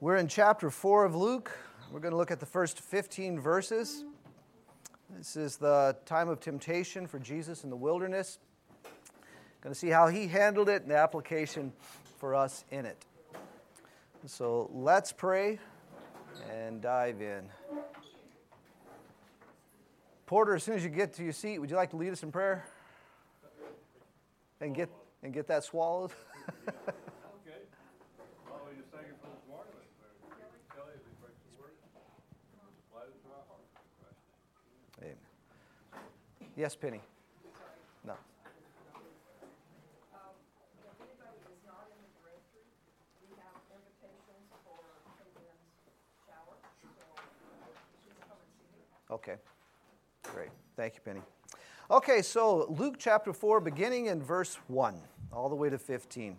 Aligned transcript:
We're 0.00 0.14
in 0.14 0.28
chapter 0.28 0.70
4 0.70 1.06
of 1.06 1.16
Luke. 1.16 1.50
We're 1.90 1.98
going 1.98 2.12
to 2.12 2.16
look 2.16 2.30
at 2.30 2.38
the 2.38 2.46
first 2.46 2.78
15 2.78 3.40
verses. 3.40 4.04
This 5.16 5.34
is 5.34 5.56
the 5.56 5.96
time 6.06 6.28
of 6.28 6.38
temptation 6.38 7.08
for 7.08 7.18
Jesus 7.18 7.64
in 7.64 7.70
the 7.70 7.76
wilderness. 7.76 8.38
Going 9.60 9.74
to 9.74 9.78
see 9.78 9.88
how 9.88 10.06
he 10.06 10.28
handled 10.28 10.68
it 10.68 10.82
and 10.82 10.90
the 10.92 10.96
application 10.96 11.72
for 12.20 12.36
us 12.36 12.64
in 12.70 12.86
it. 12.86 13.04
So 14.26 14.70
let's 14.72 15.10
pray 15.10 15.58
and 16.48 16.80
dive 16.80 17.20
in. 17.20 17.48
Porter, 20.26 20.54
as 20.54 20.62
soon 20.62 20.76
as 20.76 20.84
you 20.84 20.90
get 20.90 21.12
to 21.14 21.24
your 21.24 21.32
seat, 21.32 21.58
would 21.58 21.70
you 21.70 21.76
like 21.76 21.90
to 21.90 21.96
lead 21.96 22.12
us 22.12 22.22
in 22.22 22.30
prayer? 22.30 22.64
And 24.60 24.76
get 24.76 24.90
and 25.24 25.32
get 25.32 25.48
that 25.48 25.64
swallowed? 25.64 26.12
Yes, 36.58 36.74
Penny. 36.74 37.00
No. 38.04 38.14
Okay. 49.08 49.36
Great. 50.24 50.48
Thank 50.76 50.96
you, 50.96 51.00
Penny. 51.04 51.20
Okay, 51.92 52.22
so 52.22 52.66
Luke 52.76 52.96
chapter 52.98 53.32
4, 53.32 53.60
beginning 53.60 54.06
in 54.06 54.20
verse 54.20 54.58
1, 54.66 55.00
all 55.32 55.48
the 55.48 55.54
way 55.54 55.70
to 55.70 55.78
15. 55.78 56.36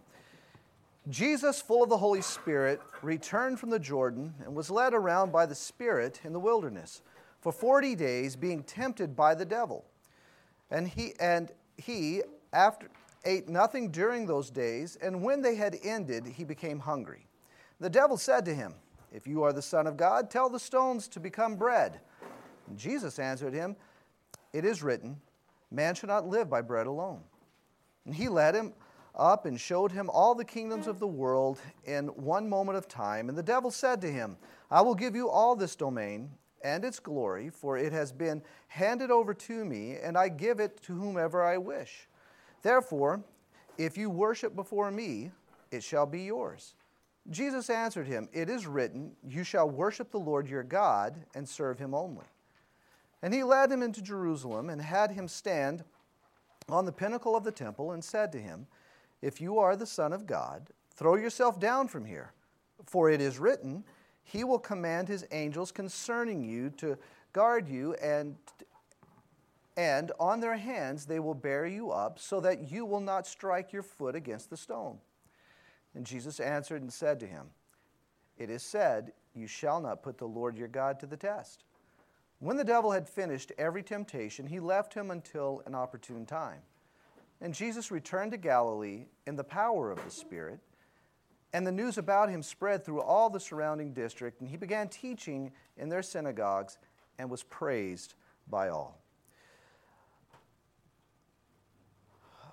Jesus, 1.08 1.62
full 1.62 1.82
of 1.82 1.88
the 1.88 1.98
Holy 1.98 2.22
Spirit, 2.22 2.82
returned 3.02 3.58
from 3.58 3.70
the 3.70 3.80
Jordan 3.80 4.34
and 4.44 4.54
was 4.54 4.70
led 4.70 4.94
around 4.94 5.32
by 5.32 5.46
the 5.46 5.56
Spirit 5.56 6.20
in 6.26 6.34
the 6.34 6.42
wilderness 6.42 7.02
for 7.40 7.54
40 7.54 7.96
days, 7.96 8.36
being 8.36 8.64
tempted 8.64 9.16
by 9.16 9.34
the 9.34 9.46
devil. 9.46 9.86
And 10.72 10.88
he, 10.88 11.14
and 11.20 11.52
he 11.78 12.22
after, 12.54 12.90
ate 13.26 13.50
nothing 13.50 13.92
during 13.92 14.26
those 14.26 14.50
days, 14.50 14.98
and 15.02 15.22
when 15.22 15.42
they 15.42 15.56
had 15.56 15.78
ended, 15.84 16.26
he 16.26 16.44
became 16.44 16.80
hungry. 16.80 17.28
The 17.80 17.90
devil 17.90 18.18
said 18.18 18.46
to 18.46 18.54
him, 18.54 18.74
If 19.12 19.28
you 19.28 19.44
are 19.44 19.54
the 19.54 19.62
Son 19.62 19.88
of 19.88 19.98
God, 19.98 20.30
tell 20.30 20.50
the 20.50 20.60
stones 20.60 21.08
to 21.10 21.20
become 21.20 21.56
bread. 21.56 22.00
And 22.68 22.78
Jesus 22.78 23.20
answered 23.20 23.54
him, 23.54 23.76
It 24.54 24.66
is 24.66 24.84
written, 24.84 25.18
Man 25.72 25.96
shall 25.96 26.08
not 26.08 26.28
live 26.28 26.50
by 26.50 26.62
bread 26.62 26.88
alone. 26.88 27.22
And 28.06 28.16
he 28.16 28.28
led 28.28 28.56
him 28.56 28.74
up 29.16 29.46
and 29.46 29.60
showed 29.60 29.92
him 29.92 30.10
all 30.10 30.34
the 30.34 30.46
kingdoms 30.46 30.88
of 30.88 31.00
the 31.00 31.08
world 31.08 31.60
in 31.86 32.08
one 32.08 32.48
moment 32.48 32.78
of 32.78 32.88
time. 32.88 33.30
And 33.30 33.38
the 33.38 33.44
devil 33.44 33.72
said 33.72 34.02
to 34.02 34.12
him, 34.12 34.38
I 34.72 34.82
will 34.82 34.96
give 34.96 35.16
you 35.16 35.30
all 35.30 35.56
this 35.56 35.76
domain 35.76 36.30
and 36.62 36.84
its 36.84 37.00
glory, 37.00 37.50
for 37.50 37.78
it 37.78 37.94
has 37.94 38.12
been 38.12 38.42
handed 38.68 39.12
over 39.12 39.34
to 39.34 39.66
me, 39.66 39.98
and 40.02 40.18
I 40.18 40.30
give 40.30 40.60
it 40.60 40.82
to 40.84 40.94
whomever 40.94 41.44
I 41.44 41.58
wish. 41.58 42.08
Therefore, 42.62 43.22
if 43.78 43.98
you 43.98 44.10
worship 44.10 44.56
before 44.56 44.92
me, 44.92 45.32
it 45.72 45.84
shall 45.84 46.06
be 46.06 46.24
yours. 46.24 46.74
Jesus 47.30 47.70
answered 47.70 48.08
him, 48.08 48.28
It 48.34 48.50
is 48.50 48.68
written, 48.68 49.12
You 49.24 49.44
shall 49.44 49.70
worship 49.70 50.12
the 50.12 50.20
Lord 50.20 50.50
your 50.50 50.64
God 50.64 51.16
and 51.36 51.48
serve 51.48 51.80
him 51.80 51.94
only. 51.94 52.26
And 53.22 53.34
he 53.34 53.44
led 53.44 53.72
him 53.72 53.84
into 53.84 54.02
Jerusalem 54.02 54.70
and 54.70 54.82
had 54.82 55.12
him 55.12 55.28
stand 55.28 55.84
on 56.70 56.86
the 56.86 56.92
pinnacle 56.92 57.36
of 57.36 57.44
the 57.44 57.52
temple 57.52 57.92
and 57.92 58.04
said 58.04 58.32
to 58.32 58.40
him, 58.40 58.68
If 59.22 59.42
you 59.42 59.60
are 59.60 59.76
the 59.76 59.86
Son 59.86 60.14
of 60.14 60.26
God, 60.26 60.70
throw 60.96 61.16
yourself 61.16 61.60
down 61.60 61.88
from 61.88 62.06
here, 62.06 62.34
for 62.86 63.10
it 63.10 63.22
is 63.22 63.40
written, 63.40 63.84
he 64.30 64.44
will 64.44 64.60
command 64.60 65.08
his 65.08 65.26
angels 65.32 65.72
concerning 65.72 66.44
you 66.44 66.70
to 66.78 66.98
guard 67.34 67.68
you, 67.68 67.96
and, 67.96 68.36
and 69.76 70.12
on 70.20 70.40
their 70.40 70.58
hands 70.58 71.06
they 71.06 71.20
will 71.20 71.34
bear 71.34 71.66
you 71.66 71.90
up, 71.90 72.20
so 72.20 72.40
that 72.40 72.72
you 72.72 72.86
will 72.86 73.00
not 73.00 73.26
strike 73.26 73.74
your 73.74 73.82
foot 73.82 74.16
against 74.16 74.52
the 74.52 74.58
stone. 74.58 75.00
And 75.96 76.06
Jesus 76.06 76.40
answered 76.40 76.84
and 76.84 76.94
said 76.94 77.20
to 77.22 77.26
him, 77.26 77.48
It 78.38 78.52
is 78.52 78.62
said, 78.62 79.14
You 79.34 79.48
shall 79.48 79.82
not 79.82 80.04
put 80.04 80.20
the 80.20 80.28
Lord 80.28 80.58
your 80.58 80.68
God 80.68 81.00
to 81.00 81.08
the 81.08 81.18
test. 81.18 81.64
When 82.38 82.56
the 82.56 82.64
devil 82.64 82.92
had 82.92 83.10
finished 83.10 83.52
every 83.58 83.82
temptation, 83.82 84.46
he 84.46 84.60
left 84.60 84.94
him 84.94 85.10
until 85.10 85.64
an 85.66 85.74
opportune 85.74 86.28
time. 86.28 86.62
And 87.42 87.54
Jesus 87.54 87.90
returned 87.90 88.32
to 88.34 88.38
Galilee 88.38 89.06
in 89.26 89.36
the 89.36 89.44
power 89.44 89.90
of 89.90 90.04
the 90.06 90.12
Spirit 90.12 90.60
and 91.54 91.66
the 91.66 91.72
news 91.72 91.98
about 91.98 92.30
him 92.30 92.44
spread 92.44 92.86
through 92.86 93.02
all 93.02 93.30
the 93.30 93.40
surrounding 93.40 93.94
district, 93.94 94.40
and 94.40 94.50
he 94.50 94.58
began 94.58 94.88
teaching 94.88 95.52
in 95.78 95.90
their 95.90 96.04
synagogues 96.04 96.78
and 97.18 97.30
was 97.30 97.44
praised 97.44 98.14
by 98.48 98.70
all. 98.70 99.02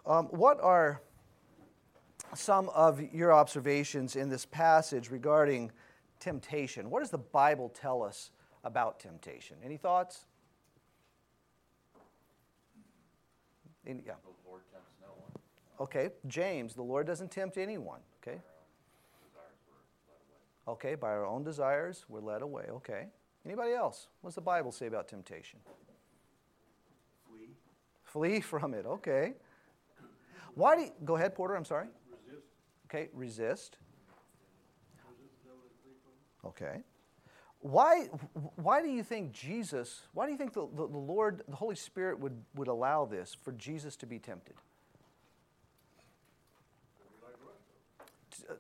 Um, 0.07 0.27
what 0.27 0.61
are 0.61 1.03
some 2.35 2.69
of 2.71 3.01
your 3.13 3.33
observations 3.33 4.17
in 4.17 4.29
this 4.29 4.47
passage 4.47 5.11
regarding 5.11 5.73
temptation? 6.21 6.91
What 6.91 7.01
does 7.01 7.11
the 7.11 7.19
Bible 7.19 7.69
tell 7.69 8.03
us 8.03 8.31
about 8.65 9.01
temptation? 9.01 9.57
Any 9.65 9.77
thoughts? 9.77 10.27
In, 13.85 14.03
yeah. 14.07 14.15
No 15.01 15.09
okay, 15.81 16.11
James, 16.27 16.75
the 16.75 16.83
Lord 16.83 17.07
doesn't 17.07 17.31
tempt 17.31 17.59
anyone. 17.59 18.01
Okay. 18.23 18.41
Okay, 20.69 20.95
by 20.95 21.09
our 21.09 21.25
own 21.25 21.45
desires, 21.45 22.05
we're 22.09 22.21
led 22.21 22.43
away. 22.43 22.65
Okay. 22.71 23.07
Anybody 23.45 23.73
else? 23.73 24.09
What's 24.21 24.35
the 24.35 24.43
Bible 24.43 24.73
say 24.73 24.87
about 24.87 25.07
temptation? 25.07 25.61
Flee. 27.29 27.51
Flee 28.03 28.41
from 28.41 28.75
it. 28.75 28.85
Okay. 28.85 29.35
Why 30.55 30.75
do 30.75 30.83
you, 30.83 30.91
go 31.05 31.17
ahead, 31.17 31.35
Porter? 31.35 31.55
I'm 31.55 31.65
sorry. 31.65 31.87
Resist. 32.11 32.47
Okay, 32.87 33.09
resist. 33.13 33.79
Okay. 36.45 36.83
Why, 37.61 38.09
why 38.57 38.83
do 38.83 38.89
you 38.89 39.03
think 39.03 39.33
Jesus, 39.33 40.03
why 40.13 40.27
do 40.27 40.33
you 40.33 40.39
think 40.39 40.53
the, 40.53 40.69
the, 40.75 40.87
the 40.89 40.99
Lord, 40.99 41.43
the 41.49 41.57
Holy 41.57 41.75
Spirit 41.75 42.19
would, 42.21 42.41
would 42.55 42.69
allow 42.69 43.05
this 43.05 43.37
for 43.43 43.53
Jesus 43.53 43.97
to 43.97 44.07
be 44.07 44.19
tempted? 44.19 44.55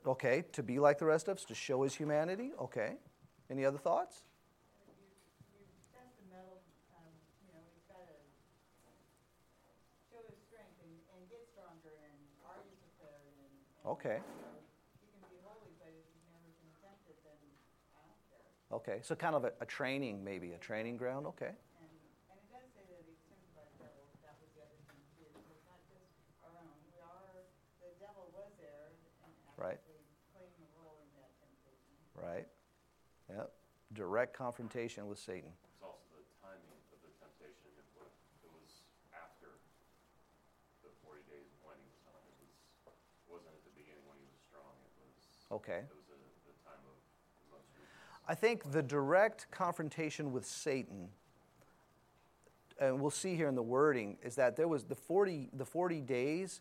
Okay, 0.06 0.44
to 0.52 0.62
be 0.62 0.78
like 0.78 0.98
the 0.98 1.06
rest 1.06 1.28
of 1.28 1.36
us, 1.36 1.44
to 1.44 1.54
show 1.54 1.82
his 1.82 1.94
humanity. 1.94 2.52
Okay. 2.60 2.94
Any 3.50 3.64
other 3.64 3.78
thoughts? 3.78 4.22
Okay. 13.86 14.18
Okay, 18.72 18.98
so 19.02 19.14
kind 19.14 19.36
of 19.36 19.44
a, 19.44 19.52
a, 19.60 19.66
training, 19.66 20.24
maybe 20.24 20.52
a 20.52 20.58
training 20.58 20.96
ground. 20.96 21.26
Okay. 21.26 21.52
Right. 29.56 29.80
Right. 32.14 32.46
Yep. 33.28 33.52
Direct 33.92 34.36
confrontation 34.36 35.08
with 35.08 35.18
Satan. 35.18 35.48
It's 35.48 35.82
also 35.82 36.04
the 36.12 36.24
timing 36.44 36.76
of 36.92 37.00
the 37.00 37.12
temptation. 37.16 37.72
It 37.76 37.88
was, 37.96 38.12
it 38.44 38.52
was 38.52 38.84
after 39.16 39.56
the 40.84 40.92
40 41.04 41.24
days 41.28 41.48
when 41.64 41.76
he 41.80 41.88
was 41.88 42.04
on. 42.12 42.20
It 42.24 42.36
was, 42.84 42.96
wasn't 43.28 43.56
at 43.56 43.64
the 43.64 43.74
beginning 43.76 44.04
when 44.04 44.20
he 44.20 44.28
was 44.28 44.40
strong. 44.44 44.76
It 44.76 44.92
was, 45.00 45.16
okay. 45.60 45.88
It 45.88 45.96
was 45.96 46.08
a, 46.12 46.18
the 46.48 46.56
time 46.64 46.82
of 46.84 46.96
most 47.52 47.68
I 48.28 48.34
think 48.36 48.72
the 48.72 48.82
direct 48.82 49.48
confrontation 49.50 50.32
with 50.32 50.44
Satan 50.44 51.08
and 52.78 53.00
we'll 53.00 53.10
see 53.10 53.34
here 53.36 53.48
in 53.48 53.54
the 53.54 53.62
wording 53.62 54.18
is 54.22 54.34
that 54.34 54.56
there 54.56 54.68
was 54.68 54.84
the 54.84 54.94
40 54.94 55.50
the 55.54 55.64
40 55.64 56.00
days 56.02 56.60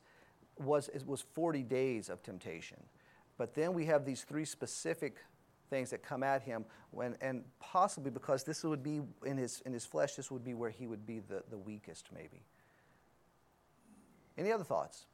was, 0.59 0.89
it 0.89 1.05
was 1.05 1.21
40 1.33 1.63
days 1.63 2.09
of 2.09 2.23
temptation. 2.23 2.77
But 3.37 3.53
then 3.53 3.73
we 3.73 3.85
have 3.85 4.05
these 4.05 4.23
three 4.23 4.45
specific 4.45 5.17
things 5.69 5.89
that 5.89 6.03
come 6.03 6.23
at 6.23 6.41
him 6.41 6.65
when, 6.91 7.15
and 7.21 7.43
possibly 7.59 8.11
because 8.11 8.43
this 8.43 8.63
would 8.63 8.83
be 8.83 9.01
in 9.25 9.37
his, 9.37 9.61
in 9.65 9.73
his 9.73 9.85
flesh, 9.85 10.15
this 10.15 10.31
would 10.31 10.43
be 10.43 10.53
where 10.53 10.69
he 10.69 10.87
would 10.87 11.05
be 11.05 11.19
the, 11.19 11.43
the 11.49 11.57
weakest, 11.57 12.07
maybe. 12.13 12.43
Any 14.37 14.51
other 14.51 14.63
thoughts? 14.63 15.05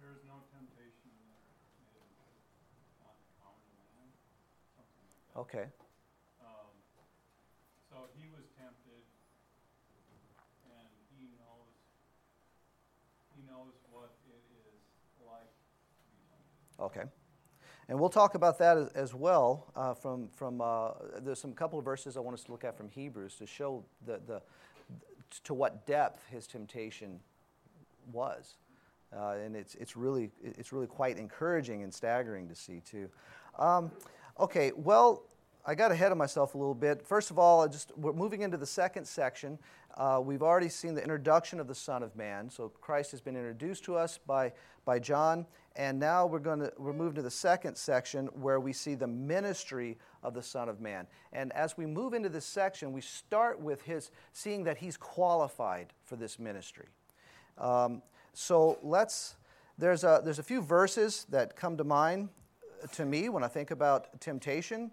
There 0.00 0.12
is 0.12 0.22
no 0.26 0.34
temptation 0.52 0.92
Okay. 5.36 5.64
Okay. 16.82 17.02
And 17.88 17.98
we'll 18.00 18.10
talk 18.10 18.34
about 18.34 18.58
that 18.58 18.76
as, 18.94 19.14
well 19.14 19.70
uh, 19.76 19.94
from, 19.94 20.28
from 20.28 20.60
uh, 20.60 20.90
there's 21.20 21.40
some 21.40 21.52
couple 21.52 21.78
of 21.78 21.84
verses 21.84 22.16
I 22.16 22.20
want 22.20 22.34
us 22.34 22.44
to 22.44 22.52
look 22.52 22.64
at 22.64 22.76
from 22.76 22.88
Hebrews 22.88 23.36
to 23.36 23.46
show 23.46 23.84
the, 24.04 24.20
the, 24.26 24.42
to 25.44 25.54
what 25.54 25.86
depth 25.86 26.24
his 26.28 26.48
temptation 26.48 27.20
was. 28.12 28.56
Uh, 29.16 29.34
and 29.44 29.54
it's, 29.54 29.76
it's, 29.76 29.96
really, 29.96 30.30
it's 30.42 30.72
really 30.72 30.86
quite 30.88 31.18
encouraging 31.18 31.84
and 31.84 31.94
staggering 31.94 32.48
to 32.48 32.54
see, 32.54 32.80
too. 32.80 33.08
Um, 33.58 33.92
okay, 34.40 34.72
well, 34.74 35.24
I 35.64 35.76
got 35.76 35.92
ahead 35.92 36.10
of 36.10 36.18
myself 36.18 36.54
a 36.56 36.58
little 36.58 36.74
bit. 36.74 37.06
First 37.06 37.30
of 37.30 37.38
all, 37.38 37.62
I 37.62 37.68
just 37.68 37.96
we're 37.96 38.12
moving 38.12 38.42
into 38.42 38.56
the 38.56 38.66
second 38.66 39.04
section. 39.06 39.58
Uh, 39.96 40.20
we've 40.22 40.42
already 40.42 40.68
seen 40.68 40.94
the 40.94 41.02
introduction 41.02 41.60
of 41.60 41.68
the 41.68 41.74
Son 41.74 42.02
of 42.02 42.16
Man. 42.16 42.50
So 42.50 42.70
Christ 42.80 43.12
has 43.12 43.20
been 43.20 43.36
introduced 43.36 43.84
to 43.84 43.96
us 43.96 44.18
by, 44.18 44.52
by 44.84 44.98
John. 44.98 45.46
And 45.76 45.98
now 45.98 46.26
we're 46.26 46.38
going 46.38 46.60
to 46.60 46.72
we're 46.76 46.92
moving 46.92 47.14
to 47.14 47.22
the 47.22 47.30
second 47.30 47.76
section 47.76 48.26
where 48.28 48.60
we 48.60 48.72
see 48.72 48.94
the 48.94 49.06
ministry 49.06 49.96
of 50.22 50.34
the 50.34 50.42
Son 50.42 50.68
of 50.68 50.80
Man. 50.80 51.06
And 51.32 51.52
as 51.52 51.76
we 51.76 51.86
move 51.86 52.12
into 52.12 52.28
this 52.28 52.44
section, 52.44 52.92
we 52.92 53.00
start 53.00 53.58
with 53.58 53.82
his 53.82 54.10
seeing 54.32 54.64
that 54.64 54.78
he's 54.78 54.96
qualified 54.96 55.92
for 56.04 56.16
this 56.16 56.38
ministry. 56.38 56.88
Um, 57.58 58.02
so 58.34 58.78
let's, 58.82 59.36
there's 59.78 60.04
a, 60.04 60.20
there's 60.24 60.38
a 60.38 60.42
few 60.42 60.60
verses 60.60 61.26
that 61.30 61.56
come 61.56 61.76
to 61.78 61.84
mind 61.84 62.28
to 62.92 63.04
me 63.04 63.28
when 63.28 63.42
I 63.42 63.48
think 63.48 63.70
about 63.70 64.20
temptation. 64.20 64.90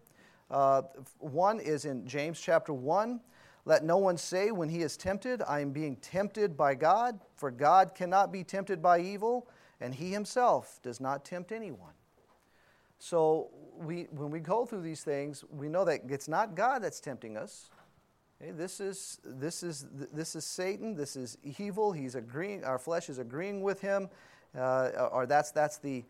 Uh, 0.49 0.83
one 1.19 1.59
is 1.59 1.85
in 1.85 2.07
James 2.07 2.39
chapter 2.39 2.73
1. 2.73 3.19
Let 3.65 3.83
no 3.83 3.97
one 3.97 4.17
say 4.17 4.51
when 4.51 4.69
he 4.69 4.81
is 4.81 4.97
tempted, 4.97 5.43
I 5.47 5.59
am 5.59 5.71
being 5.71 5.95
tempted 5.97 6.57
by 6.57 6.75
God, 6.75 7.19
for 7.35 7.51
God 7.51 7.93
cannot 7.93 8.31
be 8.31 8.43
tempted 8.43 8.81
by 8.81 8.99
evil, 8.99 9.47
and 9.81 9.95
he 9.95 10.11
himself 10.11 10.79
does 10.83 10.99
not 10.99 11.25
tempt 11.25 11.51
anyone. 11.51 11.93
So 12.99 13.49
we, 13.77 14.07
when 14.11 14.29
we 14.29 14.39
go 14.39 14.65
through 14.65 14.81
these 14.81 15.03
things, 15.03 15.43
we 15.49 15.69
know 15.69 15.85
that 15.85 16.01
it's 16.09 16.27
not 16.27 16.55
God 16.55 16.83
that's 16.83 16.99
tempting 16.99 17.37
us. 17.37 17.69
Okay, 18.41 18.51
this 18.51 18.79
is 18.79 19.19
this 19.25 19.63
is 19.63 19.85
this 19.91 20.35
is 20.35 20.45
Satan. 20.45 20.95
This 20.95 21.15
is 21.17 21.37
evil. 21.57 21.91
He's 21.91 22.15
agreeing. 22.15 22.63
Our 22.63 22.79
flesh 22.79 23.09
is 23.09 23.19
agreeing 23.19 23.61
with 23.61 23.81
him, 23.81 24.09
uh, 24.57 25.09
or 25.11 25.25
that's 25.25 25.51
that's 25.51 25.77
the 25.77 26.05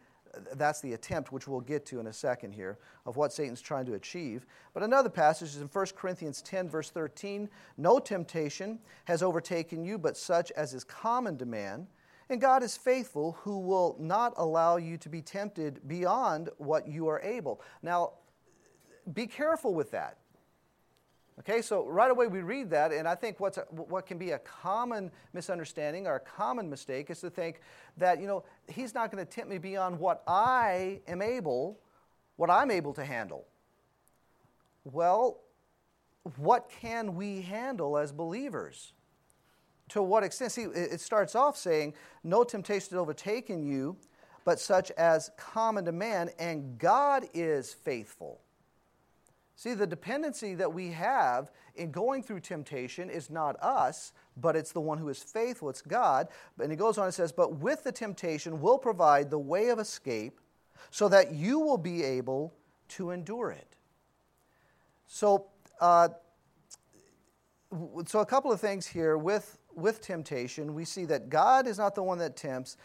that's 0.55 0.79
the 0.81 0.93
attempt, 0.93 1.31
which 1.31 1.47
we'll 1.47 1.61
get 1.61 1.85
to 1.87 1.99
in 1.99 2.07
a 2.07 2.13
second 2.13 2.51
here, 2.51 2.77
of 3.07 3.17
what 3.17 3.33
Satan's 3.33 3.61
trying 3.61 3.85
to 3.87 3.95
achieve. 3.95 4.45
But 4.73 4.83
another 4.83 5.09
passage 5.09 5.49
is 5.49 5.61
in 5.61 5.67
1 5.67 5.85
Corinthians 5.95 6.41
10, 6.43 6.69
verse 6.69 6.91
13 6.91 7.49
No 7.77 7.97
temptation 7.97 8.79
has 9.05 9.23
overtaken 9.23 9.83
you, 9.83 9.97
but 9.97 10.15
such 10.15 10.51
as 10.51 10.73
is 10.73 10.83
common 10.83 11.37
to 11.39 11.45
man. 11.45 11.87
And 12.29 12.39
God 12.39 12.61
is 12.61 12.77
faithful, 12.77 13.37
who 13.41 13.59
will 13.59 13.95
not 13.99 14.33
allow 14.37 14.77
you 14.77 14.97
to 14.97 15.09
be 15.09 15.21
tempted 15.21 15.87
beyond 15.87 16.49
what 16.57 16.87
you 16.87 17.07
are 17.07 17.19
able. 17.21 17.61
Now, 17.81 18.13
be 19.11 19.25
careful 19.25 19.73
with 19.73 19.91
that. 19.91 20.17
Okay, 21.39 21.61
so 21.61 21.87
right 21.87 22.11
away 22.11 22.27
we 22.27 22.41
read 22.41 22.69
that, 22.71 22.91
and 22.91 23.07
I 23.07 23.15
think 23.15 23.39
what's 23.39 23.57
a, 23.57 23.61
what 23.71 24.05
can 24.05 24.17
be 24.17 24.31
a 24.31 24.39
common 24.39 25.09
misunderstanding 25.33 26.05
or 26.05 26.15
a 26.15 26.19
common 26.19 26.69
mistake 26.69 27.09
is 27.09 27.21
to 27.21 27.29
think 27.29 27.61
that, 27.97 28.19
you 28.19 28.27
know, 28.27 28.43
he's 28.67 28.93
not 28.93 29.09
going 29.09 29.25
to 29.25 29.31
tempt 29.31 29.49
me 29.49 29.57
beyond 29.57 29.97
what 29.97 30.21
I 30.27 30.99
am 31.07 31.21
able, 31.21 31.79
what 32.35 32.49
I'm 32.49 32.69
able 32.69 32.93
to 32.93 33.05
handle. 33.05 33.47
Well, 34.83 35.39
what 36.35 36.69
can 36.81 37.15
we 37.15 37.41
handle 37.41 37.97
as 37.97 38.11
believers? 38.11 38.93
To 39.89 40.01
what 40.01 40.23
extent? 40.23 40.51
See, 40.51 40.63
it 40.63 41.01
starts 41.01 41.35
off 41.35 41.57
saying, 41.57 41.93
No 42.23 42.43
temptation 42.43 42.89
has 42.91 42.97
overtaken 42.97 43.63
you, 43.63 43.97
but 44.45 44.59
such 44.59 44.91
as 44.91 45.31
common 45.37 45.85
to 45.85 45.91
man, 45.91 46.29
and 46.39 46.77
God 46.77 47.25
is 47.33 47.73
faithful 47.73 48.41
See, 49.59 49.73
the 49.73 49.85
dependency 49.85 50.55
that 50.55 50.73
we 50.73 50.87
have 50.91 51.51
in 51.75 51.91
going 51.91 52.23
through 52.23 52.39
temptation 52.39 53.09
is 53.09 53.29
not 53.29 53.61
us, 53.61 54.13
but 54.37 54.55
it's 54.55 54.71
the 54.71 54.79
one 54.79 54.97
who 54.97 55.09
is 55.09 55.21
faithful, 55.21 55.69
it's 55.69 55.81
God. 55.81 56.29
And 56.61 56.71
he 56.71 56.77
goes 56.77 56.97
on 56.97 57.03
and 57.03 57.13
says, 57.13 57.33
But 57.33 57.57
with 57.57 57.83
the 57.83 57.91
temptation 57.91 58.61
will 58.61 58.77
provide 58.77 59.29
the 59.29 59.37
way 59.37 59.67
of 59.67 59.77
escape 59.77 60.39
so 60.91 61.09
that 61.09 61.33
you 61.33 61.59
will 61.59 61.77
be 61.77 62.05
able 62.05 62.53
to 62.91 63.11
endure 63.11 63.51
it. 63.51 63.75
So, 65.07 65.47
uh, 65.81 66.07
so 68.05 68.19
a 68.21 68.25
couple 68.25 68.53
of 68.53 68.61
things 68.61 68.87
here 68.87 69.17
with, 69.17 69.57
with 69.81 70.01
temptation. 70.01 70.73
We 70.73 70.85
see 70.85 71.05
that 71.05 71.29
God 71.29 71.67
is 71.67 71.77
not 71.77 71.95
the 71.95 72.03
one 72.03 72.17
that 72.19 72.35
tempts, 72.35 72.77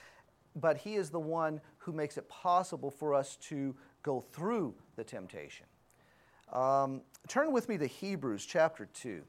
but 0.57 0.79
he 0.79 0.95
is 0.95 1.11
the 1.11 1.21
one 1.21 1.61
who 1.79 1.93
makes 1.93 2.17
it 2.17 2.29
possible 2.29 2.91
for 2.91 3.15
us 3.15 3.37
to 3.37 3.75
go 4.03 4.21
through 4.21 4.75
the 4.97 5.05
temptation. 5.05 5.67
Um, 6.53 7.03
turn 7.27 7.53
with 7.53 7.69
me 7.69 7.79
to 7.79 7.87
Hebrews 7.87 8.47
chapter 8.47 8.87
2. 8.87 9.23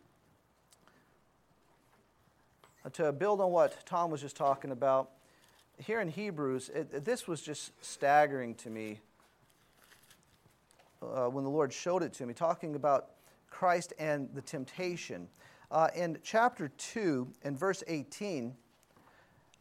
Uh, 2.85 2.89
to 2.89 3.11
build 3.11 3.41
on 3.41 3.51
what 3.51 3.85
Tom 3.85 4.11
was 4.11 4.21
just 4.21 4.35
talking 4.35 4.71
about, 4.71 5.11
here 5.83 5.99
in 5.99 6.07
Hebrews, 6.07 6.69
it, 6.73 7.03
this 7.03 7.27
was 7.27 7.41
just 7.41 7.71
staggering 7.83 8.55
to 8.55 8.69
me 8.69 8.99
uh, 11.01 11.27
when 11.27 11.43
the 11.43 11.49
Lord 11.49 11.73
showed 11.73 12.03
it 12.03 12.13
to 12.13 12.25
me, 12.25 12.33
talking 12.33 12.75
about 12.75 13.07
Christ 13.49 13.93
and 13.99 14.29
the 14.33 14.41
temptation. 14.41 15.27
Uh, 15.71 15.89
in 15.95 16.17
chapter 16.23 16.69
2, 16.69 17.27
in 17.43 17.57
verse 17.57 17.83
18, 17.87 18.55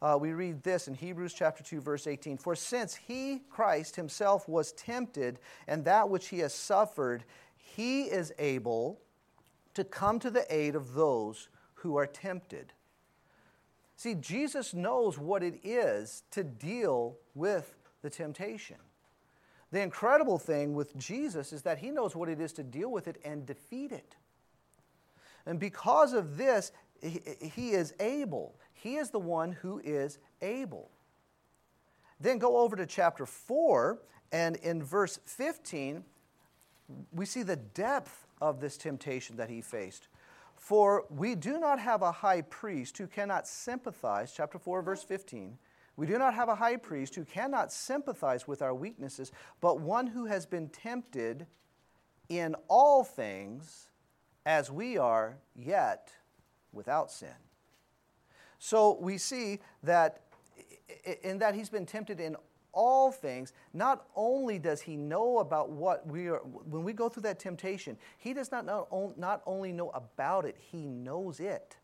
uh, 0.01 0.17
we 0.19 0.33
read 0.33 0.61
this 0.63 0.87
in 0.87 0.93
Hebrews 0.93 1.33
chapter 1.33 1.63
2, 1.63 1.81
verse 1.81 2.05
18 2.05 2.37
For 2.37 2.55
since 2.55 2.95
he, 2.95 3.41
Christ 3.49 3.95
himself, 3.95 4.47
was 4.47 4.71
tempted, 4.73 5.39
and 5.67 5.83
that 5.85 6.09
which 6.09 6.27
he 6.27 6.39
has 6.39 6.53
suffered, 6.53 7.23
he 7.57 8.03
is 8.03 8.33
able 8.37 8.99
to 9.73 9.83
come 9.83 10.19
to 10.19 10.29
the 10.29 10.45
aid 10.53 10.75
of 10.75 10.93
those 10.93 11.49
who 11.75 11.95
are 11.97 12.07
tempted. 12.07 12.73
See, 13.95 14.15
Jesus 14.15 14.73
knows 14.73 15.17
what 15.17 15.43
it 15.43 15.59
is 15.63 16.23
to 16.31 16.43
deal 16.43 17.17
with 17.33 17.75
the 18.01 18.09
temptation. 18.09 18.77
The 19.71 19.81
incredible 19.81 20.37
thing 20.37 20.73
with 20.73 20.95
Jesus 20.97 21.51
is 21.51 21.63
that 21.63 21.79
he 21.79 21.91
knows 21.91 22.15
what 22.15 22.29
it 22.29 22.39
is 22.39 22.53
to 22.53 22.63
deal 22.63 22.91
with 22.91 23.07
it 23.07 23.19
and 23.25 23.45
defeat 23.45 23.91
it. 23.91 24.15
And 25.45 25.59
because 25.59 26.13
of 26.13 26.37
this, 26.37 26.71
he 27.01 27.71
is 27.71 27.93
able. 27.99 28.55
He 28.73 28.95
is 28.95 29.09
the 29.09 29.19
one 29.19 29.51
who 29.51 29.79
is 29.83 30.19
able. 30.41 30.89
Then 32.19 32.37
go 32.37 32.57
over 32.57 32.75
to 32.75 32.85
chapter 32.85 33.25
4, 33.25 33.99
and 34.31 34.55
in 34.57 34.81
verse 34.81 35.19
15, 35.25 36.03
we 37.11 37.25
see 37.25 37.43
the 37.43 37.55
depth 37.55 38.25
of 38.41 38.59
this 38.59 38.77
temptation 38.77 39.35
that 39.37 39.49
he 39.49 39.61
faced. 39.61 40.07
For 40.55 41.05
we 41.09 41.35
do 41.35 41.59
not 41.59 41.79
have 41.79 42.01
a 42.01 42.11
high 42.11 42.41
priest 42.41 42.97
who 42.97 43.07
cannot 43.07 43.47
sympathize, 43.47 44.33
chapter 44.35 44.57
4, 44.57 44.81
verse 44.81 45.03
15. 45.03 45.57
We 45.97 46.07
do 46.07 46.17
not 46.17 46.33
have 46.33 46.49
a 46.49 46.55
high 46.55 46.77
priest 46.77 47.15
who 47.15 47.23
cannot 47.23 47.71
sympathize 47.71 48.47
with 48.47 48.61
our 48.61 48.73
weaknesses, 48.73 49.31
but 49.61 49.79
one 49.79 50.07
who 50.07 50.25
has 50.25 50.45
been 50.45 50.69
tempted 50.69 51.45
in 52.29 52.55
all 52.67 53.03
things 53.03 53.89
as 54.45 54.71
we 54.71 54.97
are, 54.97 55.37
yet 55.55 56.11
without 56.71 57.11
sin. 57.11 57.29
So 58.59 58.97
we 58.99 59.17
see 59.17 59.59
that 59.83 60.21
in 61.23 61.39
that 61.39 61.55
he's 61.55 61.69
been 61.69 61.85
tempted 61.85 62.19
in 62.19 62.35
all 62.71 63.11
things, 63.11 63.53
not 63.73 64.05
only 64.15 64.59
does 64.59 64.81
he 64.81 64.97
know 64.97 65.39
about 65.39 65.69
what 65.69 66.05
we 66.05 66.27
are, 66.27 66.39
when 66.39 66.83
we 66.83 66.93
go 66.93 67.07
through 67.07 67.23
that 67.23 67.39
temptation, 67.39 67.97
he 68.17 68.33
does 68.33 68.51
not, 68.51 68.65
know, 68.65 69.13
not 69.17 69.41
only 69.45 69.71
know 69.71 69.89
about 69.91 70.45
it, 70.45 70.57
he 70.59 70.85
knows 70.85 71.39
it. 71.39 71.77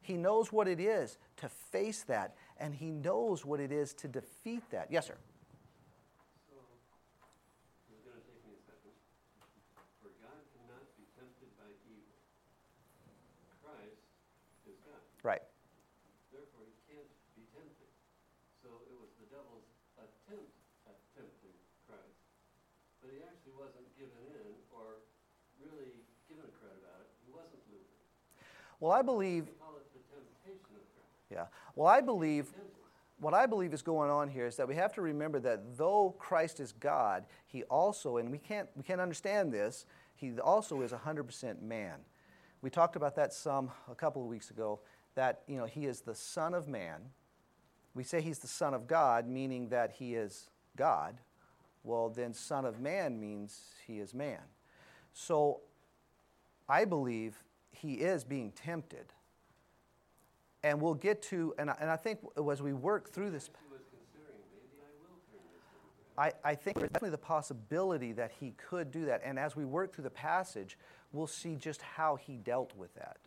He 0.00 0.16
knows 0.16 0.52
what 0.52 0.68
it 0.68 0.78
is 0.78 1.18
to 1.38 1.48
face 1.48 2.04
that, 2.04 2.36
and 2.58 2.72
he 2.72 2.90
knows 2.90 3.44
what 3.44 3.58
it 3.58 3.72
is 3.72 3.92
to 3.94 4.08
defeat 4.08 4.62
that. 4.70 4.86
Yes, 4.88 5.08
sir. 5.08 5.16
Well, 28.80 28.92
I 28.92 29.02
believe. 29.02 29.46
Yeah. 31.30 31.46
Well, 31.74 31.88
I 31.88 32.00
believe. 32.00 32.52
What 33.18 33.32
I 33.32 33.46
believe 33.46 33.72
is 33.72 33.80
going 33.80 34.10
on 34.10 34.28
here 34.28 34.46
is 34.46 34.56
that 34.56 34.68
we 34.68 34.74
have 34.74 34.92
to 34.92 35.00
remember 35.00 35.40
that 35.40 35.78
though 35.78 36.14
Christ 36.18 36.60
is 36.60 36.72
God, 36.72 37.24
he 37.46 37.62
also, 37.64 38.18
and 38.18 38.30
we 38.30 38.36
can't, 38.36 38.68
we 38.76 38.82
can't 38.82 39.00
understand 39.00 39.50
this, 39.50 39.86
he 40.16 40.38
also 40.38 40.82
is 40.82 40.92
100% 40.92 41.62
man. 41.62 41.94
We 42.60 42.68
talked 42.68 42.94
about 42.94 43.16
that 43.16 43.32
some 43.32 43.70
a 43.90 43.94
couple 43.94 44.20
of 44.20 44.28
weeks 44.28 44.50
ago, 44.50 44.80
that 45.14 45.42
you 45.46 45.56
know, 45.56 45.64
he 45.64 45.86
is 45.86 46.00
the 46.00 46.14
Son 46.14 46.52
of 46.52 46.68
Man. 46.68 47.00
We 47.94 48.04
say 48.04 48.20
he's 48.20 48.38
the 48.38 48.48
Son 48.48 48.74
of 48.74 48.86
God, 48.86 49.26
meaning 49.26 49.70
that 49.70 49.92
he 49.92 50.14
is 50.14 50.50
God, 50.76 51.16
Well, 51.82 52.10
then, 52.10 52.34
Son 52.34 52.64
of 52.64 52.80
Man 52.80 53.18
means 53.18 53.62
he 53.86 53.98
is 53.98 54.12
man. 54.12 54.40
So 55.14 55.60
I 56.68 56.84
believe 56.84 57.42
he 57.76 57.94
is 57.94 58.24
being 58.24 58.52
tempted. 58.52 59.12
And 60.62 60.80
we'll 60.80 60.94
get 60.94 61.22
to, 61.24 61.54
and 61.58 61.70
I, 61.70 61.76
and 61.80 61.90
I 61.90 61.96
think 61.96 62.18
as 62.50 62.62
we 62.62 62.72
work 62.72 63.10
through 63.10 63.30
this, 63.30 63.50
I, 66.18 66.32
I 66.44 66.54
think 66.54 66.78
there's 66.78 66.90
definitely 66.90 67.10
the 67.10 67.18
possibility 67.18 68.12
that 68.12 68.32
he 68.40 68.54
could 68.56 68.90
do 68.90 69.04
that. 69.04 69.20
And 69.24 69.38
as 69.38 69.54
we 69.54 69.64
work 69.64 69.94
through 69.94 70.04
the 70.04 70.10
passage, 70.10 70.78
we'll 71.12 71.26
see 71.26 71.56
just 71.56 71.82
how 71.82 72.16
he 72.16 72.36
dealt 72.36 72.74
with 72.76 72.94
that. 72.94 73.18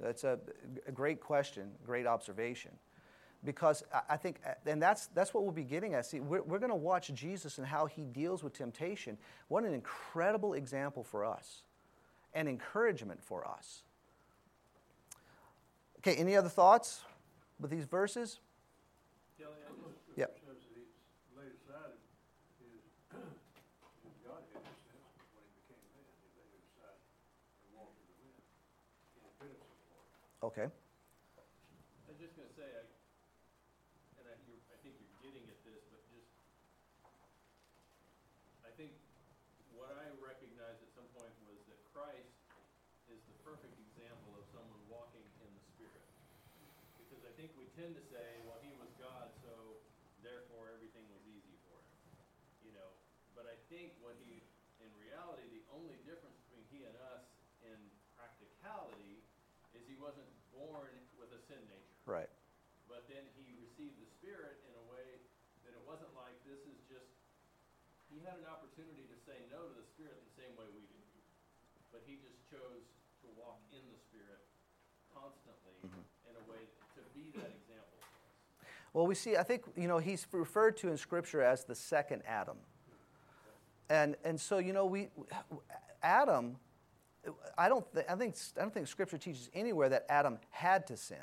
That's 0.00 0.24
a, 0.24 0.38
a 0.86 0.92
great 0.92 1.20
question, 1.20 1.70
great 1.84 2.06
observation. 2.06 2.72
Because 3.44 3.84
I, 4.08 4.16
think, 4.16 4.40
and 4.66 4.82
that's, 4.82 5.06
that's 5.08 5.32
what 5.32 5.44
we'll 5.44 5.52
be 5.52 5.64
getting 5.64 5.94
at. 5.94 6.06
See, 6.06 6.20
we're, 6.20 6.42
we're 6.42 6.58
going 6.58 6.70
to 6.70 6.76
watch 6.76 7.12
Jesus 7.14 7.58
and 7.58 7.66
how 7.66 7.86
he 7.86 8.02
deals 8.04 8.42
with 8.42 8.52
temptation. 8.52 9.16
What 9.48 9.64
an 9.64 9.72
incredible 9.72 10.54
example 10.54 11.04
for 11.04 11.24
us 11.24 11.62
and 12.34 12.48
encouragement 12.48 13.22
for 13.22 13.46
us. 13.46 13.82
Okay, 15.98 16.14
any 16.14 16.36
other 16.36 16.48
thoughts 16.48 17.02
with 17.58 17.70
these 17.70 17.84
verses? 17.84 18.40
I 19.40 19.44
Yep. 20.16 20.36
scripture 20.36 20.40
says 20.48 20.60
that 20.64 20.76
he's 20.76 20.92
laid 21.36 21.52
aside 21.60 21.96
his, 22.60 22.80
his 24.04 24.14
Godhead, 24.24 24.60
in 24.60 24.68
a 24.68 24.76
sense, 24.84 25.08
when 25.32 25.44
he 25.44 25.52
became 25.64 25.80
man, 25.96 26.08
he 26.20 26.28
laid 26.36 26.52
it 26.56 26.64
aside 26.72 27.00
and 27.64 27.68
walked 27.76 27.96
in 28.00 28.04
the 28.04 28.16
wind, 28.20 28.36
in 29.16 29.22
appearance 29.28 29.64
of 29.64 29.76
the 29.76 29.88
Lord. 29.92 30.08
Okay. 30.52 30.68
I 30.68 32.06
was 32.08 32.20
just 32.20 32.36
gonna 32.36 32.52
say, 32.52 32.68
I, 32.68 32.84
and 34.20 34.24
I, 34.28 34.34
you're, 34.44 34.60
I 34.72 34.76
think 34.84 34.96
you're 35.00 35.20
getting 35.24 35.44
at 35.48 35.60
this, 35.64 35.84
but 35.88 36.00
just, 36.12 36.28
I 38.64 38.72
think 38.76 38.92
what 39.72 39.92
I 39.96 40.12
recognized 40.20 40.84
at 40.84 40.92
some 40.92 41.08
point 41.16 41.32
was 41.48 41.56
that 41.72 41.80
Christ 41.96 42.36
is 43.08 43.20
the 43.24 43.36
perfect 43.40 43.72
example 43.90 44.36
of 44.36 44.44
someone 44.52 44.78
walking 44.92 45.24
in 45.40 45.48
the 45.48 45.64
Spirit. 45.74 46.04
Because 47.00 47.24
I 47.26 47.29
think 47.40 47.56
we 47.56 47.72
tend 47.72 47.96
to 47.96 48.04
say, 48.12 48.44
well, 48.44 48.60
he 48.60 48.68
was 48.76 48.92
God, 49.00 49.32
so 49.40 49.80
therefore 50.20 50.68
everything 50.76 51.08
was 51.08 51.24
easy 51.24 51.56
for 51.64 51.80
him, 51.80 51.96
you 52.68 52.72
know? 52.76 52.92
But 53.32 53.48
I 53.48 53.56
think 53.72 53.96
what 54.04 54.12
he, 54.20 54.44
in 54.84 54.92
reality, 55.00 55.48
the 55.48 55.64
only 55.72 55.96
difference 56.04 56.36
between 56.44 56.68
he 56.68 56.84
and 56.84 56.92
us 57.16 57.24
in 57.64 57.80
practicality 58.12 59.24
is 59.72 59.80
he 59.88 59.96
wasn't 59.96 60.28
born 60.52 60.92
with 61.16 61.32
a 61.32 61.40
sin 61.48 61.64
nature. 61.64 61.96
Right. 62.04 62.28
But 62.92 63.08
then 63.08 63.24
he 63.40 63.56
received 63.56 63.96
the 63.96 64.08
Spirit 64.20 64.60
in 64.68 64.76
a 64.76 64.84
way 64.92 65.08
that 65.64 65.72
it 65.72 65.80
wasn't 65.88 66.12
like 66.12 66.36
this 66.44 66.60
is 66.68 66.76
just, 66.92 67.08
he 68.12 68.20
had 68.20 68.36
an 68.36 68.52
opportunity 68.52 69.08
to 69.08 69.16
say 69.24 69.40
no 69.48 69.64
to 69.64 69.74
the 69.80 69.88
Spirit 69.96 70.20
the 70.28 70.36
same 70.36 70.52
way 70.60 70.68
we 70.76 70.84
do. 70.92 71.00
But 71.88 72.04
he 72.04 72.20
just 72.20 72.36
chose 72.52 72.84
to 73.24 73.32
walk 73.40 73.64
in 73.72 73.80
the 73.88 74.00
Spirit 74.12 74.44
constantly 75.16 75.80
in 76.28 76.36
a 76.36 76.44
way 76.46 76.68
to 76.94 77.02
be 77.14 77.30
that 77.34 77.50
example 77.50 77.98
for 78.02 78.18
us. 78.28 78.36
Well, 78.92 79.06
we 79.06 79.14
see, 79.14 79.36
I 79.36 79.42
think, 79.42 79.62
you 79.76 79.86
know, 79.86 79.98
he's 79.98 80.26
referred 80.32 80.76
to 80.78 80.88
in 80.88 80.96
Scripture 80.96 81.42
as 81.42 81.64
the 81.64 81.74
second 81.74 82.22
Adam. 82.26 82.56
And, 83.88 84.16
and 84.24 84.40
so, 84.40 84.58
you 84.58 84.72
know, 84.72 84.86
we, 84.86 85.08
Adam, 86.02 86.56
I 87.56 87.68
don't, 87.68 87.84
th- 87.92 88.06
I, 88.08 88.14
think, 88.14 88.36
I 88.56 88.62
don't 88.62 88.74
think 88.74 88.88
Scripture 88.88 89.18
teaches 89.18 89.50
anywhere 89.54 89.88
that 89.88 90.06
Adam 90.08 90.38
had 90.50 90.86
to 90.88 90.96
sin. 90.96 91.18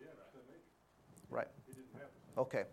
Yeah, 0.00 0.08
that's. 0.16 1.30
Right. 1.30 1.48
He 1.66 1.74
didn't 1.74 1.92
have 1.94 2.02
to. 2.34 2.40
Okay. 2.40 2.64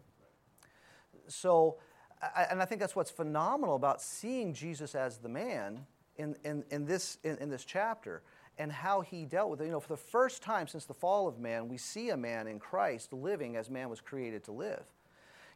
So, 1.27 1.77
I, 2.22 2.48
and 2.50 2.62
I 2.62 2.66
think 2.66 2.80
that's 2.82 2.96
what's 2.96 3.12
phenomenal 3.12 3.75
about 3.75 4.01
seeing 4.01 4.54
Jesus 4.54 4.96
as 4.96 5.18
the 5.18 5.30
man 5.30 5.86
in, 6.16 6.36
in, 6.44 6.63
in, 6.72 6.86
this, 6.86 7.18
in, 7.24 7.38
in 7.38 7.50
this 7.50 7.66
chapter 7.66 8.24
and 8.58 8.72
how 8.72 9.02
he 9.02 9.26
dealt 9.26 9.50
with 9.50 9.62
it. 9.62 9.66
You 9.66 9.72
know, 9.72 9.80
for 9.80 9.90
the 9.90 9.98
first 9.98 10.42
time 10.42 10.68
since 10.68 10.86
the 10.86 10.94
fall 10.94 11.28
of 11.28 11.40
man, 11.40 11.68
we 11.68 11.78
see 11.78 12.10
a 12.10 12.18
man 12.18 12.48
in 12.48 12.60
Christ 12.60 13.14
living 13.14 13.56
as 13.56 13.70
man 13.70 13.90
was 13.90 14.02
created 14.02 14.44
to 14.46 14.52
live. 14.52 14.84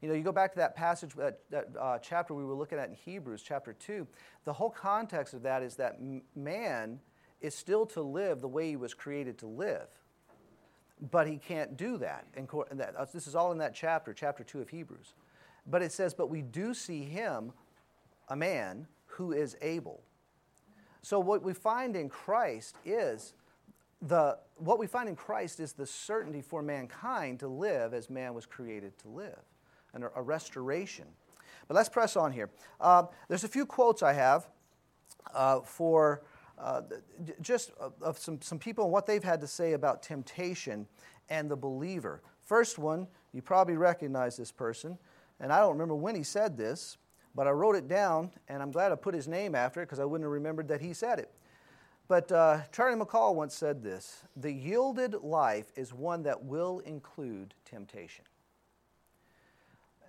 You 0.01 0.09
know, 0.09 0.15
you 0.15 0.23
go 0.23 0.31
back 0.31 0.51
to 0.53 0.57
that 0.57 0.75
passage, 0.75 1.13
that, 1.15 1.39
that 1.51 1.69
uh, 1.79 1.99
chapter 1.99 2.33
we 2.33 2.43
were 2.43 2.55
looking 2.55 2.79
at 2.79 2.89
in 2.89 2.95
Hebrews, 2.95 3.43
chapter 3.43 3.73
2. 3.73 4.07
The 4.45 4.53
whole 4.53 4.71
context 4.71 5.33
of 5.33 5.43
that 5.43 5.61
is 5.61 5.75
that 5.75 5.99
man 6.35 6.99
is 7.39 7.53
still 7.53 7.85
to 7.87 8.01
live 8.01 8.41
the 8.41 8.47
way 8.47 8.69
he 8.69 8.75
was 8.75 8.93
created 8.93 9.37
to 9.39 9.47
live 9.47 9.87
but 11.09 11.27
he 11.27 11.37
can't 11.37 11.77
do 11.77 11.97
that. 11.97 12.25
And 12.35 12.47
uh, 12.51 13.05
this 13.11 13.25
is 13.25 13.35
all 13.35 13.51
in 13.51 13.57
that 13.57 13.73
chapter, 13.73 14.13
chapter 14.13 14.43
2 14.43 14.61
of 14.61 14.69
Hebrews. 14.69 15.13
But 15.65 15.81
it 15.81 15.91
says, 15.91 16.13
But 16.13 16.29
we 16.29 16.41
do 16.41 16.73
see 16.73 17.03
him, 17.03 17.53
a 18.29 18.35
man, 18.35 18.87
who 19.05 19.31
is 19.31 19.57
able. 19.61 20.03
So 21.01 21.19
what 21.19 21.41
we 21.41 21.53
find 21.53 21.95
in 21.95 22.09
Christ 22.09 22.75
is 22.85 23.33
the 24.01 24.37
what 24.57 24.79
we 24.79 24.87
find 24.87 25.09
in 25.09 25.15
Christ 25.15 25.59
is 25.59 25.73
the 25.73 25.85
certainty 25.85 26.41
for 26.41 26.61
mankind 26.61 27.39
to 27.39 27.47
live 27.47 27.93
as 27.93 28.09
man 28.09 28.33
was 28.33 28.45
created 28.45 28.97
to 28.99 29.09
live, 29.09 29.39
and 29.93 30.03
a, 30.15 30.21
restoration. 30.21 31.05
But 31.67 31.75
let's 31.75 31.89
press 31.89 32.15
on 32.15 32.31
here. 32.31 32.49
Uh, 32.79 33.03
there's 33.27 33.43
a 33.43 33.47
few 33.47 33.65
quotes 33.65 34.03
I 34.03 34.13
have 34.13 34.47
uh, 35.33 35.61
for 35.61 36.23
uh, 36.59 36.81
just 37.41 37.71
of 38.01 38.17
some, 38.19 38.41
some 38.41 38.59
people 38.59 38.83
and 38.83 38.93
what 38.93 39.07
they've 39.07 39.23
had 39.23 39.41
to 39.41 39.47
say 39.47 39.73
about 39.73 40.03
temptation 40.03 40.87
and 41.29 41.49
the 41.49 41.55
believer. 41.55 42.21
First 42.43 42.77
one, 42.77 43.07
you 43.33 43.41
probably 43.41 43.77
recognize 43.77 44.37
this 44.37 44.51
person, 44.51 44.97
and 45.39 45.51
I 45.51 45.59
don't 45.59 45.71
remember 45.71 45.95
when 45.95 46.15
he 46.15 46.23
said 46.23 46.57
this, 46.57 46.97
but 47.35 47.47
I 47.47 47.51
wrote 47.51 47.75
it 47.75 47.87
down, 47.87 48.31
and 48.47 48.61
I'm 48.61 48.71
glad 48.71 48.91
I 48.91 48.95
put 48.95 49.13
his 49.13 49.27
name 49.27 49.55
after 49.55 49.81
it 49.81 49.85
because 49.85 49.99
I 49.99 50.05
wouldn't 50.05 50.25
have 50.25 50.31
remembered 50.31 50.67
that 50.69 50.81
he 50.81 50.93
said 50.93 51.19
it. 51.19 51.31
But 52.07 52.31
uh, 52.31 52.61
Charlie 52.73 52.99
McCall 52.99 53.35
once 53.35 53.55
said 53.55 53.83
this 53.83 54.23
The 54.35 54.51
yielded 54.51 55.13
life 55.13 55.71
is 55.75 55.93
one 55.93 56.23
that 56.23 56.43
will 56.43 56.79
include 56.79 57.53
temptation. 57.63 58.25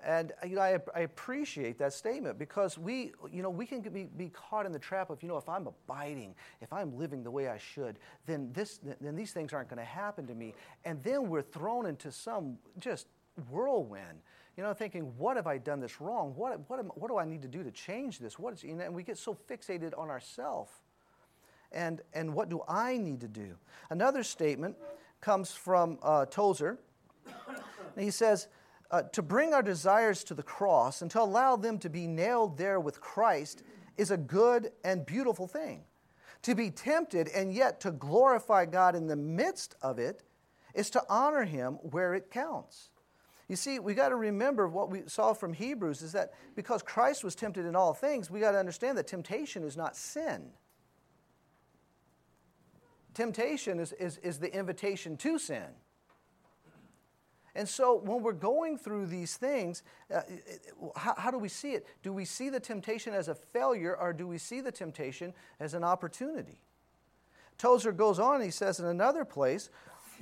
And 0.05 0.33
you 0.45 0.57
know, 0.57 0.63
I, 0.63 0.79
I 0.95 1.01
appreciate 1.01 1.79
that 1.79 1.93
statement 1.93 2.39
because 2.39 2.77
we, 2.77 3.13
you 3.31 3.41
know, 3.41 3.51
we 3.51 3.67
can 3.67 3.83
be, 3.83 4.05
be 4.05 4.31
caught 4.31 4.67
in 4.67 4.73
the 4.73 4.79
trap 4.79 5.11
of, 5.11 5.23
you 5.23 5.29
know, 5.29 5.37
if 5.37 5.49
I'm 5.49 5.69
abiding, 5.69 6.35
if 6.61 6.73
I'm 6.73 6.99
living 6.99 7.23
the 7.23 7.31
way 7.31 7.49
I 7.49 7.59
should, 7.59 8.01
then 8.27 8.51
this, 8.53 8.81
then 9.01 9.15
these 9.15 9.33
things 9.33 9.53
aren't 9.53 9.69
going 9.69 9.79
to 9.79 9.85
happen 9.85 10.27
to 10.27 10.35
me. 10.35 10.55
And 10.85 11.01
then 11.05 11.29
we're 11.29 11.43
thrown 11.43 11.87
into 11.87 12.11
some 12.11 12.59
just 12.81 13.07
whirlwind, 13.49 14.19
you 14.57 14.63
know, 14.63 14.75
thinking, 14.75 15.13
what 15.17 15.37
have 15.37 15.47
I 15.47 15.59
done 15.59 15.81
this 15.81 16.01
wrong? 16.01 16.35
What, 16.37 16.61
what, 16.69 16.79
am, 16.79 16.87
what 16.95 17.09
do 17.09 17.19
I 17.19 17.25
need 17.25 17.43
to 17.43 17.49
do 17.49 17.63
to 17.63 17.71
change 17.71 18.19
this? 18.19 18.39
What 18.39 18.55
is, 18.55 18.63
you 18.63 18.75
know, 18.75 18.85
and 18.85 18.95
we 18.95 19.03
get 19.03 19.17
so 19.17 19.37
fixated 19.49 19.97
on 19.97 20.11
ourselves. 20.11 20.73
And, 21.73 22.03
and 22.13 22.35
what 22.35 22.51
do 22.51 22.61
I 22.69 22.99
need 22.99 23.21
to 23.23 23.29
do? 23.29 23.57
Another 23.89 24.23
statement 24.23 24.77
comes 25.23 25.53
from 25.53 25.99
uh, 26.03 26.27
Tozer. 26.27 26.79
He 27.99 28.11
says, 28.11 28.49
uh, 28.91 29.03
to 29.13 29.23
bring 29.23 29.55
our 29.55 29.63
desires 29.63 30.23
to 30.25 30.35
the 30.35 30.43
cross 30.43 31.01
and 31.01 31.11
to 31.11 31.23
allow 31.23 31.57
them 31.57 31.79
to 31.79 31.89
be 31.89 32.07
nailed 32.07 32.59
there 32.59 32.79
with 32.79 33.01
Christ 33.01 33.63
is 33.97 34.11
a 34.11 34.19
good 34.19 34.71
and 34.85 35.07
beautiful 35.07 35.47
thing. 35.47 35.85
To 36.43 36.55
be 36.55 36.71
tempted 36.71 37.29
and 37.29 37.55
yet 37.55 37.81
to 37.81 37.91
glorify 37.91 38.67
God 38.67 38.95
in 38.95 39.07
the 39.07 39.17
midst 39.17 39.77
of 39.81 39.99
it 39.99 40.25
is 40.75 40.91
to 40.91 41.03
honor 41.09 41.45
Him 41.45 41.75
where 41.83 42.15
it 42.15 42.31
counts. 42.31 42.91
You 43.53 43.57
see, 43.57 43.79
we 43.81 43.93
got 43.93 44.09
to 44.09 44.17
remember 44.17 44.67
what 44.67 44.89
we 44.89 45.03
saw 45.05 45.35
from 45.35 45.53
Hebrews 45.53 46.01
is 46.01 46.13
that 46.13 46.33
because 46.57 46.81
Christ 46.81 47.23
was 47.23 47.35
tempted 47.35 47.67
in 47.67 47.77
all 47.77 47.93
things, 47.93 48.31
we 48.31 48.41
got 48.41 48.53
to 48.53 48.59
understand 48.59 48.97
that 48.97 49.07
temptation 49.07 49.63
is 49.63 49.77
not 49.77 49.95
sin. 49.95 50.53
Temptation 53.13 53.79
is, 53.79 53.93
is, 53.93 54.17
is 54.23 54.39
the 54.39 54.51
invitation 54.57 55.19
to 55.19 55.39
sin. 55.39 55.67
And 57.55 57.69
so 57.69 58.01
when 58.03 58.23
we're 58.23 58.33
going 58.33 58.79
through 58.79 59.05
these 59.05 59.37
things, 59.37 59.83
uh, 60.11 60.23
how, 60.97 61.15
how 61.19 61.31
do 61.31 61.37
we 61.37 61.51
see 61.51 61.73
it? 61.73 61.87
Do 62.03 62.15
we 62.15 62.25
see 62.25 62.49
the 62.49 62.59
temptation 62.59 63.13
as 63.13 63.29
a 63.29 63.35
failure 63.35 63.95
or 63.95 64.15
do 64.15 64.27
we 64.27 64.39
see 64.39 64.63
the 64.63 64.73
temptation 64.73 65.35
as 65.61 65.75
an 65.75 65.85
opportunity? 65.85 66.63
Tozer 67.59 67.93
goes 67.93 68.19
on, 68.19 68.41
he 68.41 68.51
says 68.51 68.81
in 68.81 68.87
another 68.87 69.27
place, 69.27 69.69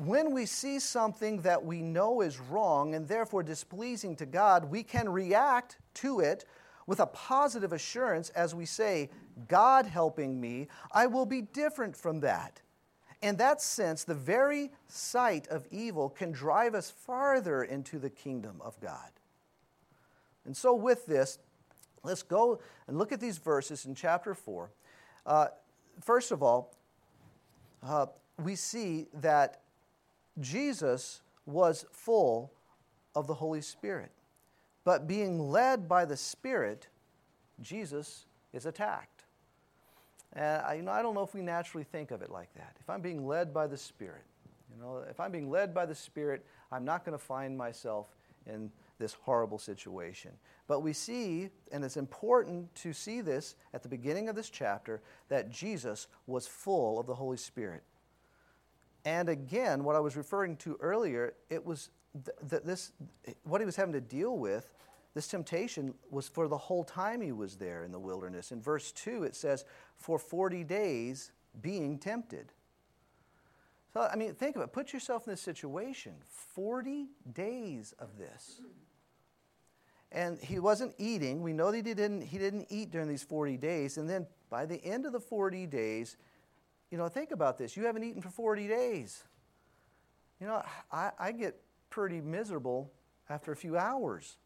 when 0.07 0.33
we 0.33 0.47
see 0.47 0.79
something 0.79 1.43
that 1.43 1.65
we 1.65 1.83
know 1.83 2.23
is 2.23 2.41
wrong 2.41 2.95
and 2.95 3.07
therefore 3.07 3.43
displeasing 3.43 4.17
to 4.17 4.27
God, 4.27 4.65
we 4.65 4.83
can 4.83 5.09
react 5.09 5.77
to 5.95 6.21
it 6.21 6.47
with 6.87 7.01
a 7.01 7.07
positive 7.07 7.73
assurance 7.73 8.31
as 8.31 8.55
we 8.55 8.65
say, 8.65 9.11
God 9.47 9.87
helping 9.87 10.41
me, 10.41 10.69
I 10.93 11.07
will 11.07 11.27
be 11.27 11.43
different 11.43 11.97
from 11.97 12.21
that. 12.21 12.61
In 13.23 13.37
that 13.37 13.61
sense, 13.61 14.05
the 14.05 14.15
very 14.15 14.71
sight 14.89 15.47
of 15.49 15.67
evil 15.71 16.09
can 16.09 16.33
drive 16.33 16.75
us 16.75 16.91
farther 16.91 17.63
into 17.63 17.99
the 17.99 18.11
kingdom 18.11 18.57
of 18.63 18.81
God. 18.81 19.11
And 20.47 20.57
so, 20.57 20.75
with 20.75 21.05
this, 21.07 21.39
let's 22.03 22.23
go 22.23 22.61
and 22.89 22.97
look 22.97 23.13
at 23.13 23.21
these 23.21 23.37
verses 23.37 23.85
in 23.85 23.95
chapter 23.95 24.35
4. 24.35 24.71
Uh, 25.27 25.49
first 26.01 26.33
of 26.33 26.43
all, 26.43 26.75
uh, 27.83 28.07
we 28.43 28.57
see 28.57 29.07
that 29.15 29.60
Jesus 30.41 31.23
was 31.47 31.85
full 31.93 32.53
of 33.15 33.27
the 33.27 33.35
Holy 33.35 33.61
Spirit. 33.61 34.11
But 34.85 35.07
being 35.07 35.51
led 35.51 35.89
by 35.89 36.05
the 36.05 36.17
Spirit, 36.17 36.89
Jesus 37.61 38.27
is 38.53 38.67
attacked. 38.67 39.25
And 40.33 40.63
I, 40.63 40.75
you 40.75 40.83
know, 40.83 40.93
I 40.93 41.03
don't 41.03 41.15
know 41.15 41.23
if 41.23 41.35
we 41.35 41.43
naturally 41.43 41.85
think 41.85 42.11
of 42.11 42.23
it 42.23 42.31
like 42.31 42.53
that. 42.55 42.77
If 42.81 42.89
I'm 42.89 43.01
being 43.01 43.27
led 43.27 43.53
by 43.53 43.67
the 43.67 43.77
Spirit, 43.77 44.23
you 44.75 44.81
know, 44.81 45.05
if 45.09 45.19
I'm 45.19 45.33
being 45.33 45.51
led 45.51 45.75
by 45.75 45.87
the 45.87 45.95
Spirit, 45.95 46.47
I'm 46.71 46.85
not 46.85 47.05
going 47.05 47.19
to 47.19 47.25
find 47.25 47.59
myself 47.59 48.07
in 48.47 48.71
this 48.99 49.15
horrible 49.15 49.59
situation. 49.59 50.31
But 50.69 50.81
we 50.81 50.93
see, 50.93 51.51
and 51.73 51.85
it's 51.85 51.97
important 51.97 52.73
to 52.77 52.93
see 52.93 53.21
this 53.21 53.57
at 53.75 53.83
the 53.83 53.89
beginning 53.89 54.29
of 54.29 54.37
this 54.37 54.51
chapter, 54.51 55.03
that 55.29 55.51
Jesus 55.51 56.07
was 56.27 56.47
full 56.47 57.01
of 57.01 57.07
the 57.07 57.15
Holy 57.15 57.37
Spirit. 57.37 57.83
And 59.05 59.29
again, 59.29 59.85
what 59.85 59.97
I 59.97 60.01
was 60.01 60.17
referring 60.17 60.57
to 60.59 60.77
earlier, 60.81 61.35
it 61.49 61.65
was 61.65 61.91
th- 62.25 62.37
th- 62.49 62.63
this, 62.63 62.93
what 63.45 63.61
he 63.61 63.65
was 63.65 63.77
having 63.77 63.95
to 63.95 64.01
deal 64.01 64.37
with, 64.37 64.73
this 65.15 65.27
temptation 65.27 65.95
was 66.11 66.29
for 66.29 66.47
the 66.49 66.57
whole 66.57 66.85
time 66.85 67.21
he 67.21 67.33
was 67.33 67.57
there 67.57 67.83
in 67.83 67.93
the 67.93 67.99
wilderness. 67.99 68.53
In 68.53 68.61
verse 68.61 68.93
2, 68.93 69.25
it 69.25 69.35
says, 69.35 69.65
for 69.97 70.19
40 70.19 70.65
days 70.65 71.33
being 71.61 71.99
tempted. 71.99 72.53
So, 73.93 74.03
I 74.03 74.15
mean, 74.15 74.35
think 74.35 74.55
of 74.55 74.63
it. 74.63 74.73
Put 74.73 74.93
yourself 74.93 75.27
in 75.27 75.33
this 75.33 75.41
situation 75.41 76.15
40 76.55 77.09
days 77.33 77.93
of 77.99 78.19
this. 78.19 78.61
And 80.13 80.39
he 80.39 80.59
wasn't 80.59 80.95
eating. 80.99 81.43
We 81.43 81.53
know 81.53 81.71
that 81.71 81.77
he 81.77 81.83
didn't, 81.83 82.23
he 82.23 82.39
didn't 82.39 82.67
eat 82.69 82.91
during 82.91 83.09
these 83.09 83.23
40 83.23 83.57
days. 83.57 83.97
And 83.97 84.09
then 84.09 84.27
by 84.49 84.67
the 84.67 84.85
end 84.85 85.07
of 85.07 85.13
the 85.13 85.21
40 85.21 85.67
days, 85.67 86.17
you 86.91 86.99
know, 86.99 87.09
think 87.09 87.31
about 87.31 87.59
this. 87.59 87.77
You 87.77 87.85
haven't 87.85 88.05
eaten 88.05 88.21
for 88.21 88.31
40 88.31 88.69
days. 88.69 89.23
You 90.41 90.47
know, 90.47 90.63
I, 90.91 91.11
I 91.19 91.33
get 91.33 91.61
pretty 91.91 92.21
miserable 92.21 92.91
after 93.29 93.53
a 93.53 93.57
few 93.57 93.77
hours. 93.77 94.37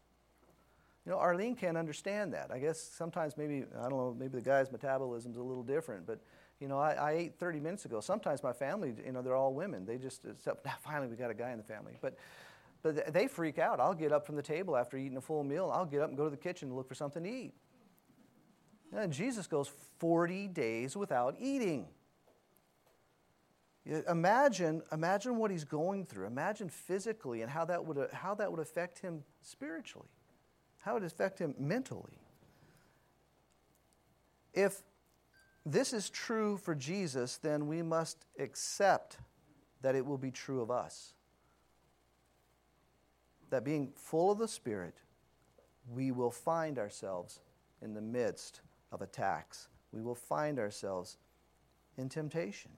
You 1.05 1.11
know, 1.11 1.19
Arlene 1.19 1.55
can't 1.55 1.77
understand 1.77 2.33
that. 2.33 2.51
I 2.51 2.59
guess 2.59 2.79
sometimes 2.79 3.37
maybe, 3.37 3.63
I 3.77 3.83
don't 3.83 3.91
know, 3.91 4.15
maybe 4.17 4.37
the 4.39 4.41
guy's 4.41 4.71
metabolism's 4.71 5.37
a 5.37 5.41
little 5.41 5.63
different, 5.63 6.05
but, 6.05 6.19
you 6.59 6.67
know, 6.67 6.79
I, 6.79 6.93
I 6.93 7.11
ate 7.11 7.39
30 7.39 7.59
minutes 7.59 7.85
ago. 7.85 7.99
Sometimes 7.99 8.41
my 8.41 8.53
family, 8.53 8.93
you 9.05 9.11
know, 9.11 9.21
they're 9.21 9.35
all 9.35 9.53
women. 9.53 9.85
They 9.85 9.97
just, 9.97 10.25
except, 10.25 10.67
finally 10.83 11.07
we 11.07 11.15
got 11.15 11.29
a 11.29 11.35
guy 11.35 11.51
in 11.51 11.57
the 11.57 11.63
family. 11.63 11.97
But, 12.01 12.17
but 12.81 13.13
they 13.13 13.27
freak 13.27 13.59
out. 13.59 13.79
I'll 13.79 13.93
get 13.93 14.11
up 14.11 14.25
from 14.25 14.35
the 14.35 14.41
table 14.41 14.75
after 14.75 14.97
eating 14.97 15.17
a 15.17 15.21
full 15.21 15.43
meal. 15.43 15.71
I'll 15.73 15.85
get 15.85 16.01
up 16.01 16.09
and 16.09 16.17
go 16.17 16.23
to 16.23 16.29
the 16.29 16.37
kitchen 16.37 16.69
and 16.69 16.77
look 16.77 16.87
for 16.87 16.95
something 16.95 17.23
to 17.23 17.29
eat. 17.29 17.53
And 18.95 19.11
Jesus 19.11 19.47
goes 19.47 19.71
40 19.99 20.47
days 20.47 20.95
without 20.95 21.35
eating. 21.39 21.87
Imagine, 23.85 24.81
imagine 24.91 25.37
what 25.37 25.51
he's 25.51 25.63
going 25.63 26.05
through. 26.05 26.25
Imagine 26.25 26.69
physically 26.69 27.43
and 27.43 27.51
how 27.51 27.65
that 27.65 27.85
would, 27.85 28.09
how 28.11 28.33
that 28.35 28.49
would 28.49 28.59
affect 28.59 28.99
him 28.99 29.23
spiritually, 29.41 30.09
how 30.81 30.91
it 30.91 31.01
would 31.01 31.03
affect 31.03 31.37
him 31.37 31.53
mentally. 31.59 32.17
If 34.53 34.81
this 35.65 35.93
is 35.93 36.09
true 36.09 36.57
for 36.57 36.73
Jesus, 36.73 37.37
then 37.37 37.67
we 37.67 37.83
must 37.83 38.25
accept 38.39 39.17
that 39.81 39.93
it 39.93 40.05
will 40.05 40.17
be 40.17 40.31
true 40.31 40.61
of 40.61 40.71
us. 40.71 41.13
That 43.51 43.63
being 43.63 43.91
full 43.95 44.31
of 44.31 44.39
the 44.39 44.47
Spirit, 44.47 44.95
we 45.87 46.11
will 46.11 46.31
find 46.31 46.79
ourselves 46.79 47.39
in 47.83 47.93
the 47.93 48.01
midst 48.01 48.61
of 48.91 49.03
attacks. 49.03 49.67
We 49.91 50.01
will 50.01 50.15
find 50.15 50.57
ourselves 50.57 51.17
in 51.97 52.09
temptation. 52.09 52.71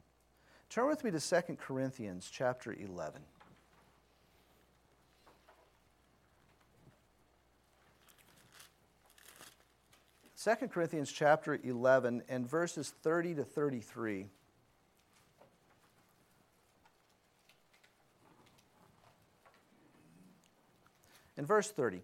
Turn 0.70 0.88
with 0.88 1.04
me 1.04 1.12
to 1.12 1.20
2 1.20 1.56
Corinthians 1.56 2.30
chapter 2.32 2.74
11. 2.74 3.22
Second 10.36 10.70
Corinthians 10.70 11.12
chapter 11.12 11.60
11 11.64 12.24
and 12.30 12.48
verses 12.48 12.94
30 13.02 13.36
to 13.36 13.44
33. 13.44 14.28
In 21.38 21.46
verse 21.46 21.70
30, 21.70 22.02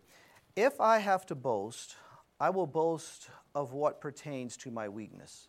if 0.56 0.80
I 0.80 1.00
have 1.00 1.26
to 1.28 1.36
boast, 1.36 1.96
I 2.40 2.50
will 2.50 2.68
boast 2.68 3.30
of 3.56 3.74
what 3.74 4.02
pertains 4.02 4.58
to 4.58 4.72
my 4.72 4.90
weakness. 4.90 5.48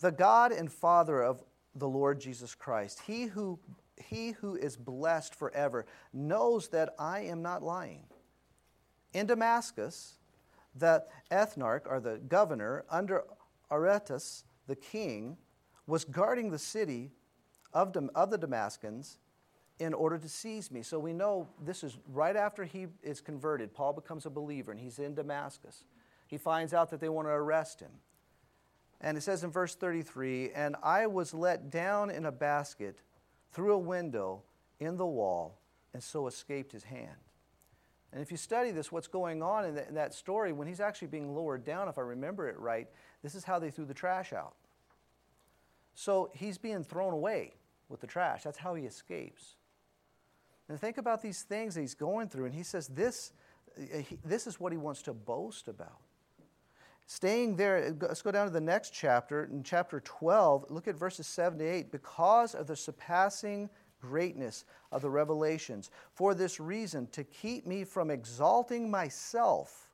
The 0.00 0.10
God 0.10 0.52
and 0.52 0.72
Father 0.72 1.22
of 1.22 1.42
the 1.74 1.88
Lord 1.88 2.20
Jesus 2.20 2.54
Christ. 2.54 3.00
He 3.06 3.24
who, 3.24 3.58
he 3.96 4.32
who 4.32 4.56
is 4.56 4.76
blessed 4.76 5.34
forever 5.34 5.86
knows 6.12 6.68
that 6.68 6.94
I 6.98 7.20
am 7.20 7.42
not 7.42 7.62
lying. 7.62 8.04
In 9.12 9.26
Damascus, 9.26 10.18
the 10.74 11.04
ethnarch, 11.30 11.82
or 11.86 12.00
the 12.00 12.18
governor, 12.18 12.84
under 12.90 13.24
Aretas, 13.70 14.44
the 14.66 14.76
king, 14.76 15.36
was 15.86 16.04
guarding 16.04 16.50
the 16.50 16.58
city 16.58 17.10
of, 17.72 17.92
the 17.92 18.00
Damascenes 18.00 19.18
in 19.78 19.94
order 19.94 20.18
to 20.18 20.28
seize 20.28 20.70
me. 20.70 20.82
So 20.82 20.98
we 20.98 21.12
know 21.12 21.48
this 21.60 21.82
is 21.82 21.98
right 22.06 22.36
after 22.36 22.64
he 22.64 22.86
is 23.02 23.20
converted. 23.20 23.72
Paul 23.72 23.92
becomes 23.92 24.26
a 24.26 24.30
believer 24.30 24.70
and 24.70 24.80
he's 24.80 24.98
in 24.98 25.14
Damascus. 25.14 25.84
He 26.26 26.38
finds 26.38 26.72
out 26.72 26.90
that 26.90 27.00
they 27.00 27.08
want 27.08 27.26
to 27.26 27.32
arrest 27.32 27.80
him. 27.80 27.90
And 29.00 29.16
it 29.16 29.22
says 29.22 29.44
in 29.44 29.50
verse 29.50 29.74
33 29.74 30.50
And 30.54 30.76
I 30.82 31.06
was 31.06 31.32
let 31.32 31.70
down 31.70 32.10
in 32.10 32.26
a 32.26 32.32
basket 32.32 32.98
through 33.52 33.72
a 33.72 33.78
window 33.78 34.42
in 34.78 34.96
the 34.96 35.06
wall, 35.06 35.58
and 35.92 36.02
so 36.02 36.26
escaped 36.26 36.72
his 36.72 36.84
hand. 36.84 37.16
And 38.12 38.20
if 38.20 38.30
you 38.30 38.36
study 38.36 38.70
this, 38.70 38.90
what's 38.90 39.06
going 39.06 39.42
on 39.42 39.64
in, 39.64 39.78
in 39.78 39.94
that 39.94 40.14
story, 40.14 40.52
when 40.52 40.66
he's 40.66 40.80
actually 40.80 41.08
being 41.08 41.34
lowered 41.34 41.64
down, 41.64 41.88
if 41.88 41.98
I 41.98 42.02
remember 42.02 42.48
it 42.48 42.58
right, 42.58 42.88
this 43.22 43.34
is 43.34 43.44
how 43.44 43.58
they 43.58 43.70
threw 43.70 43.84
the 43.84 43.94
trash 43.94 44.32
out. 44.32 44.54
So 45.94 46.30
he's 46.34 46.58
being 46.58 46.82
thrown 46.82 47.12
away 47.12 47.52
with 47.88 48.00
the 48.00 48.06
trash. 48.06 48.42
That's 48.42 48.58
how 48.58 48.74
he 48.74 48.84
escapes. 48.84 49.56
And 50.68 50.80
think 50.80 50.98
about 50.98 51.22
these 51.22 51.42
things 51.42 51.74
that 51.74 51.80
he's 51.80 51.94
going 51.94 52.28
through, 52.28 52.46
and 52.46 52.54
he 52.54 52.62
says 52.62 52.88
this, 52.88 53.32
uh, 53.78 54.02
this 54.24 54.46
is 54.46 54.58
what 54.58 54.72
he 54.72 54.78
wants 54.78 55.02
to 55.02 55.12
boast 55.12 55.68
about. 55.68 55.98
Staying 57.10 57.56
there, 57.56 57.88
uh, 57.88 58.06
let's 58.06 58.22
go 58.22 58.30
down 58.30 58.46
to 58.46 58.52
the 58.52 58.60
next 58.60 58.90
chapter, 58.90 59.50
in 59.52 59.64
chapter 59.64 59.98
12, 59.98 60.66
look 60.70 60.86
at 60.86 60.94
verses 60.94 61.26
7 61.26 61.58
to 61.58 61.64
8. 61.64 61.90
Because 61.90 62.54
of 62.54 62.68
the 62.68 62.76
surpassing 62.76 63.68
greatness 64.00 64.64
of 64.92 65.02
the 65.02 65.10
revelations, 65.10 65.90
for 66.12 66.34
this 66.34 66.60
reason, 66.60 67.08
to 67.08 67.24
keep 67.24 67.66
me 67.66 67.82
from 67.82 68.12
exalting 68.12 68.88
myself, 68.88 69.90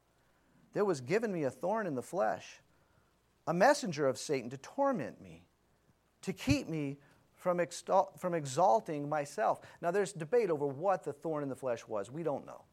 there 0.74 0.84
was 0.84 1.00
given 1.00 1.32
me 1.32 1.44
a 1.44 1.50
thorn 1.50 1.86
in 1.86 1.94
the 1.94 2.02
flesh, 2.02 2.60
a 3.46 3.54
messenger 3.54 4.06
of 4.06 4.18
Satan 4.18 4.50
to 4.50 4.58
torment 4.58 5.18
me, 5.18 5.46
to 6.20 6.34
keep 6.34 6.68
me 6.68 6.98
from, 7.32 7.60
exalt, 7.60 8.20
from 8.20 8.34
exalting 8.34 9.08
myself. 9.08 9.62
Now, 9.80 9.90
there's 9.90 10.12
debate 10.12 10.50
over 10.50 10.66
what 10.66 11.02
the 11.02 11.14
thorn 11.14 11.42
in 11.42 11.48
the 11.48 11.56
flesh 11.56 11.88
was. 11.88 12.10
We 12.10 12.24
don't 12.24 12.44
know. 12.44 12.64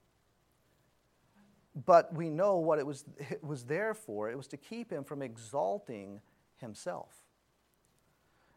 But 1.85 2.13
we 2.13 2.29
know 2.29 2.57
what 2.57 2.79
it 2.79 2.85
was, 2.85 3.05
it 3.17 3.43
was 3.43 3.63
there 3.63 3.93
for. 3.93 4.29
It 4.29 4.37
was 4.37 4.47
to 4.47 4.57
keep 4.57 4.91
him 4.91 5.03
from 5.03 5.21
exalting 5.21 6.21
himself. 6.57 7.15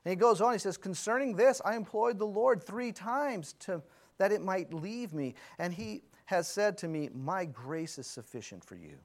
And 0.05 0.11
he 0.11 0.17
goes 0.17 0.41
on, 0.41 0.53
he 0.53 0.59
says, 0.59 0.77
Concerning 0.77 1.35
this, 1.35 1.61
I 1.65 1.77
employed 1.77 2.19
the 2.19 2.27
Lord 2.27 2.63
three 2.63 2.93
times 2.93 3.55
to, 3.61 3.83
that 4.19 4.33
it 4.33 4.43
might 4.43 4.73
leave 4.73 5.13
me. 5.13 5.35
And 5.59 5.73
he 5.73 6.03
has 6.27 6.47
said 6.47 6.79
to 6.79 6.89
me, 6.89 7.09
My 7.13 7.45
grace 7.45 7.99
is 7.99 8.07
sufficient 8.07 8.65
for 8.65 8.77
you. 8.77 8.99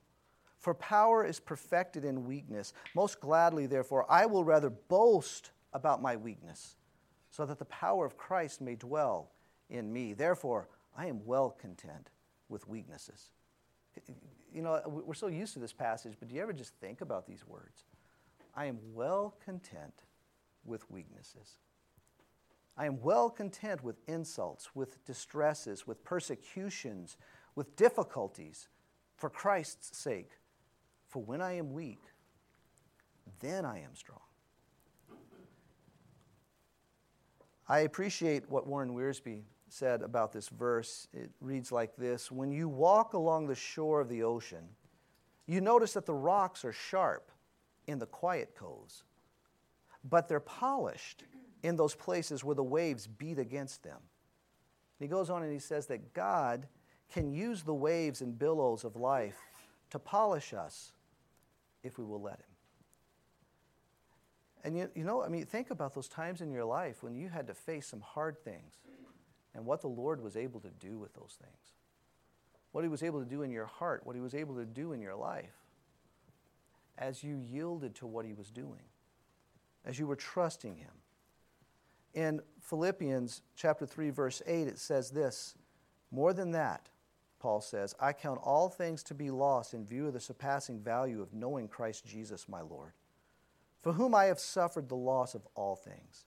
For 0.59 0.75
power 0.75 1.25
is 1.25 1.39
perfected 1.39 2.05
in 2.05 2.25
weakness. 2.25 2.73
Most 2.93 3.19
gladly, 3.19 3.65
therefore, 3.65 4.05
I 4.11 4.27
will 4.27 4.43
rather 4.43 4.69
boast 4.69 5.51
about 5.73 6.01
my 6.01 6.17
weakness, 6.17 6.75
so 7.31 7.45
that 7.45 7.57
the 7.57 7.65
power 7.65 8.05
of 8.05 8.17
Christ 8.17 8.61
may 8.61 8.75
dwell 8.75 9.31
in 9.69 9.91
me. 9.91 10.13
Therefore, 10.13 10.67
I 10.95 11.07
am 11.07 11.25
well 11.25 11.49
content 11.49 12.11
with 12.47 12.67
weaknesses 12.67 13.31
you 14.53 14.61
know, 14.61 14.81
we're 14.85 15.13
so 15.13 15.27
used 15.27 15.53
to 15.53 15.59
this 15.59 15.73
passage, 15.73 16.13
but 16.19 16.27
do 16.27 16.35
you 16.35 16.41
ever 16.41 16.53
just 16.53 16.73
think 16.75 17.01
about 17.01 17.25
these 17.25 17.47
words? 17.47 17.85
I 18.55 18.65
am 18.65 18.79
well 18.93 19.35
content 19.43 20.03
with 20.65 20.89
weaknesses. 20.91 21.57
I 22.77 22.85
am 22.85 23.01
well 23.01 23.29
content 23.29 23.83
with 23.83 23.97
insults, 24.07 24.75
with 24.75 25.03
distresses, 25.05 25.87
with 25.87 26.03
persecutions, 26.03 27.17
with 27.55 27.75
difficulties 27.75 28.69
for 29.17 29.29
Christ's 29.29 29.97
sake. 29.97 30.31
For 31.07 31.21
when 31.21 31.41
I 31.41 31.53
am 31.53 31.73
weak, 31.73 32.01
then 33.39 33.65
I 33.65 33.79
am 33.79 33.95
strong. 33.95 34.19
I 37.67 37.79
appreciate 37.79 38.49
what 38.49 38.67
Warren 38.67 38.93
Wiersbe 38.93 39.43
said 39.71 40.01
about 40.01 40.33
this 40.33 40.49
verse. 40.49 41.07
It 41.13 41.31
reads 41.39 41.71
like 41.71 41.95
this 41.95 42.31
When 42.31 42.51
you 42.51 42.67
walk 42.67 43.13
along 43.13 43.47
the 43.47 43.55
shore 43.55 44.01
of 44.01 44.09
the 44.09 44.23
ocean, 44.23 44.63
you 45.47 45.61
notice 45.61 45.93
that 45.93 46.05
the 46.05 46.13
rocks 46.13 46.63
are 46.65 46.73
sharp 46.73 47.31
in 47.87 47.99
the 47.99 48.05
quiet 48.05 48.55
coves, 48.55 49.03
but 50.03 50.27
they're 50.27 50.39
polished 50.39 51.23
in 51.63 51.75
those 51.75 51.95
places 51.95 52.43
where 52.43 52.55
the 52.55 52.63
waves 52.63 53.07
beat 53.07 53.37
against 53.37 53.83
them. 53.83 53.99
he 54.99 55.07
goes 55.07 55.29
on 55.29 55.43
and 55.43 55.51
he 55.51 55.59
says 55.59 55.87
that 55.87 56.13
God 56.13 56.67
can 57.11 57.31
use 57.31 57.63
the 57.63 57.73
waves 57.73 58.21
and 58.21 58.37
billows 58.37 58.83
of 58.83 58.95
life 58.95 59.37
to 59.89 59.99
polish 59.99 60.53
us 60.53 60.93
if 61.83 61.97
we 61.97 62.05
will 62.05 62.21
let 62.21 62.39
Him. 62.39 62.45
And 64.63 64.77
you, 64.77 64.89
you 64.95 65.03
know, 65.03 65.23
I 65.23 65.27
mean, 65.27 65.45
think 65.45 65.71
about 65.71 65.93
those 65.93 66.07
times 66.07 66.41
in 66.41 66.51
your 66.51 66.65
life 66.65 67.03
when 67.03 67.15
you 67.15 67.29
had 67.29 67.47
to 67.47 67.53
face 67.53 67.87
some 67.87 68.01
hard 68.01 68.37
things 68.43 68.79
and 69.53 69.65
what 69.65 69.81
the 69.81 69.87
Lord 69.87 70.21
was 70.21 70.35
able 70.35 70.59
to 70.61 70.69
do 70.79 70.97
with 70.97 71.13
those 71.13 71.37
things. 71.41 71.73
What 72.71 72.83
He 72.83 72.89
was 72.89 73.03
able 73.03 73.19
to 73.19 73.25
do 73.25 73.41
in 73.41 73.51
your 73.51 73.65
heart, 73.65 74.05
what 74.05 74.15
He 74.15 74.21
was 74.21 74.33
able 74.33 74.55
to 74.55 74.65
do 74.65 74.93
in 74.93 75.01
your 75.01 75.15
life 75.15 75.55
as 76.97 77.23
you 77.23 77.37
yielded 77.37 77.95
to 77.95 78.07
what 78.07 78.25
He 78.25 78.33
was 78.33 78.49
doing, 78.49 78.83
as 79.85 79.97
you 79.97 80.07
were 80.07 80.15
trusting 80.15 80.75
Him. 80.75 80.91
In 82.13 82.41
Philippians 82.61 83.41
chapter 83.55 83.85
3 83.85 84.09
verse 84.09 84.41
8 84.45 84.67
it 84.67 84.79
says 84.79 85.11
this, 85.11 85.55
more 86.11 86.33
than 86.33 86.51
that, 86.51 86.89
Paul 87.39 87.61
says, 87.61 87.95
I 87.99 88.13
count 88.13 88.39
all 88.43 88.69
things 88.69 89.01
to 89.03 89.15
be 89.15 89.31
lost 89.31 89.73
in 89.73 89.85
view 89.85 90.07
of 90.07 90.13
the 90.13 90.19
surpassing 90.19 90.79
value 90.79 91.21
of 91.21 91.33
knowing 91.33 91.67
Christ 91.67 92.05
Jesus 92.05 92.47
my 92.47 92.61
Lord, 92.61 92.91
for 93.81 93.93
whom 93.93 94.13
I 94.13 94.25
have 94.25 94.39
suffered 94.39 94.89
the 94.89 94.95
loss 94.95 95.33
of 95.33 95.47
all 95.55 95.75
things, 95.75 96.25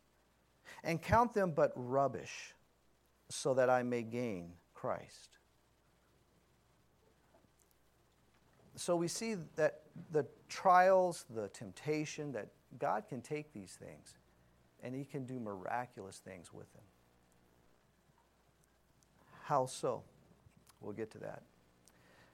and 0.83 1.01
count 1.01 1.35
them 1.35 1.53
but 1.53 1.73
rubbish, 1.77 2.55
so 3.29 3.55
that 3.55 3.71
I 3.71 3.83
may 3.83 4.03
gain 4.03 4.53
Christ. 4.75 5.39
So 8.77 8.97
we 8.97 9.09
see 9.09 9.37
that 9.57 9.83
the 10.11 10.27
trials, 10.49 11.25
the 11.31 11.49
temptation, 11.49 12.33
that 12.33 12.49
God 12.79 13.05
can 13.09 13.21
take 13.21 13.53
these 13.53 13.79
things 13.81 14.17
and 14.83 14.95
He 14.95 15.05
can 15.05 15.25
do 15.25 15.39
miraculous 15.39 16.19
things 16.19 16.53
with 16.53 16.73
them. 16.73 16.83
How 19.45 19.67
so? 19.67 20.03
We'll 20.81 20.93
get 20.93 21.11
to 21.13 21.19
that. 21.19 21.43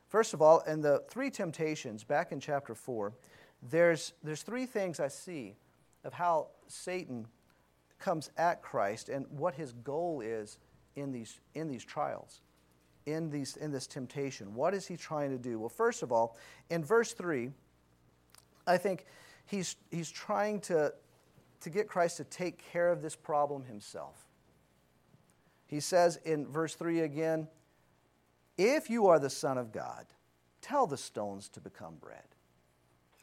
First 0.09 0.35
of 0.35 0.43
all, 0.43 0.61
in 0.61 0.81
the 0.81 1.05
three 1.09 1.31
temptations, 1.31 2.03
back 2.03 2.33
in 2.33 2.41
chapter 2.41 2.75
4, 2.75 3.13
there's, 3.63 4.15
there's 4.25 4.43
three 4.43 4.67
things 4.67 4.99
I 4.99 5.09
see 5.09 5.55
of 6.05 6.13
how 6.13 6.49
Satan 6.67 7.27
comes 7.99 8.31
at 8.37 8.63
Christ 8.63 9.09
and 9.09 9.27
what 9.29 9.55
his 9.55 9.73
goal 9.73 10.21
is 10.21 10.59
in 10.97 11.13
these, 11.13 11.41
in 11.55 11.69
these 11.69 11.85
trials, 11.85 12.41
in, 13.07 13.31
these, 13.31 13.57
in 13.57 13.71
this 13.71 13.87
temptation. 13.87 14.55
What 14.55 14.75
is 14.75 14.87
he 14.87 14.97
trying 14.97 15.31
to 15.31 15.39
do? 15.39 15.59
Well, 15.59 15.69
first 15.69 16.03
of 16.03 16.13
all, 16.13 16.37
in 16.71 16.85
verse 16.85 17.13
3, 17.13 17.51
I 18.67 18.77
think 18.77 19.07
he's, 19.47 19.77
he's 19.91 20.11
trying 20.11 20.61
to, 20.63 20.93
to 21.61 21.71
get 21.71 21.89
Christ 21.89 22.17
to 22.19 22.25
take 22.25 22.63
care 22.73 22.91
of 22.91 23.03
this 23.03 23.17
problem 23.17 23.65
himself. 23.65 24.27
He 25.67 25.81
says 25.81 26.19
in 26.25 26.47
verse 26.47 26.75
3 26.75 27.01
again, 27.01 27.49
If 28.59 28.91
you 28.91 29.07
are 29.07 29.19
the 29.19 29.31
Son 29.31 29.57
of 29.57 29.73
God, 29.73 30.07
tell 30.61 30.87
the 30.87 30.97
stones 30.97 31.49
to 31.51 31.61
become 31.61 31.95
bread. 32.01 32.25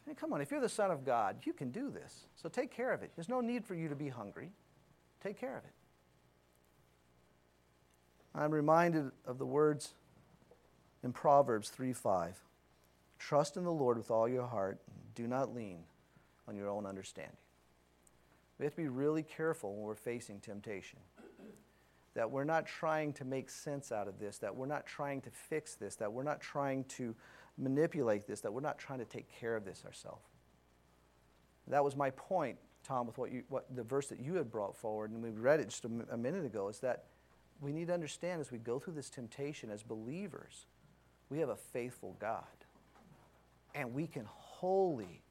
Mean, 0.08 0.16
come 0.16 0.32
on, 0.32 0.40
if 0.40 0.52
you're 0.52 0.62
the 0.62 0.70
Son 0.70 0.90
of 0.90 1.04
God, 1.04 1.36
you 1.44 1.52
can 1.52 1.70
do 1.70 1.90
this. 1.90 2.28
So 2.36 2.48
take 2.48 2.72
care 2.72 2.94
of 2.94 3.04
it. 3.04 3.12
There's 3.16 3.28
no 3.28 3.42
need 3.42 3.66
for 3.66 3.76
you 3.76 3.90
to 3.90 3.96
be 3.96 4.08
hungry. 4.08 4.52
Take 5.22 5.38
care 5.38 5.58
of 5.58 5.66
it. 5.66 5.74
I'm 8.38 8.52
reminded 8.52 9.12
of 9.26 9.40
the 9.40 9.46
words 9.46 9.96
in 11.04 11.12
Proverbs 11.12 11.70
3 11.70 11.92
5. 11.92 12.40
Trust 13.18 13.58
in 13.58 13.64
the 13.64 13.72
Lord 13.72 13.98
with 13.98 14.12
all 14.12 14.30
your 14.30 14.46
heart, 14.46 14.80
do 15.16 15.28
not 15.28 15.56
lean 15.56 15.80
on 16.48 16.56
your 16.56 16.70
own 16.70 16.86
understanding. 16.86 17.36
We 18.60 18.66
have 18.66 18.76
to 18.76 18.82
be 18.82 18.88
really 18.88 19.24
careful 19.24 19.74
when 19.74 19.84
we're 19.84 19.96
facing 19.96 20.40
temptation. 20.40 21.00
That 22.14 22.30
we're 22.30 22.44
not 22.44 22.68
trying 22.68 23.14
to 23.14 23.26
make 23.26 23.50
sense 23.50 23.92
out 23.92 24.08
of 24.08 24.20
this, 24.20 24.38
that 24.40 24.56
we're 24.56 24.68
not 24.68 24.86
trying 24.86 25.22
to 25.22 25.32
fix 25.32 25.76
this, 25.76 25.96
that 25.96 26.12
we're 26.12 26.24
not 26.24 26.40
trying 26.40 26.84
to 26.86 27.16
manipulate 27.58 28.28
this, 28.28 28.42
that 28.42 28.54
we're 28.54 28.62
not 28.62 28.78
trying 28.78 29.00
to 29.00 29.06
take 29.06 29.28
care 29.30 29.56
of 29.56 29.66
this 29.66 29.84
ourselves. 29.86 30.26
That 31.68 31.84
was 31.84 31.96
my 31.96 32.12
point, 32.12 32.58
Tom, 32.84 33.08
with 33.08 33.18
what, 33.18 33.32
you, 33.32 33.44
what 33.50 33.66
the 33.76 33.84
verse 33.84 34.08
that 34.08 34.20
you 34.20 34.36
had 34.36 34.52
brought 34.52 34.76
forward, 34.76 35.12
and 35.12 35.22
we 35.22 35.30
read 35.32 35.60
it 35.60 35.70
just 35.70 35.86
a, 35.86 35.90
a 36.12 36.18
minute 36.18 36.46
ago, 36.46 36.70
is 36.70 36.80
that 36.80 37.06
we 37.62 37.72
need 37.72 37.88
to 37.88 37.94
understand 37.94 38.42
as 38.42 38.52
we 38.52 38.58
go 38.58 38.80
through 38.80 38.94
this 38.94 39.10
temptation 39.10 39.70
as 39.70 39.84
believers, 39.84 40.66
we 41.30 41.40
have 41.40 41.50
a 41.50 41.56
faithful 41.56 42.16
God. 42.20 42.44
And 43.74 43.94
we 43.94 44.08
can 44.08 44.26
wholly, 44.26 45.22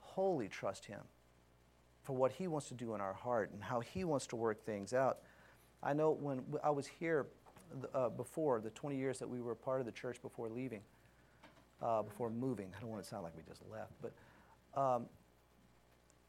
wholly 0.00 0.48
trust 0.48 0.84
Him 0.84 1.00
for 2.02 2.14
what 2.14 2.32
He 2.32 2.46
wants 2.46 2.68
to 2.68 2.74
do 2.74 2.94
in 2.94 3.00
our 3.00 3.12
heart 3.12 3.50
and 3.52 3.62
how 3.62 3.80
He 3.80 4.04
wants 4.04 4.26
to 4.28 4.36
work 4.36 4.64
things 4.64 4.92
out. 4.92 5.18
I 5.82 5.92
know 5.92 6.12
when 6.12 6.42
I 6.62 6.70
was 6.70 6.86
here 6.86 7.26
uh, 7.94 8.08
before, 8.08 8.60
the 8.60 8.70
20 8.70 8.96
years 8.96 9.18
that 9.18 9.28
we 9.28 9.40
were 9.40 9.54
part 9.54 9.80
of 9.80 9.86
the 9.86 9.92
church 9.92 10.20
before 10.22 10.48
leaving, 10.48 10.80
uh, 11.82 12.02
before 12.02 12.30
moving, 12.30 12.72
I 12.76 12.80
don't 12.80 12.90
want 12.90 13.02
to 13.02 13.08
sound 13.08 13.24
like 13.24 13.36
we 13.36 13.42
just 13.46 13.62
left, 13.70 13.92
but 14.00 14.12
um, 14.80 15.06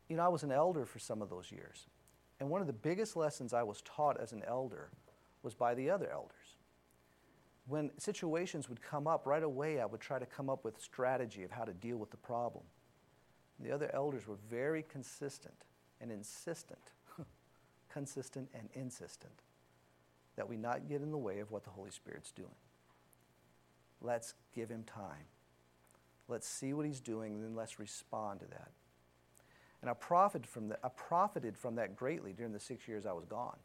you 0.10 0.18
know, 0.18 0.24
I 0.24 0.28
was 0.28 0.44
an 0.44 0.52
elder 0.52 0.86
for 0.86 1.00
some 1.00 1.22
of 1.22 1.30
those 1.30 1.52
years. 1.52 1.88
And 2.40 2.50
one 2.50 2.62
of 2.62 2.68
the 2.68 2.74
biggest 2.74 3.16
lessons 3.16 3.54
I 3.54 3.64
was 3.64 3.82
taught 3.82 4.20
as 4.20 4.34
an 4.34 4.44
elder 4.46 4.90
was 5.46 5.54
by 5.54 5.76
the 5.76 5.90
other 5.90 6.10
elders. 6.12 6.58
When 7.68 7.92
situations 7.98 8.68
would 8.68 8.82
come 8.82 9.08
up, 9.08 9.26
right 9.26 9.44
away 9.44 9.80
I 9.80 9.86
would 9.86 10.02
try 10.02 10.20
to 10.20 10.26
come 10.26 10.50
up 10.50 10.66
with 10.66 10.78
a 10.78 10.82
strategy 10.82 11.44
of 11.44 11.52
how 11.52 11.64
to 11.64 11.74
deal 11.74 11.98
with 11.98 12.12
the 12.12 12.18
problem. 12.18 12.64
The 13.60 13.72
other 13.72 13.90
elders 13.94 14.28
were 14.28 14.38
very 14.50 14.84
consistent 14.84 15.56
and 16.02 16.12
insistent, 16.12 16.92
consistent 17.90 18.50
and 18.54 18.70
insistent, 18.74 19.44
that 20.36 20.50
we 20.50 20.58
not 20.58 20.90
get 20.90 21.02
in 21.02 21.12
the 21.12 21.18
way 21.18 21.40
of 21.40 21.52
what 21.52 21.64
the 21.64 21.70
Holy 21.70 21.92
Spirit's 21.92 22.32
doing. 22.32 22.50
Let's 24.02 24.34
give 24.54 24.70
him 24.70 24.84
time. 24.84 25.26
Let's 26.28 26.48
see 26.48 26.74
what 26.74 26.86
he's 26.86 27.00
doing, 27.00 27.36
and 27.36 27.44
then 27.44 27.56
let's 27.56 27.80
respond 27.80 28.42
to 28.42 28.48
that. 28.48 28.72
And 29.82 29.90
I 29.90 29.94
profited 29.94 30.48
from 30.48 30.70
that, 30.70 30.80
I 30.84 30.90
profited 30.90 31.56
from 31.58 31.76
that 31.76 31.96
greatly 31.96 32.34
during 32.34 32.52
the 32.52 32.60
six 32.60 32.88
years 32.88 33.06
I 33.06 33.14
was 33.14 33.26
gone. 33.26 33.58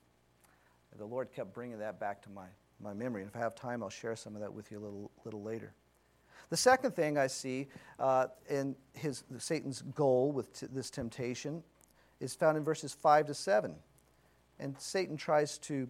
The 0.99 1.05
Lord 1.05 1.33
kept 1.33 1.55
bringing 1.55 1.79
that 1.79 1.99
back 2.01 2.23
to 2.23 2.31
my, 2.31 2.47
my 2.81 2.93
memory. 2.93 3.23
And 3.23 3.31
if 3.31 3.37
I 3.37 3.41
have 3.41 3.55
time, 3.55 3.83
I'll 3.83 3.91
share 3.91 4.17
some 4.17 4.35
of 4.35 4.41
that 4.41 4.53
with 4.53 4.71
you 4.71 4.79
a 4.79 4.83
little, 4.83 5.11
little 5.25 5.43
later. 5.43 5.73
The 6.51 6.57
second 6.57 6.97
thing 6.97 7.17
I 7.17 7.29
see 7.29 7.69
uh, 7.99 8.27
in 8.49 8.75
his, 8.93 9.25
Satan's 9.39 9.83
goal 9.95 10.33
with 10.33 10.53
t- 10.53 10.67
this 10.71 10.91
temptation 10.91 11.63
is 12.19 12.35
found 12.35 12.57
in 12.57 12.65
verses 12.65 12.93
5 12.93 13.27
to 13.27 13.35
7. 13.35 13.75
And 14.59 14.79
Satan 14.79 15.17
tries 15.17 15.59
to 15.59 15.89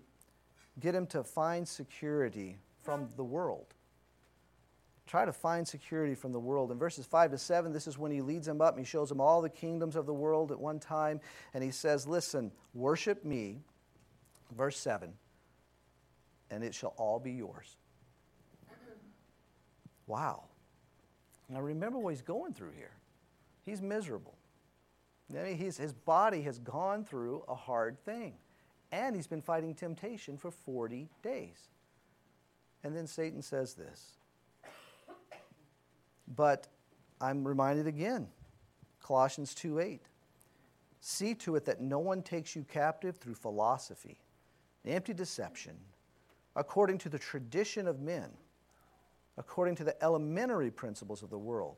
get 0.78 0.94
him 0.94 1.06
to 1.08 1.24
find 1.24 1.66
security 1.66 2.58
from 2.82 3.08
the 3.16 3.24
world. 3.24 3.74
Try 5.06 5.24
to 5.24 5.32
find 5.32 5.66
security 5.66 6.14
from 6.14 6.32
the 6.32 6.38
world. 6.38 6.70
In 6.70 6.78
verses 6.78 7.04
5 7.04 7.32
to 7.32 7.38
7, 7.38 7.72
this 7.72 7.88
is 7.88 7.98
when 7.98 8.12
he 8.12 8.20
leads 8.20 8.46
him 8.46 8.60
up 8.60 8.76
and 8.76 8.86
he 8.86 8.88
shows 8.88 9.10
him 9.10 9.20
all 9.20 9.42
the 9.42 9.48
kingdoms 9.48 9.96
of 9.96 10.06
the 10.06 10.14
world 10.14 10.52
at 10.52 10.60
one 10.60 10.78
time. 10.78 11.20
And 11.52 11.64
he 11.64 11.72
says, 11.72 12.06
Listen, 12.06 12.52
worship 12.74 13.24
me, 13.24 13.58
verse 14.56 14.76
7, 14.78 15.12
and 16.50 16.64
it 16.64 16.74
shall 16.74 16.94
all 16.96 17.18
be 17.18 17.32
yours. 17.32 17.76
Wow. 20.06 20.44
Now 21.48 21.60
remember 21.60 21.98
what 21.98 22.10
he's 22.10 22.22
going 22.22 22.52
through 22.52 22.72
here. 22.76 22.92
He's 23.64 23.80
miserable. 23.80 24.36
I 25.32 25.44
mean, 25.44 25.56
he's, 25.56 25.76
his 25.76 25.92
body 25.92 26.42
has 26.42 26.58
gone 26.58 27.04
through 27.04 27.44
a 27.48 27.54
hard 27.54 27.98
thing. 28.04 28.34
And 28.92 29.14
he's 29.14 29.28
been 29.28 29.42
fighting 29.42 29.74
temptation 29.74 30.36
for 30.36 30.50
40 30.50 31.08
days. 31.22 31.68
And 32.82 32.96
then 32.96 33.06
Satan 33.06 33.42
says 33.42 33.74
this. 33.74 34.16
But 36.36 36.68
I'm 37.20 37.46
reminded 37.46 37.86
again 37.86 38.28
Colossians 39.00 39.54
2 39.54 39.78
8. 39.78 40.02
See 41.00 41.34
to 41.36 41.56
it 41.56 41.64
that 41.64 41.80
no 41.80 41.98
one 41.98 42.22
takes 42.22 42.54
you 42.54 42.64
captive 42.64 43.16
through 43.16 43.34
philosophy, 43.34 44.18
empty 44.86 45.12
deception, 45.12 45.76
according 46.56 46.98
to 46.98 47.08
the 47.08 47.18
tradition 47.18 47.86
of 47.86 48.00
men 48.00 48.30
according 49.40 49.74
to 49.74 49.84
the 49.84 50.04
elementary 50.04 50.70
principles 50.70 51.22
of 51.22 51.30
the 51.30 51.38
world 51.38 51.76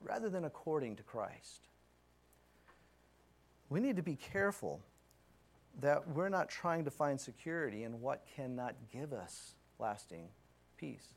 rather 0.00 0.30
than 0.30 0.44
according 0.44 0.96
to 0.96 1.02
Christ. 1.02 1.68
We 3.68 3.80
need 3.80 3.96
to 3.96 4.02
be 4.02 4.16
careful 4.16 4.80
that 5.80 6.08
we're 6.08 6.30
not 6.30 6.48
trying 6.48 6.84
to 6.84 6.90
find 6.90 7.20
security 7.20 7.84
in 7.84 8.00
what 8.00 8.24
cannot 8.34 8.74
give 8.92 9.12
us 9.12 9.54
lasting 9.78 10.28
peace. 10.78 11.08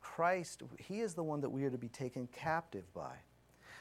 Christ, 0.00 0.62
He 0.78 1.00
is 1.00 1.14
the 1.14 1.22
one 1.22 1.40
that 1.40 1.50
we 1.50 1.64
are 1.64 1.70
to 1.70 1.78
be 1.78 1.88
taken 1.88 2.28
captive 2.28 2.92
by. 2.92 3.16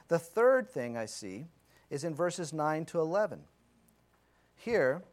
The 0.07 0.19
third 0.19 0.69
thing 0.69 0.97
I 0.97 1.05
see 1.05 1.47
is 1.89 2.03
in 2.03 2.13
verses 2.13 2.53
9 2.53 2.85
to 2.85 2.99
11. 2.99 3.41
Here, 4.55 5.03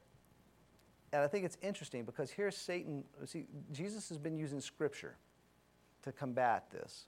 and 1.13 1.23
I 1.23 1.27
think 1.27 1.45
it's 1.45 1.59
interesting 1.63 2.05
because 2.05 2.31
here's 2.31 2.57
Satan. 2.57 3.05
See, 3.27 3.45
Jesus 3.71 4.09
has 4.09 4.19
been 4.19 4.37
using 4.37 4.61
Scripture 4.61 5.17
to 6.03 6.13
combat 6.13 6.71
this. 6.71 7.07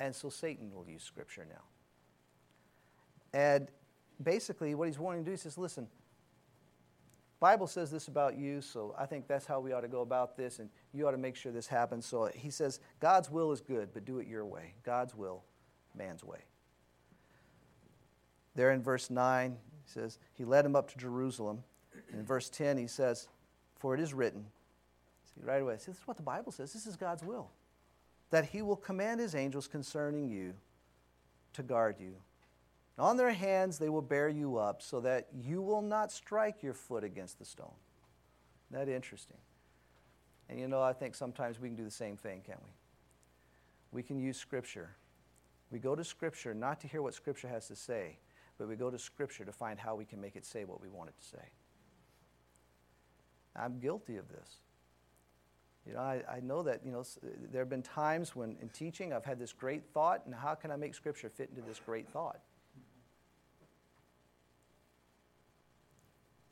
And 0.00 0.14
so 0.14 0.28
Satan 0.28 0.74
will 0.74 0.86
use 0.86 1.02
Scripture 1.02 1.46
now. 1.48 1.62
And 3.38 3.68
basically, 4.22 4.74
what 4.74 4.88
he's 4.88 4.98
wanting 4.98 5.24
to 5.24 5.26
do, 5.26 5.30
he 5.32 5.36
says, 5.36 5.56
listen, 5.56 5.86
Bible 7.38 7.66
says 7.66 7.90
this 7.90 8.08
about 8.08 8.36
you, 8.36 8.60
so 8.60 8.94
I 8.98 9.06
think 9.06 9.26
that's 9.26 9.46
how 9.46 9.60
we 9.60 9.72
ought 9.72 9.80
to 9.80 9.88
go 9.88 10.02
about 10.02 10.36
this, 10.36 10.58
and 10.58 10.68
you 10.92 11.06
ought 11.06 11.12
to 11.12 11.18
make 11.18 11.36
sure 11.36 11.52
this 11.52 11.66
happens. 11.66 12.04
So 12.04 12.30
he 12.34 12.50
says, 12.50 12.80
God's 13.00 13.30
will 13.30 13.52
is 13.52 13.60
good, 13.60 13.90
but 13.94 14.04
do 14.04 14.18
it 14.18 14.26
your 14.26 14.44
way. 14.44 14.74
God's 14.84 15.14
will, 15.14 15.42
man's 15.94 16.22
way. 16.22 16.40
There 18.54 18.72
in 18.72 18.82
verse 18.82 19.08
9, 19.08 19.52
he 19.52 19.90
says, 19.90 20.18
He 20.34 20.44
led 20.44 20.66
him 20.66 20.76
up 20.76 20.90
to 20.90 20.98
Jerusalem. 20.98 21.62
And 22.10 22.20
in 22.20 22.26
verse 22.26 22.48
10, 22.50 22.76
he 22.76 22.86
says, 22.86 23.28
For 23.78 23.94
it 23.94 24.00
is 24.00 24.12
written, 24.12 24.44
see, 25.34 25.42
right 25.44 25.62
away, 25.62 25.76
see, 25.78 25.90
this 25.90 26.00
is 26.00 26.06
what 26.06 26.16
the 26.16 26.22
Bible 26.22 26.52
says. 26.52 26.72
This 26.72 26.86
is 26.86 26.96
God's 26.96 27.22
will. 27.22 27.50
That 28.30 28.46
he 28.46 28.62
will 28.62 28.76
command 28.76 29.20
his 29.20 29.34
angels 29.34 29.68
concerning 29.68 30.28
you 30.28 30.54
to 31.54 31.62
guard 31.62 31.96
you. 31.98 32.14
On 32.98 33.16
their 33.16 33.32
hands 33.32 33.78
they 33.78 33.88
will 33.88 34.02
bear 34.02 34.28
you 34.28 34.58
up 34.58 34.82
so 34.82 35.00
that 35.00 35.28
you 35.32 35.62
will 35.62 35.82
not 35.82 36.12
strike 36.12 36.62
your 36.62 36.74
foot 36.74 37.02
against 37.02 37.38
the 37.38 37.44
stone. 37.44 37.72
Isn't 38.70 38.86
that 38.86 38.92
interesting? 38.92 39.38
And 40.48 40.60
you 40.60 40.68
know, 40.68 40.82
I 40.82 40.92
think 40.92 41.14
sometimes 41.14 41.58
we 41.60 41.68
can 41.68 41.76
do 41.76 41.84
the 41.84 41.90
same 41.90 42.16
thing, 42.16 42.42
can't 42.46 42.60
we? 42.62 42.70
We 43.92 44.02
can 44.02 44.18
use 44.18 44.36
Scripture. 44.36 44.90
We 45.70 45.78
go 45.78 45.94
to 45.94 46.04
Scripture 46.04 46.54
not 46.54 46.80
to 46.80 46.88
hear 46.88 47.02
what 47.02 47.14
Scripture 47.14 47.48
has 47.48 47.68
to 47.68 47.76
say, 47.76 48.18
but 48.58 48.68
we 48.68 48.76
go 48.76 48.90
to 48.90 48.98
Scripture 48.98 49.44
to 49.44 49.52
find 49.52 49.78
how 49.78 49.94
we 49.94 50.04
can 50.04 50.20
make 50.20 50.36
it 50.36 50.44
say 50.44 50.64
what 50.64 50.80
we 50.80 50.88
want 50.88 51.08
it 51.08 51.14
to 51.20 51.26
say. 51.26 51.44
I'm 53.56 53.78
guilty 53.78 54.16
of 54.16 54.28
this. 54.28 54.56
You 55.86 55.94
know, 55.94 56.00
I, 56.00 56.22
I 56.30 56.40
know 56.40 56.62
that, 56.62 56.82
you 56.84 56.92
know, 56.92 57.04
there 57.50 57.62
have 57.62 57.70
been 57.70 57.82
times 57.82 58.36
when 58.36 58.56
in 58.60 58.68
teaching 58.68 59.12
I've 59.12 59.24
had 59.24 59.38
this 59.38 59.52
great 59.52 59.82
thought, 59.92 60.22
and 60.26 60.34
how 60.34 60.54
can 60.54 60.70
I 60.70 60.76
make 60.76 60.94
Scripture 60.94 61.28
fit 61.28 61.50
into 61.54 61.66
this 61.66 61.80
great 61.84 62.08
thought? 62.08 62.40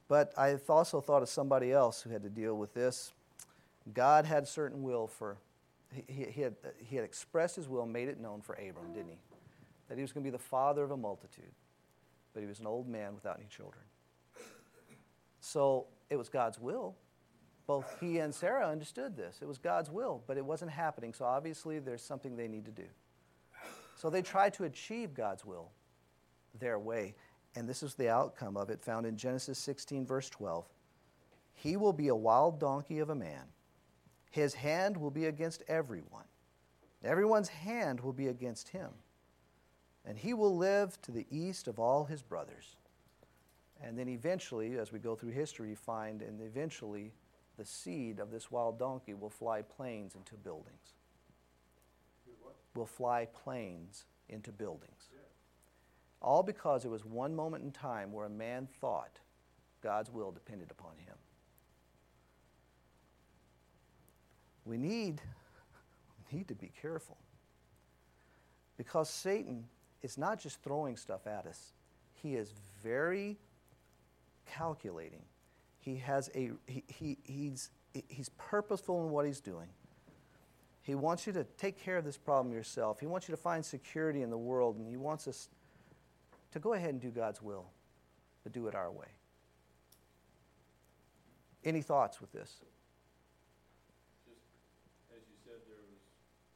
But 0.08 0.32
I 0.38 0.56
also 0.68 1.00
thought 1.00 1.22
of 1.22 1.28
somebody 1.28 1.70
else 1.70 2.00
who 2.00 2.10
had 2.10 2.22
to 2.22 2.30
deal 2.30 2.56
with 2.56 2.72
this. 2.72 3.12
God 3.92 4.24
had 4.24 4.48
certain 4.48 4.82
will 4.82 5.06
for, 5.06 5.36
he, 5.92 6.26
he, 6.30 6.40
had, 6.40 6.54
he 6.78 6.96
had 6.96 7.04
expressed 7.04 7.56
his 7.56 7.68
will, 7.68 7.84
made 7.84 8.08
it 8.08 8.18
known 8.18 8.40
for 8.40 8.54
Abram, 8.54 8.94
didn't 8.94 9.10
he? 9.10 9.18
That 9.88 9.96
he 9.96 10.02
was 10.02 10.12
going 10.12 10.24
to 10.24 10.30
be 10.30 10.36
the 10.36 10.42
father 10.42 10.82
of 10.82 10.90
a 10.90 10.96
multitude. 10.96 11.52
But 12.32 12.40
he 12.40 12.46
was 12.46 12.60
an 12.60 12.66
old 12.66 12.88
man 12.88 13.14
without 13.14 13.36
any 13.38 13.48
children. 13.48 13.84
So 15.40 15.86
it 16.10 16.16
was 16.16 16.28
God's 16.28 16.58
will. 16.58 16.96
Both 17.66 17.96
he 18.00 18.18
and 18.18 18.34
Sarah 18.34 18.66
understood 18.66 19.16
this. 19.16 19.40
It 19.42 19.48
was 19.48 19.58
God's 19.58 19.90
will, 19.90 20.22
but 20.26 20.38
it 20.38 20.44
wasn't 20.44 20.70
happening. 20.70 21.12
So 21.12 21.26
obviously 21.26 21.78
there's 21.78 22.02
something 22.02 22.34
they 22.34 22.48
need 22.48 22.64
to 22.64 22.70
do. 22.70 22.86
So 23.94 24.08
they 24.08 24.22
tried 24.22 24.54
to 24.54 24.64
achieve 24.64 25.12
God's 25.12 25.44
will 25.44 25.70
their 26.58 26.78
way. 26.78 27.14
And 27.54 27.68
this 27.68 27.82
is 27.82 27.94
the 27.94 28.08
outcome 28.08 28.56
of 28.56 28.70
it 28.70 28.80
found 28.80 29.04
in 29.04 29.16
Genesis 29.16 29.58
16, 29.58 30.06
verse 30.06 30.30
12. 30.30 30.64
He 31.54 31.76
will 31.76 31.92
be 31.92 32.08
a 32.08 32.14
wild 32.14 32.60
donkey 32.60 33.00
of 33.00 33.10
a 33.10 33.14
man. 33.14 33.44
His 34.30 34.54
hand 34.54 34.96
will 34.96 35.10
be 35.10 35.26
against 35.26 35.62
everyone. 35.68 36.24
Everyone's 37.02 37.48
hand 37.48 38.00
will 38.00 38.12
be 38.12 38.28
against 38.28 38.68
him. 38.68 38.90
And 40.04 40.16
he 40.16 40.32
will 40.32 40.56
live 40.56 41.00
to 41.02 41.10
the 41.10 41.26
east 41.30 41.68
of 41.68 41.78
all 41.78 42.04
his 42.04 42.22
brothers. 42.22 42.76
And 43.82 43.96
then 43.96 44.08
eventually, 44.08 44.78
as 44.78 44.92
we 44.92 44.98
go 44.98 45.14
through 45.14 45.30
history, 45.30 45.70
you 45.70 45.76
find, 45.76 46.22
and 46.22 46.40
eventually, 46.40 47.12
the 47.56 47.64
seed 47.64 48.18
of 48.18 48.30
this 48.30 48.50
wild 48.50 48.78
donkey 48.78 49.14
will 49.14 49.30
fly 49.30 49.62
planes 49.62 50.14
into 50.14 50.34
buildings. 50.34 50.94
Will 52.74 52.86
fly 52.86 53.26
planes 53.26 54.04
into 54.28 54.52
buildings. 54.52 55.08
All 56.20 56.42
because 56.42 56.84
it 56.84 56.90
was 56.90 57.04
one 57.04 57.34
moment 57.34 57.64
in 57.64 57.70
time 57.70 58.12
where 58.12 58.26
a 58.26 58.30
man 58.30 58.68
thought 58.80 59.20
God's 59.82 60.10
will 60.10 60.32
depended 60.32 60.70
upon 60.70 60.92
him. 60.98 61.14
We 64.64 64.76
need, 64.76 65.20
we 66.30 66.38
need 66.38 66.48
to 66.48 66.54
be 66.54 66.70
careful. 66.80 67.16
Because 68.76 69.08
Satan 69.08 69.64
is 70.02 70.18
not 70.18 70.38
just 70.38 70.62
throwing 70.62 70.96
stuff 70.96 71.26
at 71.26 71.46
us, 71.46 71.72
he 72.14 72.34
is 72.34 72.52
very 72.82 73.36
calculating. 74.48 75.22
He 75.80 75.96
has 75.96 76.30
a 76.34 76.50
he, 76.66 76.82
he, 76.88 77.18
he's 77.24 77.70
he's 78.08 78.28
purposeful 78.30 79.04
in 79.04 79.10
what 79.10 79.24
he's 79.26 79.40
doing. 79.40 79.68
He 80.82 80.94
wants 80.94 81.26
you 81.26 81.32
to 81.34 81.44
take 81.44 81.78
care 81.78 81.96
of 81.98 82.04
this 82.04 82.16
problem 82.16 82.52
yourself. 82.54 82.98
He 83.00 83.06
wants 83.06 83.28
you 83.28 83.32
to 83.36 83.40
find 83.40 83.64
security 83.64 84.22
in 84.22 84.30
the 84.30 84.38
world, 84.38 84.76
and 84.76 84.86
he 84.88 84.96
wants 84.96 85.28
us 85.28 85.48
to 86.52 86.58
go 86.58 86.72
ahead 86.72 86.90
and 86.90 87.00
do 87.00 87.10
God's 87.10 87.42
will, 87.42 87.66
but 88.42 88.52
do 88.52 88.66
it 88.68 88.74
our 88.74 88.90
way. 88.90 89.08
Any 91.64 91.82
thoughts 91.82 92.20
with 92.20 92.32
this? 92.32 92.62
Just 94.24 94.40
as 95.12 95.20
you 95.28 95.36
said, 95.44 95.60
there 95.68 95.82
was 95.84 96.00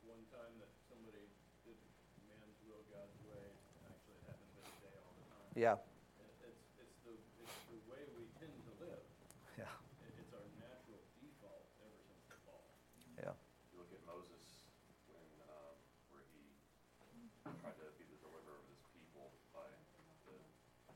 one 0.09 0.23
time 0.33 0.55
that 0.65 0.71
somebody 0.89 1.29
did 1.67 1.77
man's 2.25 2.57
will 2.65 2.81
God's 2.89 3.19
way. 3.29 3.45
Actually, 3.85 4.17
it 4.17 4.25
happened 4.33 4.53
this 4.57 4.71
day 4.81 4.95
all 4.97 5.13
the 5.13 5.27
time. 5.29 5.53
Yeah. 5.59 5.77
It- 5.77 5.91
It's, 6.49 6.65
it's 6.81 6.97
the, 7.05 7.13
it's 7.45 7.61
the 7.69 7.81
way 7.91 8.01
we 8.17 8.25
tend 8.41 8.55
to 8.65 8.73
live. 8.81 9.05
Yeah. 9.61 9.69
It- 10.09 10.17
It's 10.17 10.33
our 10.33 10.47
natural 10.57 11.03
default 11.21 11.67
ever 11.85 11.99
since 12.09 12.23
the 12.33 12.39
fall. 12.49 12.65
Yeah. 13.21 13.35
You 13.75 13.83
look 13.85 13.91
at 13.93 14.01
Moses 14.09 14.41
when, 15.11 15.29
um, 15.51 15.77
where 16.15 16.25
he 16.33 16.41
tried 17.61 17.77
to 17.77 17.91
be 18.01 18.07
the 18.09 18.19
deliverer 18.23 18.57
of 18.57 18.67
his 18.71 18.81
people 18.95 19.35
by 19.53 19.67
the 20.31 20.39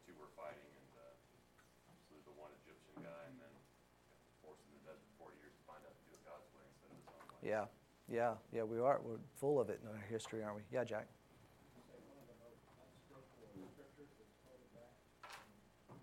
two 0.07 0.15
were 0.17 0.31
fighting 0.39 0.71
and, 0.73 0.91
uh, 0.95 1.11
slew 2.07 2.23
the 2.25 2.33
one 2.39 2.55
Egyptian 2.65 3.03
guy 3.03 3.23
and 3.35 3.37
then 3.43 3.53
forced 4.41 4.63
him 4.63 4.79
to 4.79 4.79
the 4.87 4.95
desert 4.95 5.11
forty 5.19 5.37
years 5.43 5.53
to 5.59 5.63
find 5.67 5.83
out 5.85 5.95
to 5.95 6.03
do 6.07 6.15
it 6.15 6.23
God's 6.25 6.47
way 6.55 6.63
instead 6.71 6.91
of 6.95 6.97
his 7.03 7.11
own 7.11 7.23
way. 7.27 7.36
Yeah. 7.47 7.67
Yeah. 8.11 8.35
Yeah. 8.53 8.65
We 8.65 8.81
are. 8.81 9.01
We're 9.05 9.23
full 9.37 9.61
of 9.61 9.71
it 9.71 9.79
in 9.83 9.89
our 9.89 10.05
history, 10.11 10.43
aren't 10.43 10.57
we? 10.57 10.63
Yeah, 10.73 10.83
Jack. 10.83 11.07
say 11.87 11.95
one 12.03 12.19
of 12.19 12.27
the 12.27 12.35
most 12.43 12.59
unscriptural 12.83 13.71
scriptures 13.71 14.11
that's 14.19 14.35
quoted 14.43 14.67
back 14.75 14.99
in 15.87 15.95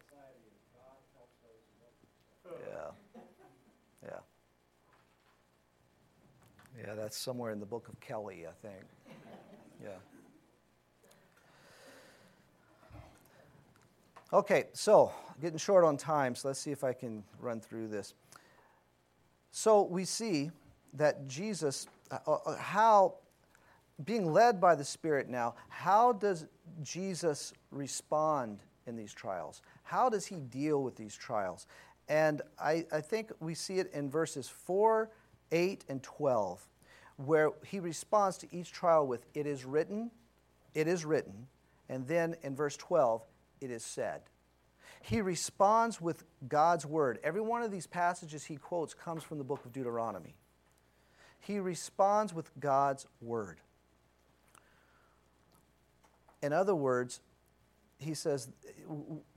society 0.00 0.40
is 0.48 0.56
God 0.72 0.96
helps 1.12 1.36
those 1.44 1.60
who 1.68 1.76
help 1.84 1.92
themselves. 2.40 2.64
Yeah. 2.64 4.08
Yeah. 4.08 4.24
Yeah, 6.80 6.94
that's 6.94 7.18
somewhere 7.18 7.52
in 7.52 7.60
the 7.60 7.66
book 7.66 7.88
of 7.88 8.00
Kelly, 8.00 8.46
I 8.48 8.56
think. 8.66 8.84
Yeah. 9.82 10.00
Okay, 14.32 14.64
so 14.72 15.12
getting 15.40 15.58
short 15.58 15.84
on 15.84 15.96
time, 15.96 16.34
so 16.34 16.48
let's 16.48 16.60
see 16.60 16.72
if 16.72 16.82
I 16.82 16.92
can 16.92 17.22
run 17.38 17.60
through 17.60 17.88
this. 17.88 18.14
So 19.50 19.82
we 19.82 20.04
see 20.04 20.50
that 20.96 21.26
Jesus, 21.28 21.86
uh, 22.10 22.18
uh, 22.26 22.56
how, 22.56 23.14
being 24.04 24.32
led 24.32 24.60
by 24.60 24.74
the 24.74 24.84
Spirit 24.84 25.28
now, 25.28 25.54
how 25.68 26.12
does 26.12 26.46
Jesus 26.82 27.52
respond 27.70 28.60
in 28.86 28.96
these 28.96 29.12
trials? 29.12 29.62
How 29.82 30.08
does 30.08 30.26
he 30.26 30.36
deal 30.36 30.82
with 30.82 30.96
these 30.96 31.14
trials? 31.14 31.66
And 32.08 32.42
I, 32.60 32.86
I 32.92 33.00
think 33.00 33.32
we 33.40 33.54
see 33.54 33.78
it 33.78 33.90
in 33.92 34.10
verses 34.10 34.48
4, 34.48 35.10
8, 35.50 35.84
and 35.88 36.02
12, 36.02 36.66
where 37.16 37.50
he 37.64 37.80
responds 37.80 38.36
to 38.38 38.48
each 38.54 38.72
trial 38.72 39.06
with, 39.06 39.26
It 39.34 39.46
is 39.46 39.64
written, 39.64 40.10
it 40.74 40.86
is 40.86 41.04
written. 41.04 41.46
And 41.88 42.06
then 42.06 42.36
in 42.42 42.54
verse 42.54 42.76
12, 42.76 43.22
it 43.60 43.70
is 43.70 43.84
said. 43.84 44.22
He 45.02 45.20
responds 45.20 46.00
with 46.00 46.24
God's 46.48 46.84
word. 46.84 47.18
Every 47.22 47.40
one 47.40 47.62
of 47.62 47.70
these 47.70 47.86
passages 47.86 48.44
he 48.44 48.56
quotes 48.56 48.92
comes 48.92 49.22
from 49.22 49.38
the 49.38 49.44
book 49.44 49.64
of 49.64 49.72
Deuteronomy. 49.72 50.34
He 51.46 51.60
responds 51.60 52.34
with 52.34 52.50
God's 52.58 53.06
word. 53.20 53.60
In 56.42 56.52
other 56.52 56.74
words, 56.74 57.20
he 57.98 58.14
says, 58.14 58.48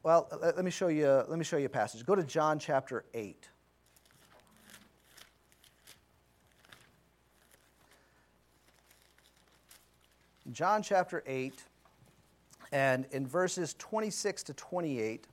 well, 0.02 0.28
let 0.41 0.65
me 0.65 0.72
show 0.72 0.88
you, 0.88 1.06
let 1.28 1.38
me 1.38 1.45
show 1.45 1.58
you 1.58 1.67
a 1.67 1.69
passage. 1.69 2.04
Go 2.04 2.15
to 2.15 2.24
John 2.24 2.58
chapter 2.58 3.06
8. 3.13 3.48
John 10.52 10.82
chapter 10.82 11.22
8, 11.28 11.63
and 12.72 13.06
in 13.12 13.28
verses 13.28 13.76
26 13.78 14.41
to 14.43 14.54
28, 14.56 15.28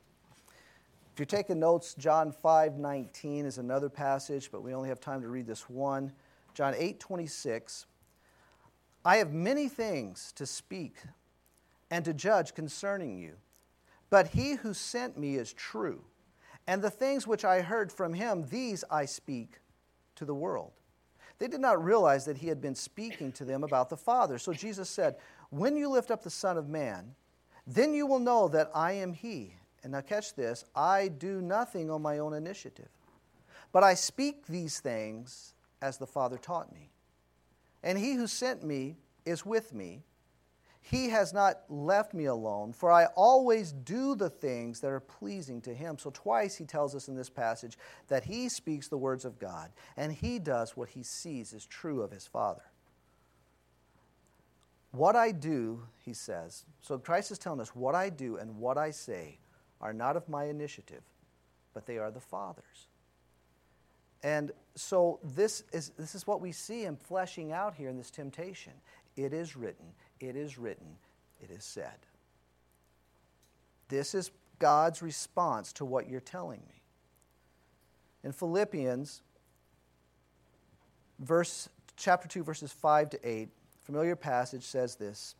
if 1.11 1.19
you're 1.19 1.25
taking 1.25 1.59
notes, 1.59 1.95
John 1.95 2.31
5 2.31 2.77
19 2.77 3.47
is 3.47 3.57
another 3.57 3.89
passage, 3.89 4.51
but 4.51 4.61
we 4.61 4.75
only 4.75 4.89
have 4.89 4.99
time 4.99 5.23
to 5.23 5.27
read 5.27 5.47
this 5.47 5.67
one. 5.67 6.11
John 6.57 6.73
8 6.75 6.99
26. 6.99 7.85
I 9.05 9.17
have 9.17 9.31
many 9.31 9.69
things 9.69 10.33
to 10.37 10.47
speak 10.47 10.95
and 11.91 12.03
to 12.03 12.15
judge 12.15 12.55
concerning 12.55 13.19
you, 13.19 13.33
but 14.09 14.29
he 14.29 14.55
who 14.55 14.73
sent 14.73 15.19
me 15.19 15.35
is 15.35 15.53
true, 15.53 16.03
and 16.65 16.81
the 16.81 16.89
things 16.89 17.27
which 17.27 17.45
I 17.45 17.61
heard 17.61 17.91
from 17.91 18.15
him, 18.15 18.47
these 18.49 18.83
I 18.89 19.05
speak 19.05 19.59
to 20.15 20.25
the 20.25 20.33
world. 20.33 20.71
They 21.37 21.47
did 21.47 21.61
not 21.61 21.83
realize 21.83 22.25
that 22.25 22.39
he 22.39 22.47
had 22.47 22.59
been 22.59 22.73
speaking 22.73 23.31
to 23.33 23.45
them 23.45 23.63
about 23.63 23.91
the 23.91 23.95
Father. 23.95 24.39
So 24.39 24.51
Jesus 24.51 24.89
said, 24.89 25.17
When 25.51 25.77
you 25.77 25.89
lift 25.89 26.09
up 26.09 26.23
the 26.23 26.31
Son 26.31 26.57
of 26.57 26.67
Man, 26.67 27.13
then 27.67 27.93
you 27.93 28.07
will 28.07 28.17
know 28.17 28.47
that 28.47 28.71
I 28.73 28.93
am 28.93 29.13
he. 29.13 29.53
And 29.83 29.91
now, 29.91 30.01
catch 30.01 30.33
this 30.33 30.65
I 30.75 31.09
do 31.09 31.39
nothing 31.39 31.91
on 31.91 32.01
my 32.01 32.17
own 32.17 32.33
initiative, 32.33 32.89
but 33.71 33.83
I 33.83 33.93
speak 33.93 34.47
these 34.47 34.79
things 34.79 35.53
as 35.81 35.97
the 35.97 36.07
Father 36.07 36.37
taught 36.37 36.73
me. 36.73 36.91
And 37.83 37.97
he 37.97 38.13
who 38.13 38.27
sent 38.27 38.63
me 38.63 38.97
is 39.25 39.45
with 39.45 39.73
me. 39.73 40.03
He 40.81 41.09
has 41.09 41.33
not 41.33 41.63
left 41.69 42.13
me 42.13 42.25
alone, 42.25 42.71
for 42.71 42.89
I 42.89 43.07
always 43.07 43.73
do 43.73 44.15
the 44.15 44.29
things 44.29 44.79
that 44.79 44.91
are 44.91 45.01
pleasing 45.01 45.59
to 45.61 45.73
him. 45.73 45.97
So, 45.97 46.11
twice 46.11 46.55
he 46.55 46.63
tells 46.63 46.95
us 46.95 47.09
in 47.09 47.15
this 47.15 47.29
passage 47.29 47.77
that 48.07 48.23
he 48.23 48.47
speaks 48.47 48.87
the 48.87 48.97
words 48.97 49.25
of 49.25 49.37
God, 49.37 49.71
and 49.97 50.13
he 50.13 50.39
does 50.39 50.77
what 50.77 50.89
he 50.89 51.03
sees 51.03 51.51
is 51.51 51.65
true 51.65 52.01
of 52.01 52.11
his 52.11 52.25
Father. 52.25 52.63
What 54.91 55.17
I 55.17 55.31
do, 55.31 55.83
he 56.05 56.13
says, 56.13 56.63
so 56.79 56.97
Christ 56.97 57.31
is 57.31 57.37
telling 57.37 57.59
us 57.59 57.75
what 57.75 57.93
I 57.93 58.09
do 58.09 58.37
and 58.37 58.57
what 58.57 58.77
I 58.77 58.91
say 58.91 59.39
are 59.81 59.93
not 59.93 60.15
of 60.15 60.29
my 60.29 60.45
initiative, 60.45 61.03
but 61.73 61.85
they 61.85 61.97
are 61.97 62.11
the 62.11 62.21
Father's. 62.21 62.87
And 64.23 64.51
so 64.75 65.19
this 65.23 65.63
is, 65.71 65.91
this 65.97 66.15
is 66.15 66.25
what 66.25 66.41
we 66.41 66.51
see 66.51 66.83
him 66.83 66.97
fleshing 66.97 67.51
out 67.51 67.75
here 67.75 67.89
in 67.89 67.97
this 67.97 68.11
temptation. 68.11 68.73
It 69.15 69.33
is 69.33 69.55
written, 69.55 69.85
it 70.19 70.35
is 70.35 70.57
written, 70.57 70.87
it 71.41 71.51
is 71.51 71.63
said. 71.63 71.97
This 73.89 74.13
is 74.13 74.31
God's 74.59 75.01
response 75.01 75.73
to 75.73 75.85
what 75.85 76.09
you're 76.09 76.19
telling 76.19 76.61
me. 76.67 76.81
In 78.23 78.31
Philippians, 78.31 79.21
verse, 81.19 81.69
chapter 81.95 82.27
2, 82.27 82.43
verses 82.43 82.71
5 82.71 83.11
to 83.11 83.19
8, 83.23 83.49
familiar 83.83 84.15
passage 84.15 84.63
says 84.63 84.95
this 84.95 85.35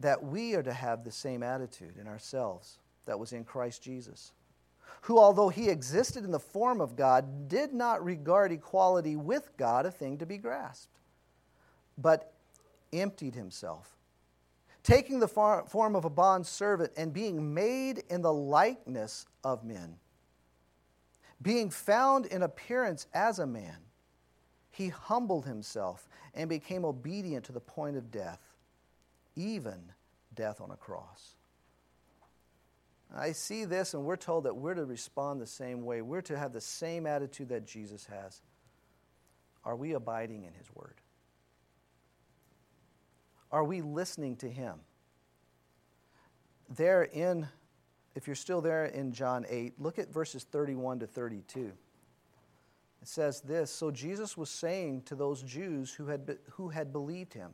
that 0.00 0.22
we 0.22 0.54
are 0.54 0.62
to 0.62 0.72
have 0.72 1.02
the 1.02 1.10
same 1.10 1.42
attitude 1.42 1.96
in 2.00 2.06
ourselves 2.06 2.78
that 3.06 3.18
was 3.18 3.32
in 3.32 3.42
Christ 3.42 3.82
Jesus, 3.82 4.32
who, 5.02 5.18
although 5.18 5.48
he 5.48 5.68
existed 5.68 6.24
in 6.24 6.30
the 6.30 6.38
form 6.38 6.80
of 6.80 6.96
God, 6.96 7.48
did 7.48 7.72
not 7.72 8.04
regard 8.04 8.52
equality 8.52 9.16
with 9.16 9.56
God 9.56 9.86
a 9.86 9.90
thing 9.90 10.18
to 10.18 10.26
be 10.26 10.38
grasped, 10.38 10.98
but 11.96 12.32
emptied 12.92 13.34
himself, 13.34 13.96
taking 14.82 15.20
the 15.20 15.28
form 15.28 15.96
of 15.96 16.04
a 16.04 16.10
bond 16.10 16.46
servant 16.46 16.92
and 16.96 17.12
being 17.12 17.54
made 17.54 18.02
in 18.08 18.22
the 18.22 18.32
likeness 18.32 19.26
of 19.44 19.64
men. 19.64 19.96
Being 21.40 21.70
found 21.70 22.26
in 22.26 22.42
appearance 22.42 23.06
as 23.14 23.38
a 23.38 23.46
man, 23.46 23.76
he 24.70 24.88
humbled 24.88 25.46
himself 25.46 26.08
and 26.34 26.48
became 26.48 26.84
obedient 26.84 27.44
to 27.46 27.52
the 27.52 27.60
point 27.60 27.96
of 27.96 28.10
death, 28.10 28.40
even 29.36 29.80
death 30.34 30.60
on 30.60 30.70
a 30.70 30.76
cross. 30.76 31.34
I 33.16 33.32
see 33.32 33.64
this, 33.64 33.94
and 33.94 34.04
we're 34.04 34.16
told 34.16 34.44
that 34.44 34.56
we're 34.56 34.74
to 34.74 34.84
respond 34.84 35.40
the 35.40 35.46
same 35.46 35.84
way. 35.84 36.02
We're 36.02 36.22
to 36.22 36.38
have 36.38 36.52
the 36.52 36.60
same 36.60 37.06
attitude 37.06 37.48
that 37.48 37.66
Jesus 37.66 38.06
has. 38.06 38.42
Are 39.64 39.76
we 39.76 39.92
abiding 39.92 40.44
in 40.44 40.52
his 40.52 40.66
word? 40.74 40.94
Are 43.50 43.64
we 43.64 43.80
listening 43.80 44.36
to 44.36 44.48
him? 44.48 44.80
There 46.68 47.02
in, 47.02 47.48
if 48.14 48.26
you're 48.26 48.36
still 48.36 48.60
there 48.60 48.84
in 48.84 49.12
John 49.12 49.46
8, 49.48 49.80
look 49.80 49.98
at 49.98 50.12
verses 50.12 50.44
31 50.44 51.00
to 51.00 51.06
32. 51.06 51.72
It 53.00 53.08
says 53.08 53.40
this 53.40 53.70
So 53.70 53.90
Jesus 53.90 54.36
was 54.36 54.50
saying 54.50 55.02
to 55.06 55.14
those 55.14 55.42
Jews 55.42 55.94
who 55.94 56.08
had, 56.08 56.36
who 56.52 56.68
had 56.68 56.92
believed 56.92 57.32
him, 57.32 57.52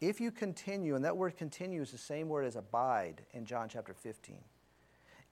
If 0.00 0.20
you 0.20 0.30
continue, 0.30 0.94
and 0.94 1.04
that 1.06 1.16
word 1.16 1.38
continue 1.38 1.80
is 1.80 1.90
the 1.90 1.98
same 1.98 2.28
word 2.28 2.44
as 2.44 2.56
abide 2.56 3.22
in 3.32 3.46
John 3.46 3.68
chapter 3.70 3.94
15. 3.94 4.36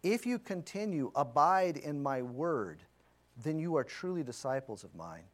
If 0.09 0.25
you 0.25 0.39
continue, 0.39 1.11
abide 1.17 1.77
in 1.77 2.01
my 2.01 2.23
word, 2.23 2.79
then 3.43 3.59
you 3.59 3.75
are 3.75 3.83
truly 3.83 4.23
disciples 4.23 4.85
of 4.85 4.95
mine. 4.95 5.25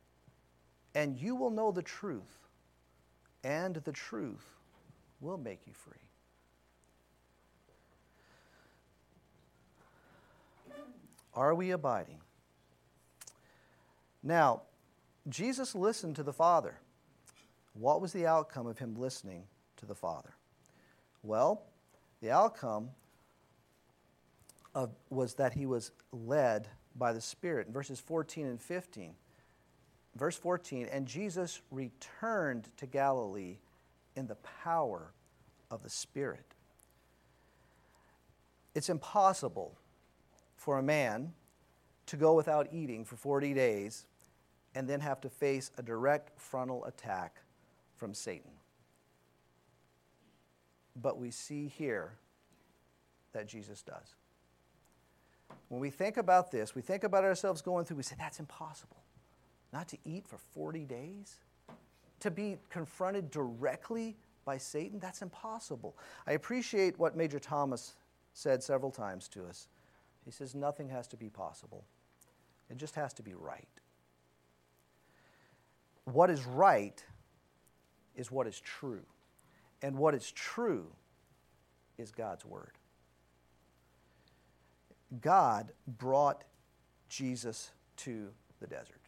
And 0.94 1.18
you 1.18 1.36
will 1.36 1.50
know 1.50 1.72
the 1.72 1.82
truth, 1.82 2.48
and 3.44 3.74
the 3.76 3.92
truth 3.92 4.46
will 5.20 5.36
make 5.36 5.60
you 5.66 5.74
free. 5.74 5.92
Are 11.34 11.54
we 11.54 11.72
abiding? 11.72 12.20
Now, 14.22 14.62
Jesus 15.28 15.74
listened 15.74 16.16
to 16.16 16.22
the 16.22 16.32
Father. 16.32 16.78
What 17.74 18.00
was 18.00 18.14
the 18.14 18.26
outcome 18.26 18.66
of 18.66 18.78
him 18.78 18.94
listening 18.94 19.42
to 19.76 19.84
the 19.84 19.94
Father? 19.94 20.32
Well, 21.22 21.60
the 22.22 22.30
outcome 22.30 22.88
of, 24.74 24.90
was 25.10 25.34
that 25.34 25.54
he 25.54 25.66
was 25.66 25.92
led 26.12 26.68
by 26.96 27.12
the 27.12 27.20
Spirit. 27.20 27.66
In 27.66 27.72
verses 27.72 28.00
14 28.00 28.46
and 28.46 28.60
15, 28.60 29.14
verse 30.16 30.36
14, 30.36 30.88
and 30.90 31.06
Jesus 31.06 31.60
returned 31.70 32.68
to 32.76 32.86
Galilee 32.86 33.58
in 34.16 34.26
the 34.26 34.36
power 34.64 35.12
of 35.70 35.82
the 35.82 35.90
Spirit. 35.90 36.54
It's 38.74 38.88
impossible 38.88 39.76
for 40.56 40.78
a 40.78 40.82
man 40.82 41.32
to 42.06 42.16
go 42.16 42.34
without 42.34 42.68
eating 42.72 43.04
for 43.04 43.16
40 43.16 43.54
days 43.54 44.06
and 44.74 44.88
then 44.88 45.00
have 45.00 45.20
to 45.20 45.28
face 45.28 45.70
a 45.76 45.82
direct 45.82 46.38
frontal 46.40 46.84
attack 46.84 47.36
from 47.96 48.14
Satan. 48.14 48.50
But 50.96 51.18
we 51.18 51.30
see 51.30 51.68
here 51.68 52.18
that 53.32 53.46
Jesus 53.46 53.82
does. 53.82 54.14
When 55.68 55.80
we 55.80 55.90
think 55.90 56.16
about 56.16 56.50
this, 56.50 56.74
we 56.74 56.82
think 56.82 57.04
about 57.04 57.24
ourselves 57.24 57.62
going 57.62 57.84
through, 57.84 57.96
we 57.98 58.02
say, 58.02 58.16
that's 58.18 58.40
impossible. 58.40 58.98
Not 59.72 59.88
to 59.88 59.98
eat 60.04 60.26
for 60.26 60.38
40 60.38 60.84
days? 60.84 61.36
To 62.20 62.30
be 62.30 62.58
confronted 62.70 63.30
directly 63.30 64.16
by 64.44 64.58
Satan? 64.58 64.98
That's 64.98 65.22
impossible. 65.22 65.96
I 66.26 66.32
appreciate 66.32 66.98
what 66.98 67.16
Major 67.16 67.38
Thomas 67.38 67.94
said 68.34 68.62
several 68.62 68.90
times 68.90 69.28
to 69.28 69.44
us. 69.44 69.68
He 70.24 70.30
says, 70.30 70.54
nothing 70.54 70.88
has 70.88 71.08
to 71.08 71.16
be 71.16 71.28
possible, 71.28 71.84
it 72.70 72.76
just 72.76 72.94
has 72.94 73.12
to 73.14 73.22
be 73.22 73.34
right. 73.34 73.68
What 76.04 76.30
is 76.30 76.44
right 76.46 77.02
is 78.16 78.30
what 78.30 78.46
is 78.46 78.60
true. 78.60 79.02
And 79.82 79.96
what 79.96 80.14
is 80.14 80.30
true 80.30 80.86
is 81.98 82.10
God's 82.10 82.44
Word. 82.44 82.72
God 85.20 85.72
brought 85.86 86.44
Jesus 87.08 87.70
to 87.98 88.28
the 88.60 88.66
desert. 88.66 89.00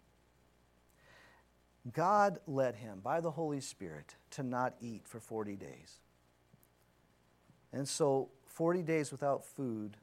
God 1.92 2.38
led 2.46 2.76
him 2.76 3.00
by 3.02 3.20
the 3.20 3.30
Holy 3.30 3.60
Spirit 3.60 4.16
to 4.30 4.42
not 4.42 4.74
eat 4.80 5.06
for 5.06 5.20
40 5.20 5.56
days. 5.56 6.00
And 7.72 7.88
so, 7.88 8.30
40 8.46 8.82
days 8.82 9.10
without 9.10 9.44
food 9.44 9.96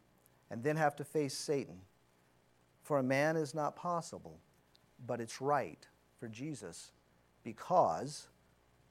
and 0.50 0.64
then 0.64 0.76
have 0.76 0.96
to 0.98 1.04
face 1.04 1.34
Satan 1.34 1.82
for 2.84 2.98
a 2.98 3.04
man 3.04 3.38
is 3.38 3.54
not 3.54 3.76
possible, 3.76 4.40
but 5.06 5.22
it's 5.22 5.40
right 5.40 5.88
for 6.20 6.28
Jesus 6.28 6.92
because 7.44 8.28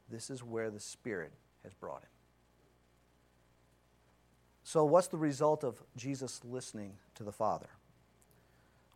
this 0.08 0.30
is 0.30 0.42
where 0.42 0.70
the 0.70 0.80
Spirit 0.80 1.32
has 1.62 1.74
brought 1.74 2.02
him. 2.02 2.08
So, 4.72 4.84
what's 4.84 5.08
the 5.08 5.16
result 5.16 5.64
of 5.64 5.82
Jesus 5.96 6.42
listening 6.44 6.92
to 7.16 7.24
the 7.24 7.32
Father? 7.32 7.70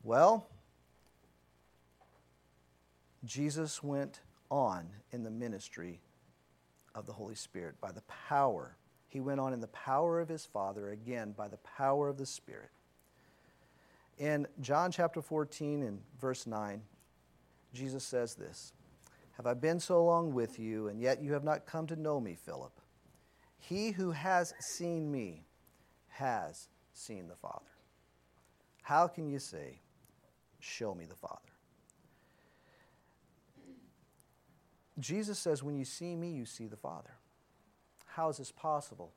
Well, 0.05 0.47
Jesus 3.25 3.83
went 3.83 4.21
on 4.53 4.87
in 5.11 5.25
the 5.25 5.33
ministry 5.33 5.99
of 6.95 7.07
the 7.07 7.13
Holy 7.13 7.35
Spirit 7.35 7.81
by 7.81 7.91
the 7.91 8.05
power. 8.29 8.77
He 9.09 9.19
went 9.19 9.41
on 9.41 9.53
in 9.53 9.59
the 9.59 9.67
power 9.67 10.21
of 10.21 10.29
his 10.29 10.47
Father, 10.47 10.91
again, 10.91 11.35
by 11.37 11.49
the 11.49 11.59
power 11.77 12.09
of 12.09 12.19
the 12.19 12.27
Spirit. 12.27 12.71
In 14.17 14.47
John 14.61 14.93
chapter 14.93 15.21
14 15.21 15.83
and 15.83 15.99
verse 16.21 16.47
9, 16.47 16.83
Jesus 17.73 18.05
says 18.05 18.37
this 18.37 18.73
Have 19.39 19.49
I 19.49 19.55
been 19.55 19.81
so 19.81 20.05
long 20.05 20.33
with 20.33 20.57
you, 20.57 20.87
and 20.87 21.01
yet 21.01 21.21
you 21.21 21.33
have 21.33 21.43
not 21.43 21.67
come 21.67 21.89
to 21.89 21.97
know 21.97 22.21
me, 22.21 22.37
Philip? 22.37 22.81
He 23.59 23.91
who 23.91 24.13
has 24.13 24.55
seen 24.61 25.11
me 25.11 25.43
has 26.15 26.69
seen 26.93 27.29
the 27.29 27.35
Father. 27.35 27.65
How 28.83 29.09
can 29.09 29.29
you 29.29 29.39
say, 29.39 29.81
Show 30.61 30.95
me 30.95 31.05
the 31.05 31.15
Father? 31.15 31.41
Jesus 34.99 35.39
says, 35.39 35.63
When 35.63 35.77
you 35.77 35.85
see 35.85 36.15
me, 36.15 36.31
you 36.31 36.47
see 36.47 36.67
the 36.67 36.77
Father. 36.77 37.11
How 38.07 38.29
is 38.29 38.39
this 38.39 38.53
possible? 38.53 39.13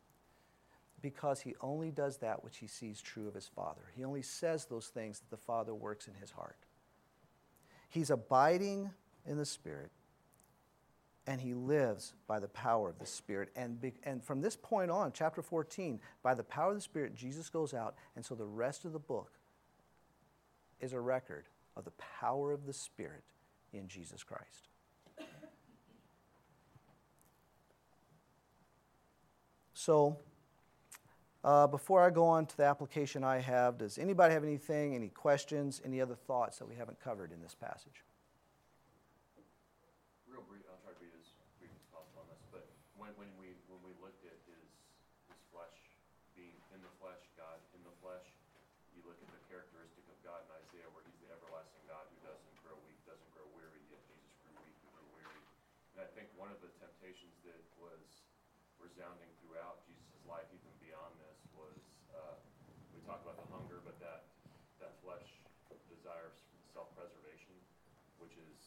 Because 1.02 1.40
he 1.40 1.54
only 1.62 1.92
does 1.92 2.18
that 2.18 2.44
which 2.44 2.58
he 2.58 2.68
sees 2.68 3.00
true 3.00 3.28
of 3.28 3.36
his 3.36 3.48
Father. 3.48 3.84
He 3.96 4.04
only 4.04 4.24
says 4.24 4.66
those 4.66 4.88
things 4.88 5.20
that 5.20 5.30
the 5.30 5.38
Father 5.38 5.74
works 5.74 6.08
in 6.08 6.16
his 6.16 6.32
heart. 6.32 6.58
He's 7.90 8.10
abiding 8.10 8.90
in 9.26 9.38
the 9.38 9.46
Spirit 9.46 9.92
and 11.28 11.42
he 11.42 11.54
lives 11.54 12.14
by 12.28 12.40
the 12.40 12.48
power 12.48 12.90
of 12.90 12.98
the 12.98 13.06
Spirit. 13.06 13.50
And, 13.56 13.80
be, 13.80 13.94
and 14.04 14.24
from 14.24 14.42
this 14.42 14.56
point 14.56 14.90
on, 14.90 15.12
chapter 15.12 15.42
14, 15.42 16.00
by 16.24 16.34
the 16.34 16.44
power 16.44 16.70
of 16.70 16.78
the 16.78 16.82
Spirit, 16.82 17.16
Jesus 17.16 17.50
goes 17.50 17.74
out, 17.74 17.96
and 18.16 18.26
so 18.26 18.34
the 18.34 18.46
rest 18.46 18.86
of 18.86 18.94
the 18.94 19.00
book 19.00 19.34
is 20.80 20.94
a 20.94 21.00
record 21.00 21.46
of 21.76 21.86
the 21.86 21.92
power 21.92 22.52
of 22.52 22.66
the 22.66 22.74
Spirit 22.74 23.24
in 23.74 23.88
Jesus 23.88 24.24
Christ. 24.24 24.70
So, 29.88 30.18
uh, 31.48 31.64
before 31.64 32.04
I 32.04 32.10
go 32.10 32.28
on 32.28 32.44
to 32.44 32.58
the 32.58 32.68
application 32.68 33.24
I 33.24 33.40
have, 33.40 33.78
does 33.78 33.96
anybody 33.96 34.34
have 34.34 34.44
anything, 34.44 35.00
any 35.00 35.08
questions, 35.08 35.80
any 35.86 36.02
other 36.02 36.18
thoughts 36.18 36.58
that 36.60 36.68
we 36.68 36.76
haven't 36.76 37.00
covered 37.00 37.32
in 37.32 37.40
this 37.40 37.56
passage? 37.56 38.04
Real 40.28 40.44
brief, 40.44 40.66
I'll 40.68 40.82
try 40.84 40.92
to 40.92 41.00
be 41.00 41.08
as 41.14 41.30
brief 41.56 41.72
as 41.72 41.88
possible 41.88 42.26
on 42.26 42.28
this, 42.28 42.44
but 42.52 42.68
when, 43.00 43.16
when 43.16 43.32
we, 43.40 43.56
when 43.72 43.80
we 43.86 43.96
looked 44.04 44.28
at 44.28 44.36
his, 44.50 44.66
his 45.32 45.40
flesh, 45.54 45.78
being 46.36 46.58
in 46.76 46.84
the 46.84 46.92
flesh, 47.00 47.22
God 47.40 47.62
in 47.72 47.80
the 47.86 47.96
flesh, 48.04 48.28
you 48.92 49.06
look 49.08 49.22
at 49.24 49.30
the 49.30 49.40
characteristic 49.48 50.04
of 50.10 50.18
God 50.26 50.42
in 50.42 50.52
Isaiah 50.52 50.92
where 50.92 51.06
he's 51.08 51.22
the 51.22 51.32
everlasting 51.32 51.86
God 51.88 52.04
who 52.12 52.18
doesn't 52.28 52.56
grow 52.60 52.76
weak, 52.90 53.00
doesn't 53.08 53.32
grow 53.32 53.46
weary, 53.56 53.80
yet 53.88 54.04
Jesus 54.10 54.36
grew 54.44 54.58
weak, 54.68 54.76
who 54.84 54.90
grew 55.00 55.08
weary. 55.16 55.42
And 55.96 56.04
I 56.04 56.10
think 56.18 56.28
one 56.36 56.50
of 56.50 56.60
the 56.60 56.74
temptations 56.82 57.40
that 57.48 57.62
was 57.80 58.28
resounding 58.98 59.30
throughout 59.46 59.78
Jesus' 59.86 60.26
life, 60.26 60.50
even 60.50 60.74
beyond 60.82 61.14
this, 61.22 61.38
was, 61.54 61.78
uh, 62.18 62.34
we 62.98 63.00
talk 63.06 63.22
about 63.22 63.38
the 63.38 63.46
hunger, 63.54 63.78
but 63.86 63.94
that, 64.02 64.26
that 64.82 64.98
flesh 65.06 65.38
desires 65.86 66.34
self-preservation, 66.74 67.54
which 68.18 68.34
is 68.42 68.58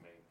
make 0.00 0.24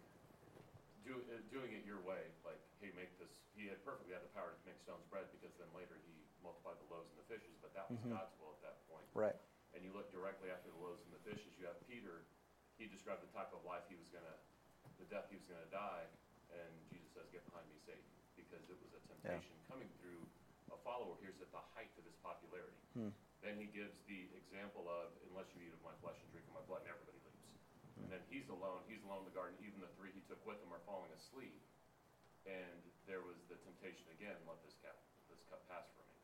do, 1.06 1.22
uh, 1.30 1.38
doing 1.54 1.78
it 1.78 1.86
your 1.86 2.02
way, 2.02 2.26
like, 2.42 2.58
hey, 2.82 2.90
make 2.98 3.14
this, 3.22 3.30
he 3.54 3.70
had 3.70 3.78
perfectly 3.86 4.18
had 4.18 4.26
the 4.26 4.34
power 4.34 4.50
to 4.50 4.64
make 4.66 4.82
stones 4.82 5.06
bread, 5.14 5.30
because 5.30 5.54
then 5.62 5.70
later 5.78 5.94
he 6.10 6.18
multiplied 6.42 6.82
the 6.82 6.90
loaves 6.90 7.14
and 7.14 7.22
the 7.22 7.30
fishes, 7.30 7.54
but 7.62 7.70
that 7.78 7.86
was 7.86 8.02
God's 8.02 8.34
will 8.42 8.58
at 8.58 8.66
that 8.66 8.82
point. 8.90 9.06
Right. 9.14 9.38
And 9.78 9.86
you 9.86 9.94
look 9.94 10.10
directly 10.10 10.50
after 10.50 10.74
the 10.74 10.82
loaves 10.82 11.06
and 11.06 11.14
the 11.14 11.22
fishes, 11.22 11.54
you 11.62 11.70
have 11.70 11.78
Peter, 11.86 12.26
he 12.82 12.90
described 12.90 13.22
the 13.22 13.30
type 13.30 13.54
of 13.54 13.62
life 13.62 13.86
he 13.94 13.94
was 13.94 14.10
gonna, 14.10 14.38
the 14.98 15.06
death 15.06 15.30
he 15.30 15.38
was 15.38 15.46
gonna 15.46 15.70
die, 15.70 16.10
and 16.50 16.74
Jesus 16.90 17.14
says, 17.14 17.30
get 17.30 17.46
behind 17.46 17.70
me, 17.70 17.78
Satan, 17.86 18.05
because 18.64 18.80
it 18.80 18.88
was 18.88 18.96
a 18.96 19.04
temptation 19.12 19.56
coming 19.68 19.90
through 20.00 20.22
a 20.72 20.78
follower 20.86 21.16
here's 21.20 21.38
at 21.44 21.52
the 21.52 21.64
height 21.76 21.92
of 22.00 22.04
his 22.08 22.16
popularity. 22.24 22.80
Then 23.44 23.62
he 23.62 23.70
gives 23.70 23.94
the 24.10 24.26
example 24.34 24.90
of, 24.90 25.14
unless 25.30 25.46
you 25.54 25.62
eat 25.62 25.74
of 25.76 25.84
my 25.86 25.94
flesh 26.02 26.18
and 26.18 26.28
drink 26.34 26.50
of 26.50 26.58
my 26.58 26.66
blood, 26.66 26.82
and 26.88 26.90
everybody 26.90 27.22
leaves. 27.22 27.46
And 28.02 28.10
then 28.10 28.22
he's 28.26 28.50
alone, 28.50 28.82
he's 28.90 29.06
alone 29.06 29.22
in 29.22 29.30
the 29.30 29.38
garden, 29.38 29.54
even 29.62 29.78
the 29.80 29.92
three 30.02 30.10
he 30.10 30.26
took 30.26 30.42
with 30.50 30.58
him 30.66 30.74
are 30.74 30.82
falling 30.90 31.14
asleep. 31.14 31.62
And 32.50 32.82
there 33.06 33.22
was 33.22 33.38
the 33.50 33.58
temptation 33.62 34.06
again, 34.18 34.34
let 34.50 34.58
this 34.66 34.74
cup, 34.82 34.98
this 35.30 35.42
cup 35.50 35.62
pass 35.70 35.86
from 35.94 36.06
me. 36.10 36.18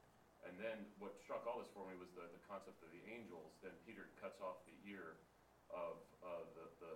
And 0.50 0.54
then 0.58 0.78
what 0.98 1.14
struck 1.22 1.46
all 1.46 1.62
this 1.62 1.70
for 1.78 1.86
me 1.86 1.94
was 1.98 2.10
the, 2.18 2.26
the 2.26 2.42
concept 2.50 2.82
of 2.82 2.90
the 2.90 3.02
angels. 3.06 3.54
Then 3.62 3.74
Peter 3.86 4.10
cuts 4.18 4.42
off 4.42 4.58
the 4.66 4.78
ear 4.90 5.18
of, 5.70 6.02
uh, 6.26 6.46
the, 6.58 6.66
the. 6.82 6.94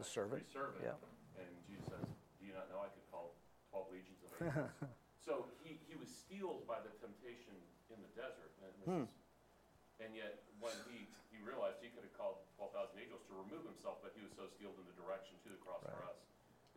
The 0.00 0.08
servant, 0.08 0.44
servant. 0.48 0.84
yeah. 0.84 0.96
And 1.40 1.48
Jesus 1.68 1.84
says, 1.88 2.04
do 2.40 2.42
you 2.48 2.56
not 2.56 2.68
know 2.72 2.80
I 2.80 2.88
could 2.92 3.04
call 3.12 3.36
twelve 3.76 3.92
legions 3.92 4.24
of 4.24 4.32
angels? 4.40 4.72
So 5.26 5.50
he, 5.66 5.82
he 5.90 5.98
was 5.98 6.06
steeled 6.06 6.70
by 6.70 6.78
the 6.86 6.94
temptation 7.02 7.50
in 7.90 7.98
the 7.98 8.06
desert. 8.14 8.54
And, 8.62 8.72
Hmm. 8.86 9.06
and 9.98 10.14
yet, 10.14 10.46
when 10.62 10.78
he, 10.86 11.10
he 11.34 11.42
realized 11.42 11.82
he 11.82 11.90
could 11.90 12.06
have 12.06 12.14
called 12.14 12.46
twelve 12.54 12.70
thousand 12.70 13.02
angels 13.02 13.26
to 13.26 13.34
remove 13.34 13.66
himself, 13.66 13.98
but 14.06 14.14
he 14.14 14.22
was 14.22 14.30
so 14.38 14.46
steeled 14.46 14.78
in 14.78 14.86
the 14.86 14.94
direction 14.94 15.34
to 15.42 15.50
the 15.50 15.58
cross 15.58 15.82
for 15.82 15.98
us, 16.06 16.22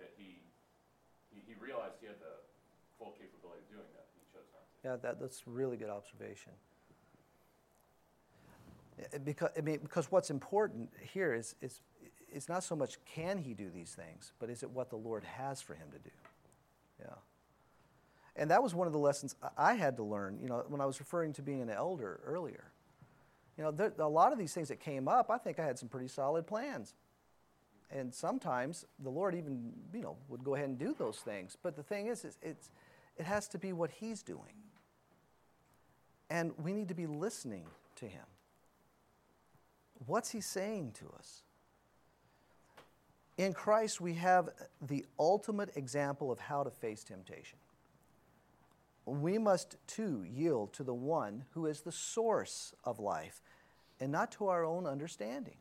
that 0.01 0.17
he, 0.17 0.41
he, 1.29 1.45
he 1.45 1.53
realized 1.61 2.01
he 2.01 2.09
had 2.09 2.17
the 2.17 2.41
full 2.97 3.13
capability 3.21 3.61
of 3.61 3.69
doing 3.69 3.89
that, 3.93 4.09
he 4.17 4.25
chose 4.33 4.49
not 4.49 4.65
to. 4.65 4.73
Yeah, 4.81 4.97
that, 4.97 5.21
that's 5.21 5.45
a 5.45 5.49
really 5.53 5.77
good 5.77 5.93
observation. 5.93 6.57
Because, 9.21 9.53
I 9.53 9.61
mean, 9.61 9.77
because 9.85 10.09
what's 10.09 10.33
important 10.33 10.89
here 11.13 11.37
is, 11.37 11.53
is 11.61 11.85
it's 12.33 12.49
not 12.49 12.65
so 12.65 12.75
much 12.75 12.97
can 13.05 13.37
he 13.37 13.53
do 13.53 13.69
these 13.69 13.93
things, 13.93 14.33
but 14.41 14.49
is 14.49 14.63
it 14.65 14.73
what 14.73 14.89
the 14.89 14.97
Lord 14.97 15.23
has 15.23 15.61
for 15.61 15.77
him 15.77 15.87
to 15.93 15.99
do? 16.01 16.09
Yeah. 16.99 17.13
And 18.35 18.51
that 18.51 18.63
was 18.63 18.73
one 18.73 18.87
of 18.87 18.93
the 18.93 18.99
lessons 18.99 19.35
I- 19.57 19.73
had 19.73 19.97
to 19.97 20.03
learn, 20.03 20.39
you 20.41 20.47
know, 20.47 20.63
when 20.67 20.81
I 20.81 20.85
was 20.85 20.99
referring 20.99 21.33
to 21.33 21.41
being 21.41 21.61
an 21.61 21.69
elder 21.69 22.21
earlier. 22.25 22.71
You 23.57 23.65
know, 23.65 23.71
there, 23.71 23.91
a 23.99 24.07
lot 24.07 24.31
of 24.31 24.39
these 24.39 24.53
things 24.53 24.69
that 24.69 24.79
came 24.79 25.09
up, 25.09 25.29
I 25.29 25.37
think 25.37 25.59
I 25.59 25.65
had 25.65 25.77
some 25.77 25.89
pretty 25.89 26.07
solid 26.07 26.47
plans. 26.47 26.93
And 27.91 28.13
sometimes 28.13 28.85
the 28.99 29.09
Lord 29.09 29.35
even, 29.35 29.73
you 29.93 30.01
know, 30.01 30.15
would 30.29 30.43
go 30.43 30.55
ahead 30.55 30.69
and 30.69 30.77
do 30.77 30.95
those 30.97 31.17
things. 31.17 31.57
But 31.61 31.75
the 31.75 31.83
thing 31.83 32.07
is, 32.07 32.23
is 32.23 32.37
it's, 32.41 32.71
it 33.17 33.25
has 33.25 33.47
to 33.49 33.57
be 33.57 33.73
what 33.73 33.89
He's 33.89 34.21
doing. 34.21 34.53
And 36.29 36.53
we 36.63 36.71
need 36.71 36.87
to 36.89 36.93
be 36.93 37.07
listening 37.07 37.65
to 37.95 38.05
Him. 38.05 38.25
What's 40.05 40.29
He 40.29 40.39
saying 40.39 40.93
to 40.99 41.11
us? 41.17 41.43
In 43.39 43.53
Christ, 43.53 44.01
we 44.01 44.15
have 44.15 44.49
the 44.81 45.05
ultimate 45.17 45.77
example 45.77 46.29
of 46.29 46.39
how 46.39 46.61
to 46.61 46.69
face 46.69 47.05
temptation. 47.05 47.57
We 49.05 49.37
must 49.37 49.77
too 49.87 50.25
yield 50.29 50.73
to 50.73 50.83
the 50.83 50.93
one 50.93 51.45
who 51.51 51.65
is 51.65 51.79
the 51.79 51.91
source 51.93 52.73
of 52.83 52.99
life 52.99 53.41
and 54.01 54.11
not 54.11 54.33
to 54.33 54.47
our 54.47 54.65
own 54.65 54.85
understanding. 54.85 55.55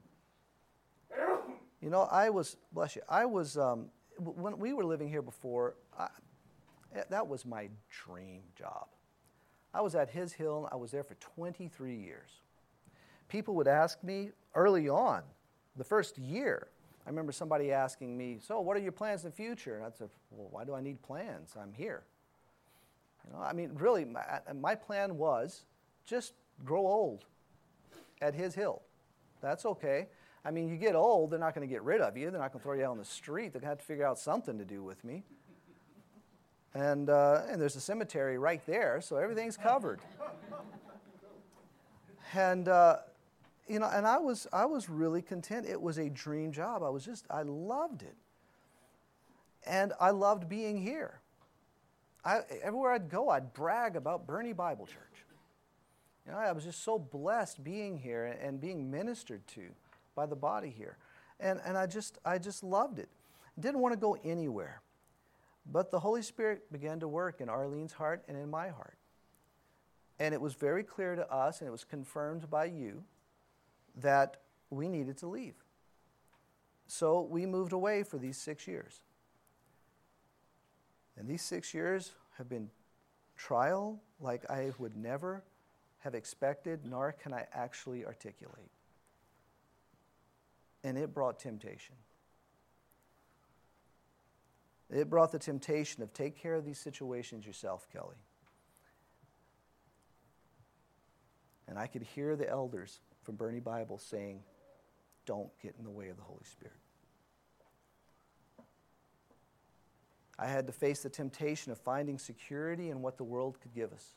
You 1.81 1.91
know, 1.91 2.09
I 2.11 2.31
was, 2.31 2.57
bless 2.73 2.97
you, 2.97 3.03
I 3.09 3.27
was, 3.27 3.57
um, 3.57 3.91
when 4.19 4.59
we 4.59 4.73
were 4.73 4.85
living 4.85 5.09
here 5.09 5.23
before, 5.23 5.77
I, 5.97 6.09
eh, 6.97 7.05
that 7.11 7.29
was 7.29 7.47
my 7.47 7.69
dream 8.05 8.43
job. 8.57 8.89
I 9.73 9.83
was 9.83 9.95
at 9.95 10.11
His 10.11 10.33
Hill, 10.33 10.65
and 10.65 10.69
I 10.73 10.75
was 10.75 10.91
there 10.91 11.05
for 11.05 11.15
23 11.15 11.95
years. 11.95 12.41
People 13.29 13.55
would 13.55 13.69
ask 13.69 14.03
me 14.03 14.31
early 14.57 14.89
on, 14.89 15.23
the 15.77 15.85
first 15.85 16.19
year, 16.19 16.67
I 17.09 17.11
remember 17.11 17.33
somebody 17.33 17.73
asking 17.73 18.19
me, 18.19 18.37
So, 18.39 18.61
what 18.61 18.77
are 18.77 18.81
your 18.81 18.93
plans 18.93 19.25
in 19.25 19.31
the 19.31 19.35
future? 19.35 19.77
And 19.77 19.87
I 19.87 19.89
said, 19.97 20.11
Well, 20.31 20.49
why 20.51 20.65
do 20.65 20.75
I 20.75 20.83
need 20.83 21.01
plans? 21.01 21.55
I'm 21.59 21.73
here. 21.73 22.03
You 23.27 23.33
know, 23.33 23.43
I 23.43 23.55
mean, 23.55 23.71
really, 23.77 24.05
my, 24.05 24.21
my 24.55 24.75
plan 24.75 25.17
was 25.17 25.65
just 26.05 26.35
grow 26.67 26.87
old 26.87 27.25
at 28.21 28.35
His 28.35 28.55
Hill. 28.55 28.83
That's 29.41 29.65
okay. 29.65 30.09
I 30.45 30.51
mean, 30.51 30.69
you 30.69 30.77
get 30.77 30.95
old, 30.95 31.31
they're 31.31 31.39
not 31.39 31.55
going 31.55 31.67
to 31.67 31.73
get 31.73 31.83
rid 31.83 32.03
of 32.03 32.15
you. 32.15 32.31
They're 32.31 32.41
not 32.41 32.53
going 32.53 32.61
to 32.61 32.63
throw 32.63 32.75
you 32.75 32.85
out 32.85 32.91
on 32.91 32.99
the 32.99 33.07
street. 33.07 33.55
They're 33.55 33.63
going 33.63 33.63
to 33.63 33.69
have 33.69 33.79
to 33.79 33.87
figure 33.87 34.07
out 34.07 34.19
something 34.19 34.59
to 34.59 34.67
do 34.67 34.83
with 34.83 35.03
me. 35.03 35.25
And, 36.75 37.09
uh, 37.09 37.41
and 37.49 37.59
there's 37.59 37.77
a 37.77 37.81
cemetery 37.81 38.37
right 38.37 38.61
there, 38.67 39.01
so 39.01 39.17
everything's 39.17 39.57
covered. 39.57 40.01
and, 42.35 42.69
uh, 42.69 42.99
you 43.69 43.79
know, 43.79 43.91
and 43.93 44.07
I 44.07 44.19
was, 44.19 44.47
I 44.53 44.65
was 44.65 44.89
really 44.89 45.23
content. 45.23 45.67
It 45.67 45.81
was 45.81 45.99
a 45.99 46.09
dream 46.09 46.53
job. 46.53 46.83
I 46.83 46.89
was 46.89 47.05
just, 47.05 47.27
I 47.31 47.43
loved 47.43 48.03
it. 48.03 48.17
And 49.67 49.93
I 50.01 50.11
loved 50.11 50.49
being 50.49 50.81
here. 50.81 51.21
I, 52.25 52.41
everywhere 52.63 52.93
I'd 52.93 53.09
go, 53.09 53.29
I'd 53.31 53.53
brag 53.53 53.97
about 53.97 54.27
Bernie 54.27 54.53
Bible 54.53 54.87
Church. 54.87 55.25
You 56.27 56.33
know, 56.33 56.39
I 56.39 56.53
was 56.53 56.65
just 56.65 56.83
so 56.85 56.99
blessed 56.99 57.65
being 57.65 57.97
here 57.97 58.37
and, 58.43 58.61
being 58.61 58.91
ministered 58.91 59.47
to 59.49 59.63
by 60.15 60.27
the 60.27 60.37
body 60.37 60.69
here. 60.69 60.99
And, 61.41 61.61
and 61.65 61.79
I, 61.79 61.87
just, 61.87 62.19
I 62.25 62.39
just 62.39 62.63
loved 62.63 62.99
it. 62.99 63.09
Didn't 63.59 63.81
want 63.81 63.95
to 63.95 63.99
go 63.99 64.17
anywhere. 64.25 64.83
But 65.71 65.91
the 65.91 66.01
Holy 66.01 66.23
Spirit 66.23 66.71
began 66.73 67.01
to 67.01 67.09
work 67.09 67.41
in 67.41 67.49
Arlene's 67.49 67.93
heart 67.93 68.25
and 68.29 68.37
in 68.37 68.51
my 68.51 68.69
heart. 68.69 68.99
And 70.19 70.35
it 70.35 70.41
was 70.41 70.55
very 70.55 70.83
clear 70.83 71.15
to 71.15 71.31
us, 71.33 71.61
and 71.61 71.69
it 71.69 71.71
was 71.71 71.85
confirmed 71.85 72.51
by 72.51 72.67
you, 72.67 73.05
that 73.97 74.39
we 74.71 74.89
needed 74.89 75.19
to 75.19 75.27
leave. 75.27 75.55
So 76.87 77.23
we 77.23 77.47
moved 77.47 77.73
away 77.73 78.03
for 78.03 78.19
these 78.19 78.37
six 78.37 78.67
years. 78.67 79.03
And 81.17 81.29
these 81.29 81.43
six 81.43 81.75
years 81.75 82.13
have 82.37 82.49
been 82.49 82.71
trial 83.37 84.01
like 84.21 84.49
I 84.51 84.73
would 84.79 84.97
never 84.97 85.43
have 85.99 86.15
expected, 86.15 86.81
nor 86.85 87.13
can 87.13 87.35
I 87.35 87.47
actually 87.53 88.07
articulate. 88.07 88.71
And 90.85 90.97
it 90.97 91.13
brought 91.13 91.39
temptation. 91.39 91.97
It 94.91 95.11
brought 95.11 95.33
the 95.33 95.39
temptation 95.39 96.03
of 96.03 96.15
take 96.15 96.41
care 96.41 96.55
of 96.55 96.65
these 96.65 96.79
situations 96.79 97.45
yourself, 97.45 97.87
Kelly. 97.93 98.17
And 101.67 101.79
I 101.79 101.87
could 101.87 102.03
hear 102.03 102.35
the 102.37 102.49
elders 102.49 103.01
from 103.29 103.37
Bernie 103.37 103.61
Bible 103.61 103.99
saying, 103.99 104.41
don't 105.27 105.51
get 105.63 105.75
in 105.79 105.85
the 105.85 105.91
way 105.91 106.09
of 106.09 106.17
the 106.17 106.23
Holy 106.23 106.45
Spirit. 106.45 106.73
I 110.39 110.47
had 110.47 110.67
to 110.67 110.73
face 110.73 111.03
the 111.03 111.11
temptation 111.11 111.71
of 111.71 111.77
finding 111.77 112.19
security 112.19 112.89
in 112.89 113.03
what 113.03 113.19
the 113.19 113.25
world 113.25 113.61
could 113.61 113.75
give 113.75 113.93
us. 113.93 114.15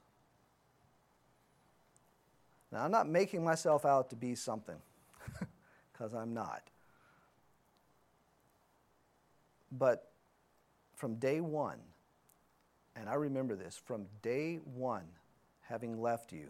Now, 2.72 2.86
I'm 2.86 2.92
not 2.92 3.10
making 3.10 3.44
myself 3.44 3.84
out 3.84 4.12
to 4.12 4.16
be 4.16 4.34
something, 4.34 4.78
because 5.92 6.14
I'm 6.14 6.34
not. 6.34 6.64
But 9.74 10.10
from 10.96 11.16
day 11.16 11.42
one, 11.42 11.80
and 12.96 13.10
I 13.10 13.16
remember 13.16 13.58
this, 13.58 13.76
from 13.76 14.06
day 14.22 14.62
one, 14.64 15.04
having 15.64 16.02
left 16.02 16.32
you, 16.32 16.48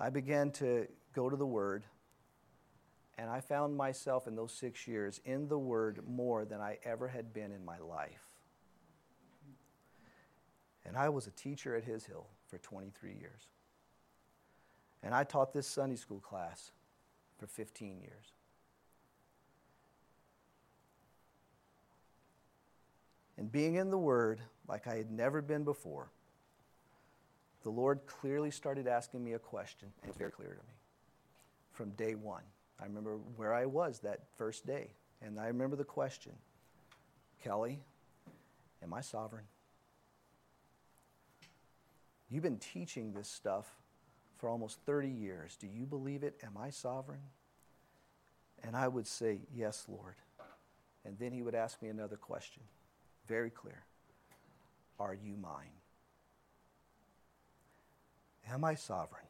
I 0.00 0.08
began 0.08 0.50
to 0.52 0.86
go 1.12 1.28
to 1.28 1.36
the 1.36 1.46
Word, 1.46 1.84
and 3.18 3.28
I 3.28 3.40
found 3.40 3.76
myself 3.76 4.26
in 4.26 4.34
those 4.34 4.52
six 4.52 4.88
years 4.88 5.20
in 5.26 5.46
the 5.46 5.58
Word 5.58 6.00
more 6.08 6.46
than 6.46 6.58
I 6.58 6.78
ever 6.84 7.06
had 7.06 7.34
been 7.34 7.52
in 7.52 7.64
my 7.66 7.78
life. 7.78 8.26
And 10.86 10.96
I 10.96 11.10
was 11.10 11.26
a 11.26 11.30
teacher 11.30 11.76
at 11.76 11.84
His 11.84 12.06
Hill 12.06 12.26
for 12.48 12.56
23 12.58 13.10
years. 13.12 13.42
And 15.02 15.14
I 15.14 15.22
taught 15.24 15.52
this 15.52 15.66
Sunday 15.66 15.96
school 15.96 16.20
class 16.20 16.72
for 17.38 17.46
15 17.46 18.00
years. 18.00 18.32
And 23.36 23.52
being 23.52 23.74
in 23.74 23.90
the 23.90 23.98
Word 23.98 24.40
like 24.66 24.86
I 24.86 24.96
had 24.96 25.10
never 25.10 25.42
been 25.42 25.64
before, 25.64 26.10
the 27.62 27.70
Lord 27.70 28.00
clearly 28.06 28.50
started 28.50 28.86
asking 28.86 29.22
me 29.22 29.34
a 29.34 29.38
question, 29.38 29.88
and 30.02 30.08
it's 30.08 30.18
very 30.18 30.30
clear 30.30 30.50
to 30.50 30.54
me 30.54 30.74
from 31.72 31.90
day 31.90 32.14
one. 32.14 32.42
I 32.80 32.84
remember 32.84 33.16
where 33.36 33.52
I 33.52 33.66
was 33.66 34.00
that 34.00 34.20
first 34.36 34.66
day, 34.66 34.88
and 35.22 35.38
I 35.38 35.48
remember 35.48 35.76
the 35.76 35.84
question 35.84 36.32
Kelly, 37.42 37.80
am 38.82 38.92
I 38.92 39.00
sovereign? 39.00 39.44
You've 42.30 42.42
been 42.42 42.58
teaching 42.58 43.12
this 43.12 43.28
stuff 43.28 43.74
for 44.38 44.48
almost 44.48 44.78
30 44.86 45.08
years. 45.08 45.56
Do 45.56 45.66
you 45.66 45.84
believe 45.84 46.22
it? 46.22 46.40
Am 46.44 46.56
I 46.56 46.70
sovereign? 46.70 47.20
And 48.62 48.76
I 48.76 48.88
would 48.88 49.06
say, 49.06 49.40
Yes, 49.54 49.86
Lord. 49.88 50.14
And 51.04 51.18
then 51.18 51.32
he 51.32 51.42
would 51.42 51.54
ask 51.54 51.80
me 51.82 51.88
another 51.88 52.16
question, 52.16 52.62
very 53.26 53.50
clear 53.50 53.84
Are 54.98 55.14
you 55.14 55.36
mine? 55.36 55.79
Am 58.50 58.64
I 58.64 58.74
sovereign? 58.74 59.26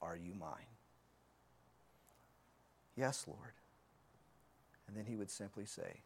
Are 0.00 0.16
you 0.16 0.34
mine? 0.34 0.66
Yes, 2.96 3.24
Lord. 3.26 3.54
And 4.86 4.96
then 4.96 5.06
he 5.06 5.16
would 5.16 5.30
simply 5.30 5.64
say, 5.64 6.02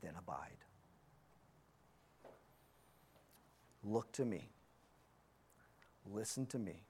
Then 0.00 0.12
abide. 0.18 0.64
Look 3.84 4.12
to 4.12 4.24
me. 4.24 4.50
Listen 6.10 6.46
to 6.46 6.58
me. 6.58 6.84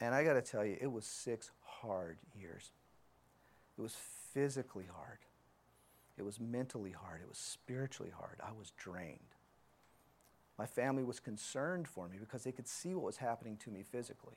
And 0.00 0.14
I 0.14 0.24
got 0.24 0.34
to 0.34 0.42
tell 0.42 0.64
you, 0.64 0.76
it 0.80 0.90
was 0.90 1.06
six 1.06 1.50
hard 1.62 2.18
years. 2.38 2.72
It 3.78 3.82
was 3.82 3.96
physically 4.32 4.86
hard. 4.92 5.18
It 6.18 6.22
was 6.22 6.40
mentally 6.40 6.92
hard. 6.92 7.20
It 7.22 7.28
was 7.28 7.38
spiritually 7.38 8.12
hard. 8.16 8.40
I 8.42 8.52
was 8.52 8.72
drained. 8.76 9.33
My 10.58 10.66
family 10.66 11.02
was 11.02 11.18
concerned 11.18 11.88
for 11.88 12.08
me 12.08 12.16
because 12.18 12.44
they 12.44 12.52
could 12.52 12.68
see 12.68 12.94
what 12.94 13.04
was 13.04 13.16
happening 13.16 13.56
to 13.58 13.70
me 13.70 13.82
physically. 13.82 14.36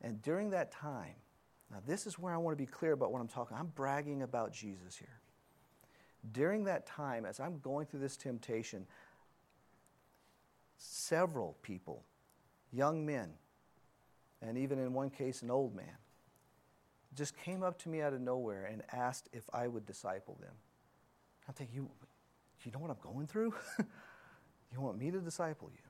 And 0.00 0.22
during 0.22 0.50
that 0.50 0.70
time, 0.70 1.16
now 1.70 1.78
this 1.86 2.06
is 2.06 2.18
where 2.18 2.32
I 2.32 2.36
want 2.36 2.56
to 2.56 2.62
be 2.62 2.70
clear 2.70 2.92
about 2.92 3.12
what 3.12 3.20
I'm 3.20 3.28
talking. 3.28 3.56
I'm 3.56 3.72
bragging 3.74 4.22
about 4.22 4.52
Jesus 4.52 4.96
here. 4.96 5.20
During 6.32 6.64
that 6.64 6.86
time, 6.86 7.24
as 7.24 7.40
I'm 7.40 7.58
going 7.60 7.86
through 7.86 8.00
this 8.00 8.16
temptation, 8.16 8.86
several 10.76 11.56
people, 11.62 12.04
young 12.72 13.04
men, 13.04 13.30
and 14.42 14.56
even 14.56 14.78
in 14.78 14.92
one 14.92 15.10
case, 15.10 15.42
an 15.42 15.50
old 15.50 15.74
man, 15.74 15.96
just 17.14 17.36
came 17.36 17.62
up 17.62 17.78
to 17.80 17.88
me 17.88 18.00
out 18.00 18.12
of 18.12 18.20
nowhere 18.20 18.64
and 18.64 18.82
asked 18.92 19.28
if 19.32 19.44
I 19.52 19.66
would 19.66 19.84
disciple 19.84 20.38
them. 20.40 20.54
I'm 21.50 21.54
thinking, 21.54 21.74
you, 21.74 21.90
you 22.62 22.70
know 22.70 22.78
what 22.78 22.92
I'm 22.92 23.12
going 23.12 23.26
through? 23.26 23.52
you 24.72 24.80
want 24.80 24.96
me 24.96 25.10
to 25.10 25.18
disciple 25.18 25.68
you? 25.72 25.82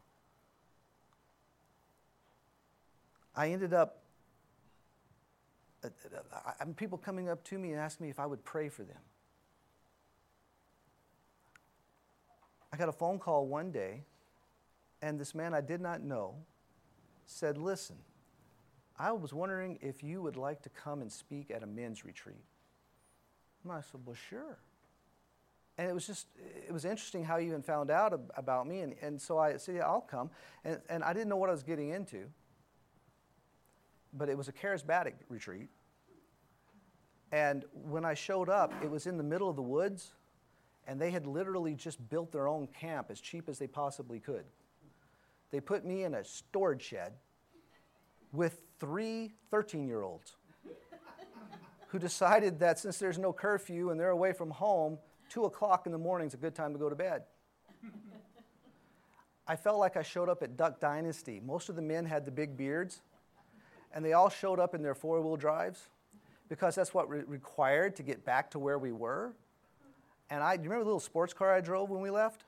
I 3.36 3.50
ended 3.50 3.74
up, 3.74 3.98
uh, 5.84 5.88
uh, 6.32 6.64
people 6.78 6.96
coming 6.96 7.28
up 7.28 7.44
to 7.44 7.58
me 7.58 7.72
and 7.72 7.78
asking 7.78 8.06
me 8.06 8.10
if 8.10 8.18
I 8.18 8.24
would 8.24 8.42
pray 8.42 8.70
for 8.70 8.84
them. 8.84 8.96
I 12.72 12.78
got 12.78 12.88
a 12.88 12.92
phone 12.92 13.18
call 13.18 13.46
one 13.46 13.70
day, 13.70 14.04
and 15.02 15.20
this 15.20 15.34
man 15.34 15.52
I 15.52 15.60
did 15.60 15.82
not 15.82 16.00
know 16.00 16.36
said, 17.26 17.58
Listen, 17.58 17.96
I 18.98 19.12
was 19.12 19.34
wondering 19.34 19.78
if 19.82 20.02
you 20.02 20.22
would 20.22 20.36
like 20.36 20.62
to 20.62 20.70
come 20.70 21.02
and 21.02 21.12
speak 21.12 21.50
at 21.50 21.62
a 21.62 21.66
men's 21.66 22.02
retreat. 22.02 22.46
And 23.62 23.74
I 23.74 23.82
said, 23.82 24.00
Well, 24.06 24.16
sure. 24.16 24.56
And 25.80 25.88
it 25.88 25.94
was 25.94 26.06
just, 26.06 26.26
it 26.68 26.72
was 26.72 26.84
interesting 26.84 27.24
how 27.24 27.38
you 27.38 27.48
even 27.48 27.62
found 27.62 27.90
out 27.90 28.12
about 28.36 28.66
me. 28.66 28.80
And, 28.80 28.94
and 29.00 29.18
so 29.18 29.38
I 29.38 29.56
said, 29.56 29.76
Yeah, 29.76 29.86
I'll 29.86 30.02
come. 30.02 30.28
And, 30.62 30.78
and 30.90 31.02
I 31.02 31.14
didn't 31.14 31.30
know 31.30 31.38
what 31.38 31.48
I 31.48 31.52
was 31.52 31.62
getting 31.62 31.88
into, 31.88 32.26
but 34.12 34.28
it 34.28 34.36
was 34.36 34.48
a 34.48 34.52
charismatic 34.52 35.14
retreat. 35.30 35.70
And 37.32 37.64
when 37.72 38.04
I 38.04 38.12
showed 38.12 38.50
up, 38.50 38.74
it 38.84 38.90
was 38.90 39.06
in 39.06 39.16
the 39.16 39.24
middle 39.24 39.48
of 39.48 39.56
the 39.56 39.62
woods 39.62 40.12
and 40.86 41.00
they 41.00 41.10
had 41.10 41.26
literally 41.26 41.74
just 41.74 42.06
built 42.10 42.30
their 42.30 42.46
own 42.46 42.66
camp 42.66 43.06
as 43.08 43.18
cheap 43.18 43.48
as 43.48 43.58
they 43.58 43.66
possibly 43.66 44.20
could. 44.20 44.44
They 45.50 45.60
put 45.60 45.86
me 45.86 46.04
in 46.04 46.12
a 46.12 46.24
storage 46.24 46.82
shed 46.82 47.14
with 48.32 48.60
three 48.78 49.32
13 49.50 49.88
year 49.88 50.02
olds 50.02 50.36
who 51.88 51.98
decided 51.98 52.58
that 52.58 52.78
since 52.78 52.98
there's 52.98 53.18
no 53.18 53.32
curfew 53.32 53.88
and 53.88 53.98
they're 53.98 54.10
away 54.10 54.34
from 54.34 54.50
home, 54.50 54.98
2 55.30 55.44
o'clock 55.44 55.86
in 55.86 55.92
the 55.92 55.98
morning 55.98 56.26
is 56.26 56.34
a 56.34 56.36
good 56.36 56.54
time 56.54 56.72
to 56.72 56.78
go 56.78 56.88
to 56.88 56.96
bed. 56.96 57.22
I 59.46 59.56
felt 59.56 59.78
like 59.78 59.96
I 59.96 60.02
showed 60.02 60.28
up 60.28 60.42
at 60.42 60.56
Duck 60.56 60.80
Dynasty. 60.80 61.40
Most 61.44 61.68
of 61.68 61.76
the 61.76 61.82
men 61.82 62.04
had 62.04 62.24
the 62.24 62.30
big 62.30 62.56
beards, 62.56 63.00
and 63.92 64.04
they 64.04 64.12
all 64.12 64.28
showed 64.28 64.60
up 64.60 64.74
in 64.74 64.82
their 64.82 64.94
four 64.94 65.20
wheel 65.20 65.36
drives 65.36 65.88
because 66.48 66.74
that's 66.74 66.92
what 66.92 67.08
re- 67.08 67.22
required 67.26 67.96
to 67.96 68.02
get 68.02 68.24
back 68.24 68.50
to 68.50 68.58
where 68.58 68.78
we 68.78 68.92
were. 68.92 69.32
And 70.30 70.42
I, 70.42 70.54
you 70.54 70.62
remember 70.62 70.80
the 70.84 70.86
little 70.86 71.00
sports 71.00 71.32
car 71.32 71.52
I 71.52 71.60
drove 71.60 71.90
when 71.90 72.00
we 72.00 72.10
left? 72.10 72.44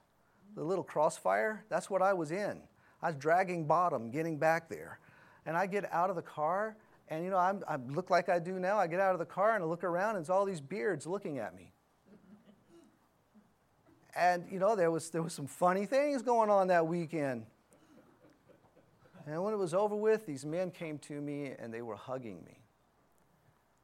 The 0.55 0.63
little 0.63 0.85
crossfire? 0.85 1.65
That's 1.69 1.89
what 1.89 2.03
I 2.03 2.13
was 2.13 2.31
in. 2.31 2.61
I 3.01 3.09
was 3.09 3.17
dragging 3.17 3.65
bottom 3.65 4.11
getting 4.11 4.39
back 4.39 4.69
there. 4.69 4.99
And 5.47 5.57
I 5.57 5.67
get 5.67 5.93
out 5.93 6.11
of 6.11 6.15
the 6.15 6.23
car, 6.23 6.77
and 7.09 7.25
you 7.25 7.31
know, 7.31 7.39
I'm, 7.39 7.65
I 7.67 7.77
look 7.77 8.11
like 8.11 8.29
I 8.29 8.39
do 8.39 8.61
now. 8.61 8.79
I 8.79 8.87
get 8.87 9.01
out 9.01 9.13
of 9.13 9.19
the 9.19 9.25
car 9.25 9.55
and 9.55 9.65
I 9.65 9.67
look 9.67 9.83
around, 9.83 10.17
and 10.17 10.21
it's 10.21 10.31
all 10.31 10.45
these 10.45 10.61
beards 10.61 11.07
looking 11.07 11.39
at 11.39 11.57
me. 11.57 11.72
And 14.15 14.45
you 14.51 14.59
know, 14.59 14.77
there 14.77 14.91
was, 14.91 15.11
there 15.11 15.23
was 15.23 15.33
some 15.33 15.47
funny 15.47 15.87
things 15.87 16.23
going 16.23 16.51
on 16.51 16.69
that 16.69 16.87
weekend. 16.87 17.47
And 19.27 19.43
when 19.43 19.55
it 19.55 19.57
was 19.57 19.73
over 19.73 19.95
with, 19.95 20.27
these 20.27 20.45
men 20.45 20.71
came 20.71 20.99
to 20.99 21.21
me 21.21 21.53
and 21.59 21.73
they 21.73 21.83
were 21.83 21.97
hugging 21.97 22.43
me. 22.45 22.59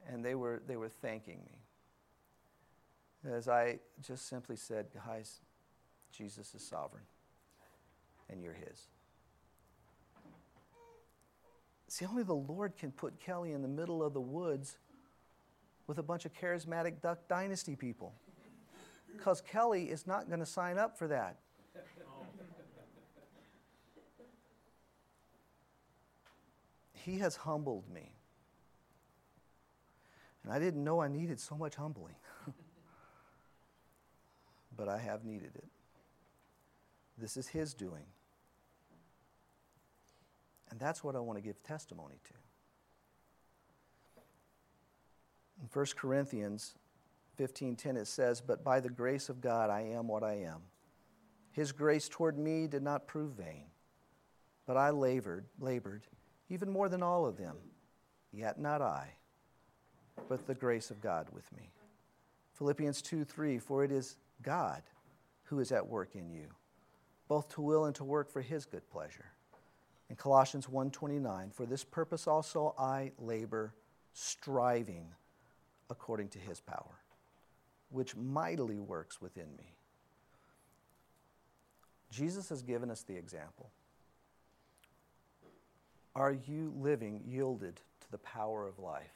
And 0.06 0.24
they 0.24 0.34
were, 0.34 0.62
they 0.66 0.76
were 0.76 0.88
thanking 0.88 1.38
me 1.44 1.58
as 3.24 3.48
I 3.48 3.78
just 4.00 4.28
simply 4.28 4.56
said, 4.56 4.86
guys, 4.94 5.40
Jesus 6.12 6.54
is 6.54 6.62
sovereign, 6.62 7.04
and 8.30 8.42
you're 8.42 8.54
his. 8.54 8.86
See, 11.88 12.04
only 12.04 12.22
the 12.22 12.34
Lord 12.34 12.76
can 12.76 12.92
put 12.92 13.18
Kelly 13.18 13.52
in 13.52 13.62
the 13.62 13.68
middle 13.68 14.02
of 14.02 14.12
the 14.12 14.20
woods 14.20 14.78
with 15.86 15.98
a 15.98 16.02
bunch 16.02 16.26
of 16.26 16.34
charismatic 16.34 17.00
Duck 17.00 17.28
Dynasty 17.28 17.76
people. 17.76 18.14
Because 19.16 19.40
Kelly 19.40 19.84
is 19.84 20.06
not 20.06 20.28
going 20.28 20.40
to 20.40 20.46
sign 20.46 20.78
up 20.78 20.98
for 20.98 21.08
that. 21.08 21.38
He 26.92 27.18
has 27.18 27.36
humbled 27.36 27.88
me. 27.92 28.14
And 30.44 30.52
I 30.52 30.58
didn't 30.58 30.84
know 30.84 31.00
I 31.00 31.08
needed 31.08 31.40
so 31.40 31.56
much 31.56 31.74
humbling 31.74 32.14
but 34.78 34.88
I 34.88 34.98
have 34.98 35.24
needed 35.24 35.50
it. 35.54 35.68
This 37.18 37.36
is 37.36 37.48
His 37.48 37.74
doing. 37.74 38.04
And 40.70 40.78
that's 40.78 41.02
what 41.02 41.16
I 41.16 41.18
want 41.18 41.36
to 41.38 41.42
give 41.42 41.62
testimony 41.62 42.14
to. 42.24 42.34
In 45.60 45.68
1 45.72 45.86
Corinthians 45.96 46.74
15:10 47.38 47.96
it 47.96 48.06
says, 48.06 48.40
"But 48.40 48.64
by 48.64 48.80
the 48.80 48.90
grace 48.90 49.28
of 49.28 49.40
God 49.40 49.70
I 49.70 49.80
am 49.82 50.08
what 50.08 50.24
I 50.24 50.34
am. 50.34 50.62
His 51.50 51.72
grace 51.72 52.08
toward 52.08 52.36
me 52.36 52.66
did 52.66 52.82
not 52.82 53.06
prove 53.06 53.32
vain, 53.32 53.70
but 54.66 54.76
I 54.76 54.90
labored, 54.90 55.48
labored 55.58 56.06
even 56.48 56.70
more 56.70 56.88
than 56.88 57.02
all 57.02 57.26
of 57.26 57.36
them, 57.36 57.56
yet 58.32 58.58
not 58.58 58.82
I, 58.82 59.16
but 60.28 60.46
the 60.46 60.54
grace 60.54 60.90
of 60.90 61.00
God 61.00 61.30
with 61.30 61.50
me." 61.52 61.72
Philippians 62.54 63.02
2:3, 63.02 63.58
"For 63.58 63.84
it 63.84 63.92
is 63.92 64.16
God 64.42 64.82
who 65.44 65.60
is 65.60 65.72
at 65.72 65.86
work 65.86 66.14
in 66.14 66.28
you, 66.28 66.54
both 67.28 67.48
to 67.48 67.62
will 67.62 67.84
and 67.84 67.94
to 67.96 68.04
work 68.04 68.28
for 68.28 68.42
his 68.42 68.66
good 68.66 68.88
pleasure. 68.90 69.32
In 70.08 70.16
Colossians 70.16 70.68
1:29, 70.68 71.50
for 71.50 71.66
this 71.66 71.84
purpose 71.84 72.26
also 72.26 72.74
I 72.78 73.12
labor, 73.18 73.74
striving 74.12 75.14
according 75.90 76.30
to 76.30 76.38
his 76.38 76.60
power, 76.60 77.00
which 77.90 78.16
mightily 78.16 78.78
works 78.78 79.20
within 79.20 79.48
me. 79.56 79.74
Jesus 82.10 82.48
has 82.48 82.62
given 82.62 82.90
us 82.90 83.02
the 83.02 83.16
example. 83.16 83.70
Are 86.14 86.32
you 86.32 86.72
living 86.76 87.22
yielded 87.26 87.76
to 88.00 88.10
the 88.10 88.18
power 88.18 88.66
of 88.66 88.78
life? 88.78 89.14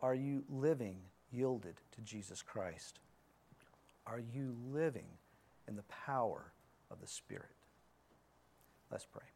Are 0.00 0.14
you 0.14 0.44
living 0.48 0.96
yielded 1.30 1.76
to 1.92 2.00
Jesus 2.00 2.42
Christ? 2.42 2.98
Are 4.06 4.20
you 4.20 4.56
living 4.72 5.06
in 5.68 5.76
the 5.76 5.82
power 5.82 6.52
of 6.90 7.00
the 7.00 7.06
Spirit? 7.06 7.54
Let's 8.90 9.04
pray. 9.04 9.26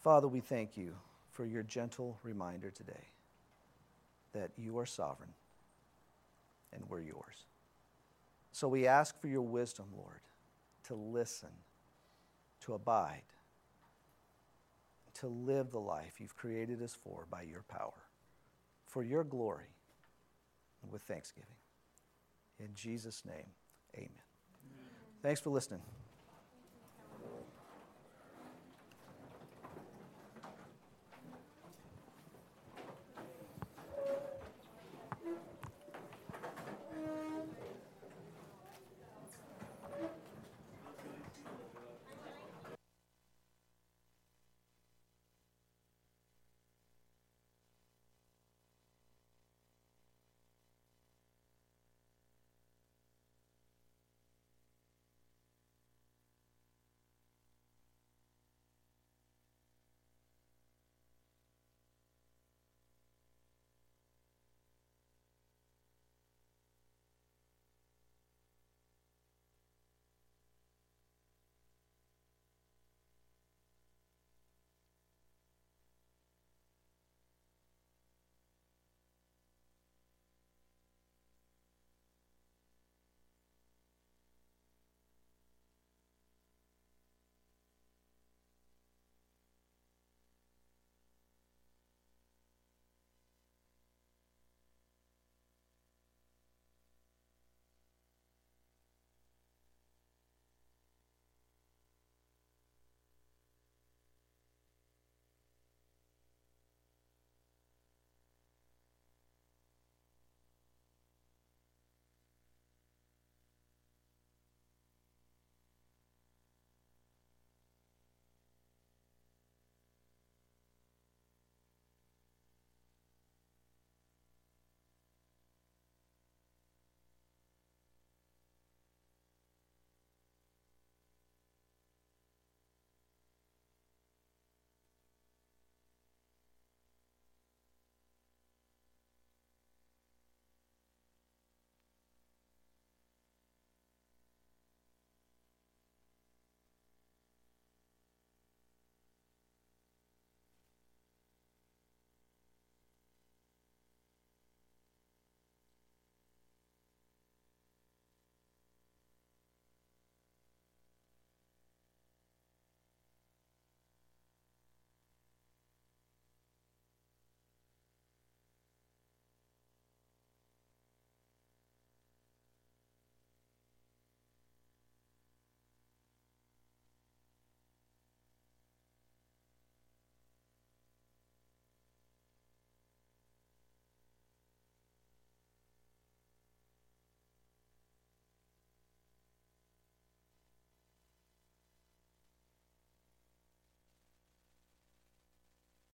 Father, 0.00 0.26
we 0.26 0.40
thank 0.40 0.76
you 0.76 0.94
for 1.30 1.44
your 1.44 1.62
gentle 1.62 2.18
reminder 2.22 2.70
today 2.70 3.08
that 4.32 4.50
you 4.56 4.78
are 4.78 4.86
sovereign 4.86 5.34
and 6.72 6.82
we're 6.88 7.02
yours. 7.02 7.46
So 8.54 8.68
we 8.68 8.86
ask 8.86 9.20
for 9.20 9.26
your 9.26 9.42
wisdom, 9.42 9.86
Lord, 9.96 10.20
to 10.84 10.94
listen, 10.94 11.48
to 12.60 12.74
abide, 12.74 13.24
to 15.14 15.26
live 15.26 15.72
the 15.72 15.80
life 15.80 16.20
you've 16.20 16.36
created 16.36 16.80
us 16.80 16.96
for 17.02 17.26
by 17.28 17.42
your 17.42 17.64
power, 17.66 18.04
for 18.86 19.02
your 19.02 19.24
glory, 19.24 19.74
and 20.84 20.92
with 20.92 21.02
thanksgiving. 21.02 21.48
In 22.60 22.68
Jesus' 22.76 23.24
name, 23.24 23.50
amen. 23.96 24.08
amen. 24.70 24.88
Thanks 25.20 25.40
for 25.40 25.50
listening. 25.50 25.80